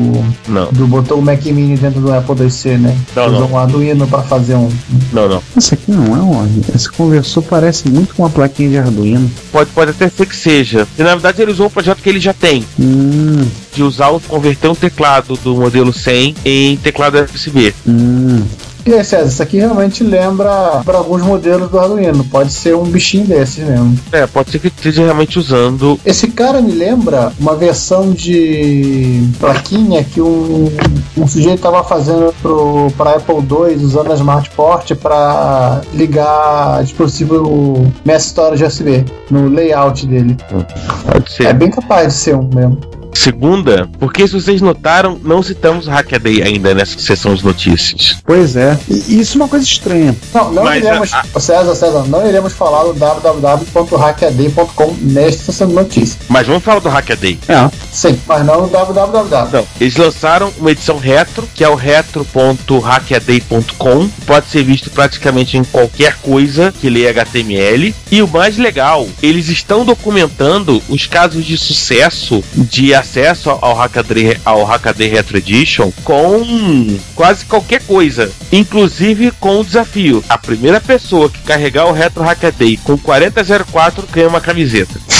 Não, 0.49 0.67
do 0.73 0.87
botou 0.87 1.19
o 1.19 1.23
Mac 1.23 1.45
Mini 1.45 1.77
dentro 1.77 2.01
do 2.01 2.13
Apple 2.13 2.43
IIc, 2.43 2.79
né? 2.79 2.97
Não, 3.15 3.27
Usou 3.27 3.41
não. 3.41 3.53
um 3.53 3.59
Arduino 3.59 4.07
pra 4.09 4.23
fazer 4.23 4.55
um. 4.57 4.69
não, 5.13 5.29
não. 5.29 5.43
Esse 5.57 5.76
aqui 5.77 5.91
não 5.93 6.17
é 6.17 6.21
um. 6.21 6.63
Esse 6.75 6.91
conversor 6.91 7.43
parece 7.43 7.89
muito 7.89 8.15
com 8.15 8.23
uma 8.23 8.31
plaquinha 8.31 8.69
de 8.71 8.79
Arduino. 8.79 9.31
Pode, 9.53 9.71
pode 9.71 9.91
até 9.93 10.09
ser 10.09 10.27
que 10.27 10.37
seja. 10.37 10.87
E 10.99 11.03
na 11.03 11.11
verdade 11.15 11.41
ele 11.41 11.53
usou 11.53 11.67
um 11.67 11.71
projeto 11.71 12.03
que 12.03 12.09
ele 12.09 12.21
já 12.21 12.33
tem. 12.35 12.65
Hum, 12.79 13.47
De 13.75 13.83
usar, 13.83 14.09
o- 14.09 14.21
converter 14.21 14.69
um 14.69 14.75
teclado 14.75 15.39
do 15.45 15.55
modelo 15.57 15.93
100 15.93 16.35
em 16.45 16.77
teclado 16.79 17.19
USB. 17.35 17.75
hum. 17.87 18.43
E 18.87 18.95
aí, 18.95 19.05
César, 19.05 19.27
isso 19.27 19.43
aqui 19.43 19.59
realmente 19.59 20.05
lembra 20.05 20.81
para 20.85 20.99
alguns 20.99 21.21
modelos 21.21 21.69
do 21.69 21.79
Arduino. 21.79 22.23
Pode 22.25 22.53
ser 22.53 22.77
um 22.77 22.85
bichinho 22.85 23.27
desses 23.27 23.65
mesmo. 23.65 23.99
É, 24.13 24.29
pode 24.29 24.53
ser 24.53 24.61
que 24.61 24.69
esteja 24.69 25.03
realmente 25.03 25.41
usando. 25.41 25.99
Esse 26.07 26.29
cara 26.29 26.61
me 26.61 26.71
lembra 26.71 27.33
uma 27.41 27.57
versão 27.57 28.13
de 28.13 29.29
plaquinha 29.41 30.05
que 30.05 30.21
um, 30.21 30.71
um 31.17 31.27
sujeito 31.27 31.57
estava 31.57 31.83
fazendo 31.83 32.33
pro, 32.41 32.89
pra 32.97 33.17
Apple 33.17 33.37
II 33.37 33.85
usando 33.85 34.13
a 34.13 34.15
Smart 34.15 34.49
Port 34.51 34.95
para 34.95 35.81
ligar 35.93 36.85
dispositivo 36.85 37.93
Mass 38.05 38.27
Storage 38.27 38.65
USB 38.65 39.05
no 39.29 39.49
layout 39.49 40.07
dele. 40.07 40.37
Pode 41.11 41.33
ser. 41.33 41.47
É 41.47 41.53
bem 41.53 41.73
capaz 41.73 42.15
de 42.15 42.21
ser 42.21 42.37
um 42.37 42.49
mesmo. 42.55 42.79
Segunda, 43.17 43.89
porque 43.99 44.27
se 44.29 44.35
vocês 44.35 44.61
notaram, 44.61 45.19
não 45.25 45.43
citamos 45.43 45.87
o 45.87 45.91
Hackaday 45.91 46.43
ainda 46.43 46.75
nessa 46.75 46.99
sessão 46.99 47.35
de 47.35 47.43
notícias. 47.45 48.19
Pois 48.25 48.55
é. 48.57 48.79
E 48.89 49.19
isso 49.21 49.37
é 49.39 49.43
uma 49.43 49.49
coisa 49.49 49.65
estranha. 49.65 50.15
Não, 50.35 50.53
não 50.53 50.65
Mas 50.65 50.85
iremos, 50.85 51.11
a- 51.13 51.25
César, 51.41 51.75
César, 51.75 52.05
não 52.07 52.27
iremos 52.29 52.53
falar 52.53 52.85
do 52.85 52.93
www.hackaday.com 52.95 54.97
nesta 55.01 55.45
sessão 55.47 55.67
de 55.69 55.75
notícias. 55.75 56.19
Mas 56.29 56.47
vamos 56.47 56.63
falar 56.63 56.81
do 56.81 56.89
Hackaday. 56.89 57.39
É. 57.49 57.69
Sim, 57.91 58.19
mas 58.27 58.45
não 58.45 58.63
no 58.63 58.69
www. 58.69 59.49
Não, 59.53 59.67
eles 59.81 59.97
lançaram 59.97 60.53
uma 60.59 60.71
edição 60.71 60.99
retro, 60.99 61.49
que 61.55 61.65
é 61.65 61.69
o 61.69 61.75
retro.hackaday.com. 61.75 64.09
Pode 64.27 64.47
ser 64.49 64.63
visto 64.63 64.91
praticamente 64.91 65.57
em 65.57 65.65
qualquer 65.65 66.17
coisa 66.23 66.73
que 66.81 66.89
lê 66.91 67.09
HTML. 67.09 67.95
E 68.11 68.23
o 68.23 68.29
mais 68.29 68.57
legal, 68.59 69.09
eles 69.23 69.49
estão 69.49 69.85
documentando 69.85 70.83
os 70.89 71.07
casos 71.07 71.45
de 71.45 71.57
sucesso 71.57 72.43
de 72.55 72.93
acesso 73.07 73.51
ao 73.51 73.75
Hackaday, 73.75 74.37
ao 74.45 74.65
Hackaday 74.65 75.09
Retro 75.09 75.39
Edition 75.39 75.93
com 76.03 76.99
quase 77.15 77.47
qualquer 77.47 77.81
coisa, 77.83 78.31
inclusive 78.51 79.31
com 79.31 79.61
o 79.61 79.65
desafio. 79.65 80.25
A 80.29 80.37
primeira 80.37 80.81
pessoa 80.81 81.31
que 81.31 81.39
carregar 81.39 81.87
o 81.87 81.93
Retro 81.93 82.25
Hackaday 82.25 82.77
com 82.79 82.99
4004 82.99 84.09
ganha 84.13 84.29
uma 84.29 84.41
camiseta. 84.41 85.16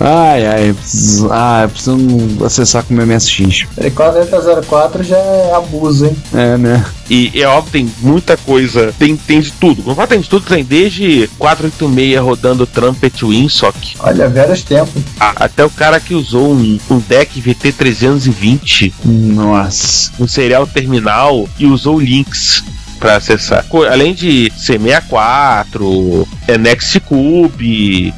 Ai, 0.00 0.46
ai, 0.46 0.70
eu 0.70 0.74
preciso, 0.76 1.28
ah, 1.32 1.62
eu 1.62 1.68
preciso 1.68 2.44
acessar 2.44 2.84
com 2.84 2.94
o 2.94 2.96
meu 2.96 3.04
MSX. 3.04 3.66
4004 3.94 5.02
já 5.02 5.16
é 5.16 5.54
abuso, 5.54 6.06
hein? 6.06 6.16
É, 6.32 6.56
né? 6.56 6.84
E 7.10 7.42
é 7.42 7.48
óbvio, 7.48 7.72
tem 7.72 7.90
muita 8.00 8.36
coisa, 8.36 8.94
tem, 8.96 9.16
tem 9.16 9.40
de 9.40 9.50
tudo. 9.50 9.82
Quando 9.82 9.96
fala 9.96 10.06
tem 10.06 10.20
de 10.20 10.28
tudo, 10.28 10.46
tem 10.46 10.62
desde 10.62 11.28
486 11.38 12.20
rodando 12.20 12.64
Trumpet 12.66 13.24
Winsock, 13.24 13.96
Olha, 13.98 14.28
velhos 14.28 14.62
tempos. 14.62 15.02
até 15.18 15.64
o 15.64 15.70
cara 15.70 15.98
que 15.98 16.14
usou 16.14 16.52
um, 16.52 16.78
um 16.90 16.98
deck 17.00 17.40
VT320, 17.42 18.92
Nossa. 19.04 20.12
um 20.20 20.28
serial 20.28 20.64
terminal 20.66 21.48
e 21.58 21.66
usou 21.66 21.96
o 21.96 22.00
Lynx 22.00 22.62
para 22.98 23.16
acessar. 23.16 23.64
Além 23.90 24.14
de 24.14 24.52
C64, 24.58 26.26
é, 26.46 26.58
Next 26.58 27.00
Cube 27.00 28.14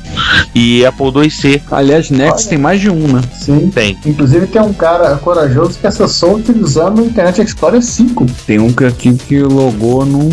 e 0.55 0.85
Apple 0.85 1.13
IIc 1.23 1.63
Aliás, 1.71 2.11
Next 2.11 2.49
tem 2.49 2.59
mais 2.59 2.81
de 2.81 2.91
um, 2.91 3.09
né? 3.09 3.21
Sim. 3.33 3.71
tem. 3.73 3.99
Inclusive 4.05 4.47
tem 4.47 4.61
um 4.61 4.73
cara 4.73 5.17
corajoso 5.17 5.79
que 5.79 5.87
acessou 5.87 6.37
utilizando 6.37 7.03
o 7.03 7.07
Internet 7.07 7.41
Explorer 7.43 7.83
5. 7.83 8.27
Tem 8.47 8.59
um 8.59 8.73
que 8.73 8.85
aqui 8.85 9.15
que 9.15 9.41
logou 9.41 10.05
num. 10.05 10.29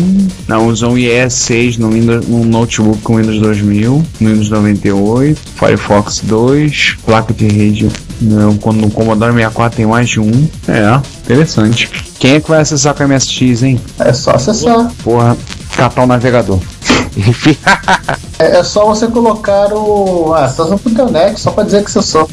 Não, 0.46 0.66
usou 0.66 0.92
um 0.92 0.96
IE6 0.96 1.78
no 1.78 1.90
Windows, 1.90 2.26
num 2.26 2.44
notebook 2.44 3.00
com 3.02 3.16
Windows 3.16 3.40
2000, 3.40 4.04
no 4.20 4.28
Windows 4.28 4.50
98, 4.50 5.40
Firefox 5.56 6.20
2, 6.24 6.96
placa 7.04 7.32
de 7.32 7.46
rede. 7.46 7.88
Não, 8.20 8.56
quando 8.56 8.80
no 8.80 8.90
Commodore 8.90 9.32
64 9.32 9.76
tem 9.76 9.86
mais 9.86 10.08
de 10.08 10.20
um. 10.20 10.48
É, 10.66 11.00
interessante. 11.24 12.07
Quem 12.18 12.32
é 12.32 12.40
que 12.40 12.48
vai 12.48 12.60
acessar 12.60 12.94
com 12.94 13.02
a 13.04 13.08
MSX, 13.08 13.62
hein? 13.62 13.80
É 14.00 14.12
só 14.12 14.32
acessar. 14.32 14.90
Porra, 15.04 15.36
catar 15.76 16.02
o 16.02 16.06
navegador. 16.06 16.58
Enfim, 17.18 17.56
É, 18.38 18.58
é 18.58 18.62
só 18.62 18.86
você 18.86 19.08
colocar 19.08 19.72
o. 19.74 20.32
Ah, 20.32 20.44
acessa 20.44 20.78
pro 20.78 20.94
teu 20.94 21.10
net, 21.10 21.40
só 21.40 21.50
pra 21.50 21.64
dizer 21.64 21.80
que 21.82 21.88
acessou. 21.90 22.30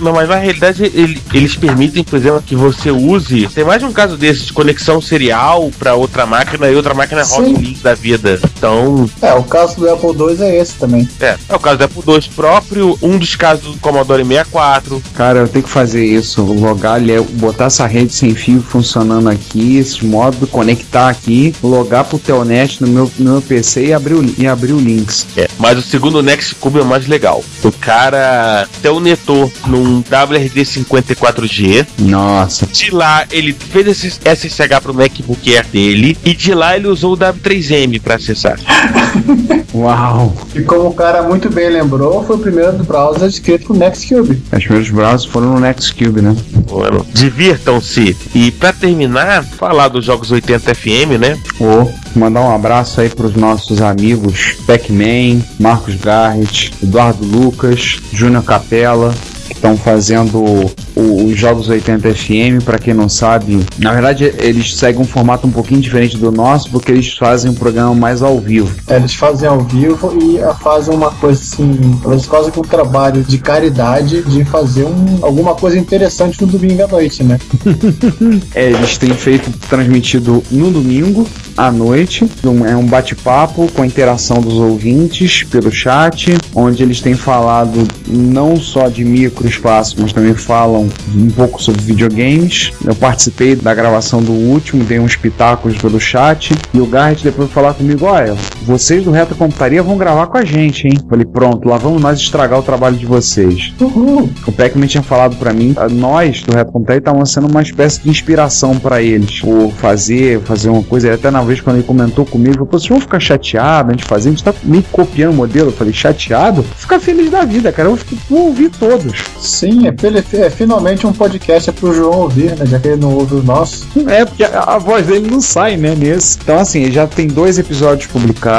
Não, 0.00 0.12
mas 0.12 0.28
na 0.28 0.34
realidade 0.34 0.82
ele- 0.82 1.22
eles 1.32 1.54
permitem, 1.54 2.02
por 2.02 2.16
exemplo, 2.16 2.42
que 2.44 2.56
você 2.56 2.90
use. 2.90 3.46
Tem 3.54 3.62
mais 3.64 3.78
de 3.80 3.86
um 3.86 3.92
caso 3.92 4.16
desse 4.16 4.46
de 4.46 4.52
conexão 4.52 5.00
serial 5.00 5.70
para 5.78 5.94
outra 5.94 6.26
máquina 6.26 6.68
e 6.68 6.74
outra 6.74 6.92
máquina 6.92 7.22
roda 7.22 7.46
Sim. 7.46 7.54
o 7.54 7.58
link 7.58 7.80
da 7.80 7.94
vida. 7.94 8.40
Então, 8.58 9.08
É, 9.22 9.32
o 9.34 9.44
caso 9.44 9.76
do 9.76 9.88
Apple 9.88 10.08
II 10.10 10.42
é 10.42 10.58
esse 10.60 10.74
também. 10.74 11.08
é, 11.20 11.36
é 11.48 11.54
o 11.54 11.60
caso 11.60 11.78
do 11.78 11.84
Apple 11.84 12.02
II 12.04 12.30
próprio, 12.34 12.98
um 13.00 13.16
dos 13.16 13.36
casos 13.36 13.74
do 13.74 13.80
Commodore 13.80 14.24
64. 14.24 15.00
Cara, 15.14 15.38
eu 15.40 15.48
tenho 15.48 15.62
que 15.64 15.70
fazer 15.70 16.04
isso, 16.04 16.42
logar, 16.42 16.94
ali, 16.94 17.20
botar 17.34 17.66
essa 17.66 17.86
rede 17.86 18.12
sem 18.12 18.34
fio 18.34 18.60
funcionando 18.60 19.28
aqui, 19.28 19.76
esse 19.78 20.04
modo, 20.04 20.48
conectar 20.48 21.08
aqui, 21.08 21.54
logar 21.62 22.02
pro 22.04 22.18
Telnet 22.18 22.80
no 22.82 22.88
meu, 22.88 23.10
no 23.20 23.32
meu 23.34 23.40
PC 23.42 23.86
e 23.86 23.91
abrir 23.92 24.14
o, 24.14 24.34
e 24.38 24.46
abrir 24.46 24.72
o 24.72 24.80
links. 24.80 25.26
É, 25.36 25.48
mas 25.58 25.78
o 25.78 25.82
segundo 25.82 26.22
Next 26.22 26.54
Cube 26.56 26.78
é 26.78 26.82
o 26.82 26.86
mais 26.86 27.06
legal. 27.06 27.44
O 27.62 27.72
cara 27.72 28.68
telnetou 28.80 29.52
num 29.66 30.02
WRD54G. 30.02 31.86
Nossa, 31.98 32.66
De 32.66 32.90
lá 32.90 33.24
ele 33.30 33.52
fez 33.52 33.86
esse 33.86 34.10
SSH 34.10 34.80
pro 34.82 34.94
MacBook 34.94 35.54
Air 35.54 35.66
dele. 35.66 36.16
E 36.24 36.34
de 36.34 36.54
lá 36.54 36.76
ele 36.76 36.88
usou 36.88 37.14
o 37.14 37.16
W3M 37.16 38.00
para 38.00 38.16
acessar. 38.16 38.58
uau! 39.74 40.32
E 40.54 40.62
como 40.62 40.88
o 40.88 40.94
cara 40.94 41.22
muito 41.22 41.50
bem 41.50 41.70
lembrou, 41.70 42.24
foi 42.24 42.36
o 42.36 42.38
primeiro 42.38 42.72
do 42.72 42.84
browser 42.84 43.28
escrito 43.28 43.66
pro 43.66 43.76
Nextcube. 43.76 44.42
Os 44.52 44.64
primeiros 44.64 44.90
browsers 44.90 45.24
foram 45.24 45.54
no 45.54 45.60
Nextcube, 45.60 46.20
né? 46.20 46.36
Mano, 46.70 47.06
divirtam-se. 47.12 48.16
E 48.34 48.50
para 48.50 48.72
terminar, 48.72 49.44
falar 49.44 49.88
dos 49.88 50.04
jogos 50.04 50.30
80 50.30 50.74
FM, 50.74 51.18
né? 51.20 51.38
Vou 51.58 51.92
mandar 52.14 52.42
um 52.42 52.54
abraço 52.54 53.00
aí 53.00 53.08
pros 53.08 53.34
nossos 53.34 53.80
amigos 53.80 54.56
Pac-Man, 54.66 55.42
Marcos 55.58 55.94
Garrett, 55.96 56.72
Eduardo 56.82 57.24
Lucas, 57.24 57.98
Júnior 58.12 58.44
Capella, 58.44 59.14
que 59.46 59.54
estão 59.54 59.76
fazendo 59.76 60.70
os 60.96 61.36
Jogos 61.38 61.68
80 61.68 62.14
FM. 62.14 62.62
Pra 62.64 62.78
quem 62.78 62.94
não 62.94 63.08
sabe, 63.08 63.60
na 63.78 63.92
verdade 63.92 64.24
eles 64.38 64.74
seguem 64.76 65.00
um 65.00 65.04
formato 65.04 65.46
um 65.46 65.50
pouquinho 65.50 65.80
diferente 65.80 66.16
do 66.16 66.30
nosso, 66.30 66.70
porque 66.70 66.92
eles 66.92 67.12
fazem 67.14 67.50
um 67.50 67.54
programa 67.54 67.94
mais 67.94 68.22
ao 68.22 68.38
vivo. 68.38 68.72
É, 68.88 68.96
Eles 68.96 69.14
fazem 69.14 69.48
ao 69.48 69.60
vivo 69.60 70.16
e 70.22 70.40
ah, 70.40 70.54
fazem 70.54 70.94
uma 70.94 71.10
coisa 71.10 71.40
assim. 71.40 71.78
Eles 72.06 72.24
fazem 72.26 72.52
um 72.56 72.62
trabalho 72.62 73.22
de 73.22 73.38
caridade 73.38 74.22
de 74.22 74.44
fazer 74.44 74.84
um, 74.84 75.18
alguma 75.22 75.54
coisa 75.54 75.78
interessante 75.78 76.40
no 76.40 76.46
domingo 76.46 76.82
à 76.84 76.88
noite, 76.88 77.22
né? 77.24 77.38
É, 78.54 78.70
eles 78.70 78.96
têm 78.98 79.10
feito 79.14 79.50
transmitido 79.68 80.42
no 80.50 80.70
domingo 80.70 81.26
à 81.56 81.70
noite. 81.70 82.24
Um- 82.44 82.66
É 82.66 82.76
um 82.76 82.86
bate-papo 82.86 83.68
com 83.72 83.82
a 83.82 83.86
interação 83.86 84.38
dos 84.40 84.54
ouvintes 84.54 85.42
pelo 85.44 85.70
chat, 85.70 86.36
onde 86.54 86.82
eles 86.82 87.00
têm 87.00 87.14
falado 87.14 87.86
não 88.06 88.56
só 88.56 88.88
de 88.88 89.04
microespaço, 89.04 89.96
mas 89.98 90.12
também 90.12 90.34
falam 90.34 90.81
um 91.14 91.30
pouco 91.30 91.62
sobre 91.62 91.82
videogames. 91.82 92.72
Eu 92.84 92.94
participei 92.94 93.56
da 93.56 93.74
gravação 93.74 94.22
do 94.22 94.32
último, 94.32 94.84
dei 94.84 94.98
uns 94.98 95.16
pitacos 95.16 95.76
pelo 95.78 96.00
chat. 96.00 96.54
E 96.72 96.80
o 96.80 96.86
Garrett 96.86 97.24
depois 97.24 97.50
foi 97.50 97.62
falar 97.62 97.74
comigo: 97.74 98.06
olha, 98.06 98.36
vocês 98.64 99.04
do 99.04 99.10
Reto 99.10 99.34
Computaria 99.34 99.82
vão 99.82 99.96
gravar 99.96 100.26
com 100.26 100.38
a 100.38 100.44
gente, 100.44 100.86
hein? 100.86 100.98
Falei, 101.08 101.24
pronto, 101.24 101.68
lá 101.68 101.76
vamos 101.76 102.00
nós 102.00 102.18
estragar 102.18 102.58
o 102.58 102.62
trabalho 102.62 102.96
de 102.96 103.06
vocês. 103.06 103.72
Uhul! 103.80 104.30
O 104.46 104.52
Pac-Man 104.52 104.86
tinha 104.86 105.02
falado 105.02 105.36
pra 105.36 105.52
mim, 105.52 105.74
a- 105.76 105.88
nós 105.88 106.42
do 106.42 106.54
Reto 106.54 106.72
Computaria 106.72 106.98
estavam 107.00 107.24
sendo 107.26 107.48
uma 107.48 107.62
espécie 107.62 108.00
de 108.02 108.10
inspiração 108.10 108.78
pra 108.78 109.02
eles, 109.02 109.40
por 109.40 109.72
fazer, 109.72 110.40
fazer 110.40 110.68
uma 110.70 110.82
coisa. 110.82 111.12
Até 111.12 111.30
na 111.30 111.42
vez 111.42 111.60
quando 111.60 111.76
ele 111.76 111.86
comentou 111.86 112.24
comigo, 112.24 112.50
ele 112.50 112.54
falou: 112.56 112.68
"Pô, 112.68 112.78
vocês 112.78 112.88
vão 112.88 113.00
ficar 113.00 113.20
chateados 113.20 113.90
a 113.90 113.92
gente 113.92 114.04
fazer, 114.04 114.28
a 114.28 114.32
gente 114.32 114.44
tá 114.44 114.54
meio 114.62 114.84
copiando 114.90 115.32
o 115.32 115.36
modelo. 115.36 115.68
Eu 115.68 115.72
falei: 115.72 115.92
chateado? 115.92 116.62
Fica 116.76 116.98
feliz 117.00 117.30
da 117.30 117.44
vida, 117.44 117.72
cara. 117.72 117.88
Eu 117.88 117.98
vou 118.30 118.46
ouvir 118.48 118.70
todos. 118.70 119.22
Sim, 119.40 119.86
é, 119.88 120.36
é 120.38 120.50
finalmente 120.50 121.06
um 121.06 121.12
podcast 121.12 121.68
é 121.70 121.72
pro 121.72 121.92
João 121.94 122.20
ouvir, 122.22 122.56
né? 122.56 122.66
Já 122.66 122.78
que 122.78 122.88
ele 122.88 123.00
não 123.00 123.14
ouve 123.14 123.34
o 123.36 123.42
nosso. 123.42 123.86
É, 124.08 124.24
porque 124.24 124.44
a, 124.44 124.60
a 124.74 124.78
voz 124.78 125.06
dele 125.06 125.28
não 125.30 125.40
sai, 125.40 125.76
né, 125.76 125.94
nesse. 125.96 126.38
Então, 126.42 126.58
assim, 126.58 126.90
já 126.90 127.06
tem 127.06 127.26
dois 127.26 127.58
episódios 127.58 128.06
publicados, 128.06 128.51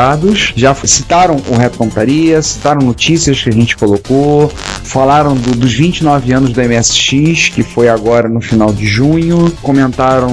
já 0.56 0.74
citaram 0.74 1.42
o 1.48 1.56
Reto 1.56 1.78
Computaria, 1.78 2.42
citaram 2.42 2.82
notícias 2.82 3.42
que 3.42 3.50
a 3.50 3.54
gente 3.54 3.78
colocou, 3.78 4.52
falaram 4.84 5.36
do- 5.36 5.56
dos 5.56 5.74
29 5.74 6.34
anos 6.34 6.52
da 6.54 6.64
MSX, 6.64 7.50
que 7.50 7.64
foi 7.64 7.88
agora 7.90 8.28
no 8.30 8.42
final 8.42 8.72
de 8.72 8.86
junho, 8.86 9.52
comentaram 9.62 10.28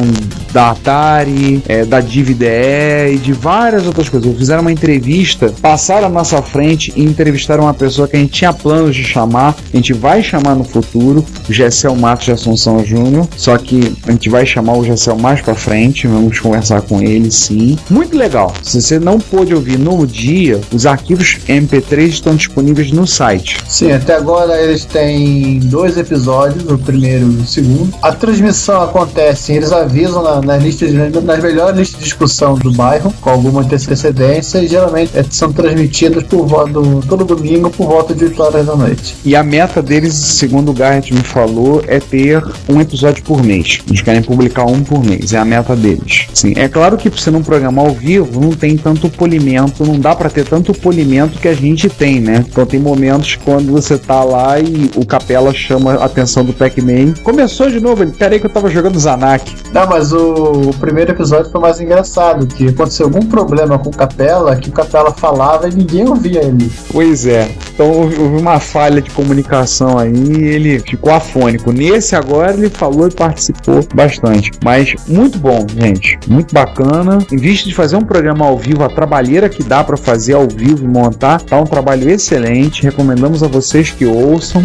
da 0.53 0.71
Atari, 0.71 1.63
é, 1.69 1.85
da 1.85 2.01
DivDE 2.01 3.15
e 3.15 3.19
de 3.23 3.33
várias 3.33 3.87
outras 3.87 4.09
coisas. 4.09 4.37
Fizeram 4.37 4.63
uma 4.63 4.73
entrevista, 4.73 5.53
passaram 5.61 6.07
à 6.07 6.11
nossa 6.11 6.41
frente 6.43 6.93
e 6.97 7.03
entrevistaram 7.05 7.65
uma 7.65 7.75
pessoa 7.75 8.09
que 8.09 8.17
a 8.17 8.19
gente 8.21 8.33
tinha 8.33 8.53
planos 8.53 8.95
de 8.97 9.05
chamar, 9.05 9.55
a 9.73 9.77
gente 9.77 9.93
vai 9.93 10.23
chamar 10.23 10.55
no 10.55 10.65
futuro, 10.65 11.25
o 11.49 11.53
Gessel 11.53 11.95
Matos 11.95 12.25
de 12.27 12.33
Assunção 12.33 12.85
Júnior, 12.85 13.29
só 13.37 13.57
que 13.59 13.95
a 14.07 14.13
gente 14.13 14.29
vai 14.29 14.45
chamar 14.47 14.75
o 14.77 14.85
Gessel 14.85 15.17
mais 15.17 15.41
pra 15.41 15.55
frente, 15.55 16.07
vamos 16.07 16.39
conversar 16.41 16.81
com 16.83 17.01
ele 17.03 17.31
sim. 17.31 17.79
Muito 17.89 18.17
legal. 18.17 18.53
Se 18.63 18.81
você 18.81 18.99
não 18.99 19.19
pôde 19.19 19.55
ouvir 19.55 19.79
no 19.79 20.07
dia, 20.07 20.61
os 20.73 20.87
arquivos 20.87 21.39
MP3 21.49 22.09
estão 22.09 22.35
disponíveis 22.35 22.91
no 22.93 23.07
site. 23.07 23.59
Sim, 23.69 23.93
até 23.93 24.15
agora 24.17 24.40
agora 24.41 24.63
eles 24.63 24.85
têm 24.85 25.59
dois 25.61 25.99
episódios, 25.99 26.65
o 26.71 26.79
primeiro 26.79 27.31
e 27.31 27.37
o 27.37 27.47
segundo. 27.47 27.93
A 28.03 28.13
transmissão 28.13 28.83
acontece, 28.83 29.53
eles 29.53 29.71
avisam 29.71 30.23
na, 30.23 30.41
nas 30.41 30.63
listas, 30.63 30.93
nas 30.93 31.43
melhores 31.43 31.77
listas 31.77 31.99
de 31.99 32.05
discussão 32.05 32.55
do 32.55 32.73
bairro, 32.73 33.13
com 33.21 33.31
alguma 33.31 33.61
antecedência, 33.61 34.59
e 34.59 34.67
geralmente 34.67 35.17
é, 35.17 35.25
são 35.31 35.53
transmitidas 35.53 36.23
por 36.25 36.47
volta 36.47 36.81
todo 37.07 37.25
domingo 37.25 37.71
por 37.71 37.87
volta 37.87 38.15
de 38.15 38.25
8 38.25 38.43
horas 38.43 38.67
da 38.67 38.75
noite. 38.75 39.17
E 39.25 39.37
a 39.37 39.43
meta 39.43 39.83
deles, 39.83 40.15
segundo 40.15 40.71
o 40.71 40.75
Garrett 40.75 41.13
me 41.13 41.23
falou, 41.23 41.83
é 41.87 41.99
ter 41.99 42.43
um 42.69 42.81
episódio 42.81 43.23
por 43.23 43.43
mês. 43.43 43.81
Eles 43.87 44.01
querem 44.01 44.23
publicar 44.23 44.65
um 44.65 44.83
por 44.83 45.05
mês, 45.05 45.33
é 45.33 45.39
a 45.39 45.45
meta 45.45 45.77
deles. 45.77 46.27
Sim, 46.33 46.55
é 46.57 46.69
claro 46.69 46.97
que 46.97 47.11
você 47.11 47.31
não 47.31 47.43
programar 47.43 47.85
ao 47.85 47.93
vivo 47.93 48.41
não 48.41 48.51
tem 48.51 48.77
tanto 48.77 49.09
polimento, 49.11 49.85
não 49.85 49.99
dá 49.99 50.15
para 50.15 50.31
ter 50.31 50.47
tanto 50.47 50.73
polimento 50.73 51.39
que 51.39 51.49
a 51.49 51.55
gente 51.55 51.89
tem, 51.89 52.21
né? 52.21 52.45
Então 52.49 52.65
tem 52.65 52.81
momentos 52.81 53.37
quando 53.45 53.73
você 53.73 53.99
tá 53.99 54.25
lá 54.31 54.59
e 54.59 54.91
o 54.97 55.05
Capela 55.05 55.53
chama 55.53 55.95
a 55.95 56.05
atenção 56.05 56.45
do 56.45 56.53
Pac-Man. 56.53 57.15
Começou 57.23 57.71
de 57.71 57.81
novo, 57.81 58.03
ele, 58.03 58.13
peraí 58.13 58.39
que 58.39 58.47
eu 58.47 58.51
tava 58.51 58.71
jogando 58.71 58.99
Zanak. 58.99 59.55
Não, 59.73 59.87
mas 59.87 60.13
o, 60.13 60.69
o, 60.71 60.75
primeiro 60.75 61.13
episódio 61.13 61.51
foi 61.51 61.61
mais 61.61 61.81
engraçado, 61.81 62.47
que 62.47 62.69
aconteceu 62.69 63.07
algum 63.07 63.27
problema 63.27 63.79
com 63.79 63.91
o 63.91 63.97
Capela, 63.97 64.57
que 64.57 64.69
o 64.69 64.73
Capela 64.73 65.13
falava 65.13 65.69
e 65.69 65.75
ninguém 65.75 66.09
ouvia 66.09 66.43
ele. 66.43 66.71
Pois 66.93 67.27
é. 67.27 67.51
Então 67.75 67.91
houve 67.91 68.17
uma 68.17 68.61
falha 68.61 69.01
de 69.01 69.11
comunicação 69.11 69.99
aí 69.99 70.13
e 70.13 70.45
ele 70.45 70.81
ficou 70.81 71.13
afônico. 71.13 71.73
Nesse 71.73 72.15
agora 72.15 72.53
ele 72.53 72.69
falou 72.69 73.09
e 73.09 73.11
participou 73.11 73.81
bastante. 73.95 74.51
Mas 74.63 74.95
muito 75.09 75.39
bom, 75.39 75.67
gente. 75.69 76.19
Muito 76.29 76.53
bacana. 76.55 77.19
Em 77.33 77.37
vista 77.37 77.69
de 77.69 77.75
fazer 77.75 77.97
um 77.97 78.05
programa 78.05 78.47
ao 78.47 78.59
vivo, 78.59 78.85
a 78.85 78.89
trabalheira 78.89 79.49
que 79.49 79.63
dá 79.63 79.83
para 79.83 79.97
fazer 79.97 80.35
ao 80.35 80.47
vivo 80.47 80.85
e 80.85 80.89
montar, 80.89 81.41
tá 81.41 81.59
um 81.59 81.65
trabalho 81.65 82.11
excelente. 82.11 82.83
Recomendamos 82.83 83.43
a 83.43 83.49
vocês 83.49 83.91
que 83.91 84.05
ouçam, 84.05 84.20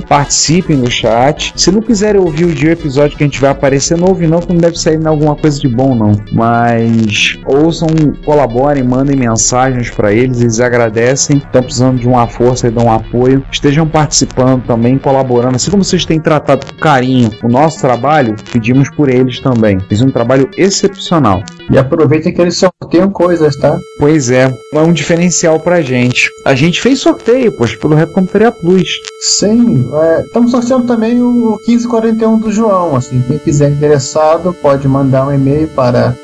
participem 0.07 0.77
no 0.77 0.89
chat. 0.89 1.53
Se 1.55 1.71
não 1.71 1.81
quiserem 1.81 2.21
ouvir 2.21 2.45
o 2.45 2.53
dia 2.53 2.71
episódio 2.71 3.17
que 3.17 3.23
a 3.23 3.27
gente 3.27 3.39
vai 3.39 3.51
aparecer, 3.51 3.97
não 3.97 4.09
ouve 4.09 4.27
não, 4.27 4.39
que 4.39 4.51
não 4.51 4.59
deve 4.59 4.77
sair 4.77 5.05
alguma 5.05 5.35
coisa 5.35 5.59
de 5.59 5.67
bom 5.67 5.95
não. 5.95 6.11
Mas 6.31 7.37
ouçam, 7.45 7.87
colaborem, 8.23 8.83
mandem 8.83 9.15
mensagens 9.15 9.89
para 9.89 10.13
eles, 10.13 10.41
eles 10.41 10.59
agradecem. 10.59 11.37
Estão 11.37 11.63
precisando 11.63 11.99
de 11.99 12.07
uma 12.07 12.27
força 12.27 12.67
e 12.67 12.71
de 12.71 12.79
um 12.79 12.91
apoio. 12.91 13.43
Estejam 13.51 13.87
participando 13.87 14.63
também, 14.65 14.97
colaborando. 14.97 15.55
Assim 15.55 15.71
como 15.71 15.83
vocês 15.83 16.05
têm 16.05 16.19
tratado 16.19 16.65
com 16.65 16.75
carinho 16.79 17.29
o 17.43 17.47
nosso 17.47 17.79
trabalho, 17.79 18.35
pedimos 18.51 18.89
por 18.89 19.09
eles 19.09 19.39
também. 19.39 19.79
Fiz 19.79 20.01
um 20.01 20.11
trabalho 20.11 20.49
excepcional. 20.57 21.43
E 21.69 21.77
aproveitem 21.77 22.33
que 22.33 22.41
eles 22.41 22.57
sorteiam 22.57 23.09
coisas, 23.09 23.55
tá? 23.57 23.77
Pois 23.99 24.29
é, 24.29 24.51
é 24.73 24.79
um 24.79 24.93
diferencial 24.93 25.59
pra 25.59 25.81
gente. 25.81 26.29
A 26.45 26.53
gente 26.53 26.81
fez 26.81 26.99
sorteio, 26.99 27.51
poxa, 27.57 27.77
pelo 27.77 27.95
Reto 27.95 28.13
Computaria 28.13 28.51
Plus. 28.51 28.87
Sim, 29.19 29.89
é, 29.93 30.21
estamos 30.21 30.51
sorteando 30.51 30.85
também 30.85 31.21
o 31.21 31.57
1541 31.65 32.37
do 32.37 32.51
João. 32.51 32.95
Assim, 32.95 33.21
quem 33.21 33.39
quiser 33.39 33.71
interessado 33.71 34.53
pode 34.61 34.87
mandar 34.87 35.27
um 35.27 35.33
e-mail 35.33 35.67
para. 35.69 36.15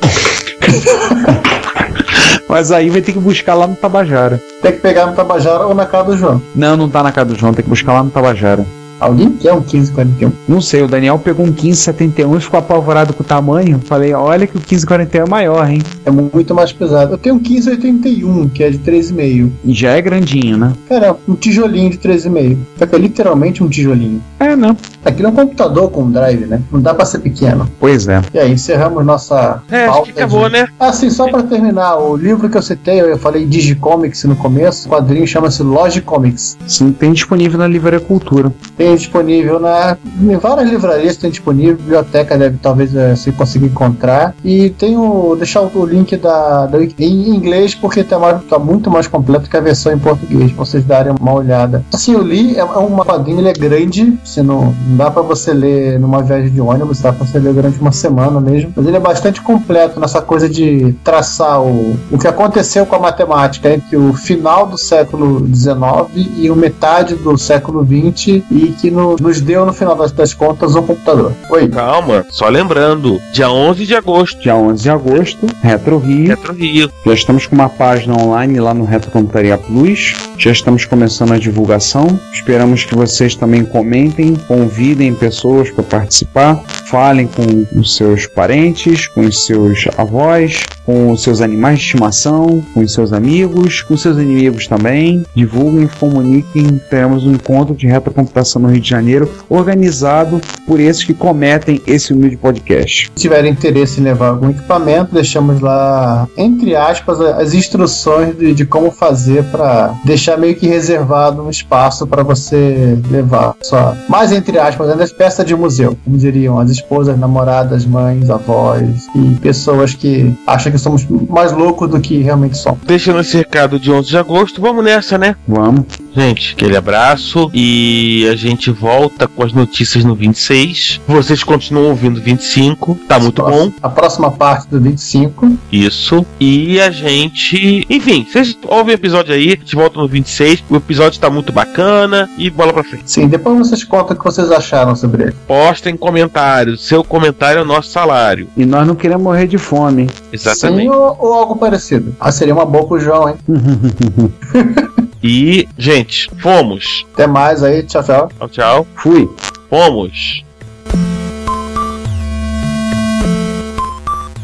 Mas 2.47 2.71
aí 2.71 2.89
vai 2.89 3.01
ter 3.01 3.13
que 3.13 3.19
buscar 3.19 3.55
lá 3.55 3.65
no 3.65 3.75
Tabajara. 3.75 4.41
Tem 4.61 4.73
que 4.73 4.79
pegar 4.79 5.07
no 5.07 5.15
Tabajara 5.15 5.65
ou 5.65 5.73
na 5.73 5.85
casa 5.85 6.05
do 6.05 6.17
João? 6.17 6.41
Não, 6.53 6.75
não 6.75 6.89
tá 6.89 7.01
na 7.01 7.11
casa 7.11 7.29
do 7.29 7.39
João, 7.39 7.53
tem 7.53 7.63
que 7.63 7.69
buscar 7.69 7.93
lá 7.93 8.03
no 8.03 8.11
Tabajara. 8.11 8.65
Alguém 9.01 9.31
quer 9.31 9.51
um 9.51 9.61
1541? 9.61 10.31
Não 10.47 10.61
sei, 10.61 10.83
o 10.83 10.87
Daniel 10.87 11.17
pegou 11.17 11.43
um 11.43 11.49
1571 11.49 12.37
e 12.37 12.39
ficou 12.39 12.59
apavorado 12.59 13.13
com 13.13 13.23
o 13.23 13.25
tamanho. 13.25 13.79
Falei, 13.83 14.13
olha 14.13 14.45
que 14.45 14.55
o 14.55 14.59
1541 14.59 15.23
é 15.23 15.27
maior, 15.27 15.67
hein? 15.67 15.81
É 16.05 16.11
muito 16.11 16.53
mais 16.53 16.71
pesado. 16.71 17.13
Eu 17.13 17.17
tenho 17.17 17.35
um 17.35 17.39
1581, 17.39 18.49
que 18.49 18.63
é 18.63 18.69
de 18.69 18.77
3,5. 18.77 19.49
E 19.65 19.73
já 19.73 19.93
é 19.93 20.01
grandinho, 20.01 20.55
né? 20.55 20.73
Cara, 20.87 21.17
um 21.27 21.33
tijolinho 21.33 21.89
de 21.89 21.97
3,5. 21.97 22.57
Só 22.77 22.85
que 22.85 22.95
é 22.95 22.99
literalmente 22.99 23.63
um 23.63 23.67
tijolinho. 23.67 24.21
É, 24.39 24.55
não. 24.55 24.77
Aquilo 25.03 25.29
é 25.29 25.31
um 25.31 25.35
computador 25.35 25.89
com 25.89 26.11
drive, 26.11 26.45
né? 26.45 26.61
Não 26.71 26.79
dá 26.79 26.93
pra 26.93 27.03
ser 27.03 27.19
pequeno. 27.19 27.67
Pois 27.79 28.07
é. 28.07 28.21
E 28.31 28.37
aí, 28.37 28.51
encerramos 28.51 29.03
nossa. 29.03 29.63
É, 29.71 29.85
acho 29.85 30.03
que 30.03 30.11
acabou, 30.11 30.45
de... 30.45 30.53
né? 30.53 30.67
Ah, 30.79 30.93
sim, 30.93 31.09
só 31.09 31.27
pra 31.27 31.41
terminar, 31.41 31.97
o 31.97 32.15
livro 32.15 32.47
que 32.49 32.57
eu 32.57 32.61
citei, 32.61 33.01
eu 33.01 33.17
falei 33.17 33.45
Digicomics 33.45 34.23
no 34.25 34.35
começo, 34.35 34.87
o 34.87 34.91
quadrinho 34.91 35.25
chama-se 35.25 35.63
Logicomics. 35.63 36.55
Sim, 36.67 36.91
tem 36.91 37.13
disponível 37.13 37.57
na 37.57 37.67
Livraria 37.67 37.99
Cultura. 37.99 38.53
Tem 38.77 38.90
disponível 38.95 39.59
na, 39.59 39.97
em 40.21 40.37
várias 40.37 40.69
livrarias, 40.69 41.17
tem 41.17 41.29
disponível, 41.29 41.75
biblioteca 41.75 42.37
deve 42.37 42.57
talvez 42.57 42.95
é, 42.95 43.15
se 43.15 43.31
conseguir 43.31 43.67
encontrar. 43.67 44.35
E 44.43 44.69
tem 44.69 44.97
o. 44.97 45.35
deixar 45.35 45.61
o 45.61 45.85
link 45.85 46.15
da, 46.17 46.65
da 46.65 46.81
em 46.81 47.35
inglês, 47.35 47.75
porque 47.75 48.03
tá, 48.03 48.17
mais, 48.17 48.43
tá 48.45 48.57
muito 48.57 48.89
mais 48.89 49.07
completo 49.07 49.49
que 49.49 49.57
a 49.57 49.61
versão 49.61 49.93
em 49.93 49.99
português, 49.99 50.51
pra 50.51 50.65
vocês 50.65 50.83
darem 50.83 51.13
uma 51.19 51.33
olhada. 51.33 51.83
Assim, 51.93 52.13
eu 52.13 52.21
li, 52.21 52.55
é, 52.55 52.59
é 52.59 52.63
uma 52.63 53.05
quadrinho, 53.05 53.39
ele 53.39 53.49
é 53.49 53.53
grande, 53.53 54.17
se 54.23 54.41
não, 54.41 54.73
não 54.87 54.97
dá 54.97 55.11
para 55.11 55.21
você 55.21 55.53
ler 55.53 55.99
numa 55.99 56.21
viagem 56.21 56.51
de 56.51 56.61
ônibus, 56.61 57.01
dá 57.01 57.13
pra 57.13 57.25
você 57.25 57.39
ler 57.39 57.53
durante 57.53 57.79
uma 57.79 57.91
semana 57.91 58.39
mesmo. 58.39 58.73
Mas 58.75 58.85
ele 58.85 58.97
é 58.97 58.99
bastante 58.99 59.41
completo 59.41 59.99
nessa 59.99 60.21
coisa 60.21 60.49
de 60.49 60.93
traçar 61.03 61.61
o, 61.61 61.95
o 62.11 62.17
que 62.17 62.27
aconteceu 62.27 62.85
com 62.85 62.95
a 62.95 62.99
matemática 62.99 63.71
entre 63.71 63.95
o 63.97 64.13
final 64.13 64.67
do 64.67 64.77
século 64.77 65.47
XIX 65.53 66.29
e 66.37 66.49
o 66.49 66.55
metade 66.55 67.15
do 67.15 67.37
século 67.37 67.85
XX 67.85 68.43
e 68.51 68.75
que 68.81 68.89
no, 68.89 69.15
nos 69.15 69.39
deu, 69.39 69.65
no 69.65 69.71
final 69.71 69.95
das, 69.95 70.11
das 70.11 70.33
contas, 70.33 70.75
o 70.75 70.81
computador. 70.81 71.33
Oi. 71.51 71.67
Calma, 71.69 72.25
só 72.31 72.49
lembrando, 72.49 73.21
dia 73.31 73.49
11 73.49 73.85
de 73.85 73.95
agosto. 73.95 74.41
Dia 74.41 74.55
11 74.55 74.81
de 74.81 74.89
agosto, 74.89 75.47
Retro 75.61 75.99
Rio. 75.99 76.27
Retro 76.29 76.53
Rio. 76.53 76.91
Já 77.05 77.13
estamos 77.13 77.45
com 77.45 77.55
uma 77.55 77.69
página 77.69 78.19
online 78.19 78.59
lá 78.59 78.73
no 78.73 78.83
Retro 78.83 79.11
Computaria 79.11 79.57
Plus. 79.57 80.15
Já 80.37 80.51
estamos 80.51 80.85
começando 80.85 81.33
a 81.33 81.37
divulgação. 81.37 82.19
Esperamos 82.33 82.83
que 82.83 82.95
vocês 82.95 83.35
também 83.35 83.63
comentem, 83.63 84.35
convidem 84.47 85.13
pessoas 85.13 85.69
para 85.69 85.83
participar, 85.83 86.63
falem 86.91 87.25
com 87.25 87.79
os 87.79 87.95
seus 87.95 88.27
parentes, 88.27 89.07
com 89.07 89.21
os 89.21 89.45
seus 89.45 89.87
avós, 89.97 90.61
com 90.85 91.11
os 91.11 91.23
seus 91.23 91.39
animais 91.39 91.79
de 91.79 91.85
estimação, 91.85 92.61
com 92.73 92.81
os 92.81 92.93
seus 92.93 93.13
amigos, 93.13 93.81
com 93.81 93.93
os 93.93 94.01
seus 94.01 94.17
inimigos 94.17 94.67
também. 94.67 95.25
Divulguem, 95.33 95.89
comuniquem. 95.99 96.81
Teremos 96.89 97.25
um 97.25 97.31
encontro 97.31 97.73
de 97.73 97.87
retrocomputação 97.87 98.61
no 98.61 98.67
Rio 98.67 98.81
de 98.81 98.89
Janeiro, 98.89 99.31
organizado 99.47 100.41
por 100.67 100.81
esses 100.81 101.05
que 101.05 101.13
cometem 101.13 101.81
esse 101.87 102.11
humilde 102.11 102.35
podcast. 102.35 103.09
Se 103.15 103.21
tiver 103.21 103.45
interesse 103.45 104.01
em 104.01 104.03
levar 104.03 104.27
algum 104.27 104.49
equipamento, 104.49 105.13
deixamos 105.13 105.61
lá, 105.61 106.27
entre 106.35 106.75
aspas, 106.75 107.21
as 107.21 107.53
instruções 107.53 108.37
de, 108.37 108.53
de 108.53 108.65
como 108.65 108.91
fazer 108.91 109.45
para 109.45 109.95
deixar 110.03 110.37
meio 110.37 110.55
que 110.55 110.67
reservado 110.67 111.41
um 111.41 111.49
espaço 111.49 112.05
para 112.05 112.21
você 112.21 112.99
levar. 113.09 113.55
Só 113.61 113.95
mais 114.09 114.33
entre 114.33 114.59
aspas, 114.59 114.89
ainda 114.89 115.07
peça 115.07 115.45
de 115.45 115.55
museu, 115.55 115.97
como 116.03 116.17
diriam 116.17 116.59
as 116.59 116.80
esposas, 116.81 117.17
namoradas, 117.17 117.85
mães, 117.85 118.29
avós 118.29 119.07
e 119.15 119.35
pessoas 119.35 119.93
que 119.93 120.35
acham 120.45 120.71
que 120.71 120.77
somos 120.77 121.05
mais 121.29 121.51
loucos 121.51 121.89
do 121.89 121.99
que 121.99 122.17
realmente 122.17 122.57
somos. 122.57 122.79
Deixando 122.85 123.19
esse 123.19 123.37
recado 123.37 123.79
de 123.79 123.91
11 123.91 124.09
de 124.09 124.17
agosto, 124.17 124.61
vamos 124.61 124.83
nessa, 124.83 125.17
né? 125.17 125.35
Vamos. 125.47 125.85
Gente, 126.13 126.53
aquele 126.53 126.75
abraço 126.75 127.49
e 127.53 128.27
a 128.29 128.35
gente 128.35 128.69
volta 128.69 129.27
com 129.27 129.43
as 129.43 129.53
notícias 129.53 130.03
no 130.03 130.13
26. 130.13 130.99
Vocês 131.07 131.43
continuam 131.43 131.89
ouvindo 131.89 132.19
25, 132.19 132.95
tá 133.07 133.17
muito 133.17 133.41
bom. 133.41 133.71
A 133.81 133.89
próxima 133.89 134.29
parte 134.29 134.67
do 134.67 134.79
25. 134.79 135.57
Isso. 135.71 136.25
E 136.39 136.81
a 136.81 136.91
gente. 136.91 137.85
Enfim, 137.89 138.27
vocês 138.29 138.57
ouvem 138.67 138.93
o 138.93 138.97
episódio 138.97 139.33
aí, 139.33 139.47
a 139.47 139.55
gente 139.55 139.75
volta 139.75 139.99
no 139.99 140.07
26. 140.07 140.65
O 140.69 140.75
episódio 140.75 141.19
tá 141.19 141.29
muito 141.29 141.53
bacana 141.53 142.29
e 142.37 142.49
bola 142.49 142.73
pra 142.73 142.83
frente. 142.83 143.09
Sim, 143.09 143.27
depois 143.27 143.57
vocês 143.57 143.83
contam 143.83 144.15
o 144.15 144.19
que 144.19 144.25
vocês 144.25 144.51
acharam 144.51 144.95
sobre 144.95 145.23
ele. 145.23 145.35
Postem 145.47 145.95
comentários. 145.95 146.70
Seu 146.77 147.03
comentário 147.03 147.59
é 147.59 147.61
o 147.61 147.65
nosso 147.65 147.89
salário. 147.89 148.47
E 148.55 148.65
nós 148.65 148.85
não 148.87 148.95
queremos 148.95 149.23
morrer 149.23 149.47
de 149.47 149.57
fome. 149.57 150.09
Exatamente. 150.31 150.83
Sim, 150.83 150.89
ou, 150.89 151.17
ou 151.19 151.33
algo 151.33 151.55
parecido. 151.55 152.15
Ah, 152.19 152.31
seria 152.31 152.53
uma 152.53 152.65
boa 152.65 152.87
pro 152.87 152.99
João, 152.99 153.29
hein? 153.29 153.35
E, 155.23 155.67
gente, 155.77 156.31
fomos. 156.39 157.05
Até 157.13 157.27
mais 157.27 157.61
aí, 157.61 157.83
tchau, 157.83 158.03
tchau. 158.03 158.29
Tchau, 158.39 158.49
tchau. 158.49 158.87
Fui. 158.95 159.29
Fomos. 159.69 160.43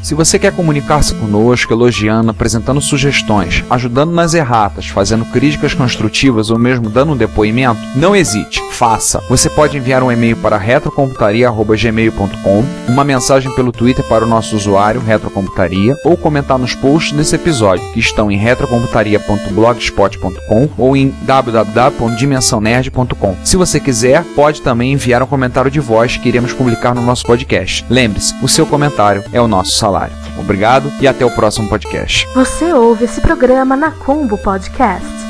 Se 0.07 0.15
você 0.15 0.39
quer 0.39 0.53
comunicar-se 0.53 1.13
conosco, 1.15 1.73
elogiando, 1.73 2.31
apresentando 2.31 2.79
sugestões, 2.79 3.61
ajudando 3.69 4.13
nas 4.13 4.33
erratas, 4.33 4.87
fazendo 4.87 5.25
críticas 5.25 5.73
construtivas 5.73 6.49
ou 6.49 6.57
mesmo 6.57 6.89
dando 6.89 7.11
um 7.11 7.17
depoimento, 7.17 7.81
não 7.93 8.15
hesite, 8.15 8.63
faça. 8.71 9.21
Você 9.27 9.49
pode 9.49 9.75
enviar 9.75 10.01
um 10.01 10.09
e-mail 10.09 10.37
para 10.37 10.57
retrocomputaria.gmail.com, 10.57 12.63
uma 12.87 13.03
mensagem 13.03 13.53
pelo 13.53 13.73
Twitter 13.73 14.05
para 14.05 14.23
o 14.23 14.29
nosso 14.29 14.55
usuário 14.55 15.01
Retrocomputaria 15.01 15.93
ou 16.05 16.15
comentar 16.15 16.57
nos 16.57 16.73
posts 16.73 17.11
desse 17.11 17.35
episódio, 17.35 17.85
que 17.91 17.99
estão 17.99 18.31
em 18.31 18.37
retrocomputaria.blogspot.com 18.37 20.69
ou 20.77 20.95
em 20.95 21.13
www.dimensãonerd.com. 21.23 23.35
Se 23.43 23.57
você 23.57 23.77
quiser, 23.77 24.23
pode 24.37 24.61
também 24.61 24.93
enviar 24.93 25.21
um 25.21 25.27
comentário 25.27 25.69
de 25.69 25.81
voz 25.81 26.15
que 26.15 26.29
iremos 26.29 26.53
publicar 26.53 26.95
no 26.95 27.01
nosso 27.01 27.25
podcast. 27.25 27.85
Lembre-se, 27.89 28.33
o 28.41 28.47
seu 28.47 28.65
comentário 28.65 29.21
é 29.33 29.41
o 29.41 29.49
nosso 29.49 29.71
salário. 29.71 29.96
Obrigado 30.37 30.91
e 30.99 31.07
até 31.07 31.25
o 31.25 31.31
próximo 31.31 31.67
podcast. 31.67 32.27
Você 32.33 32.73
ouve 32.73 33.05
esse 33.05 33.21
programa 33.21 33.75
na 33.75 33.91
Combo 33.91 34.37
Podcast. 34.37 35.26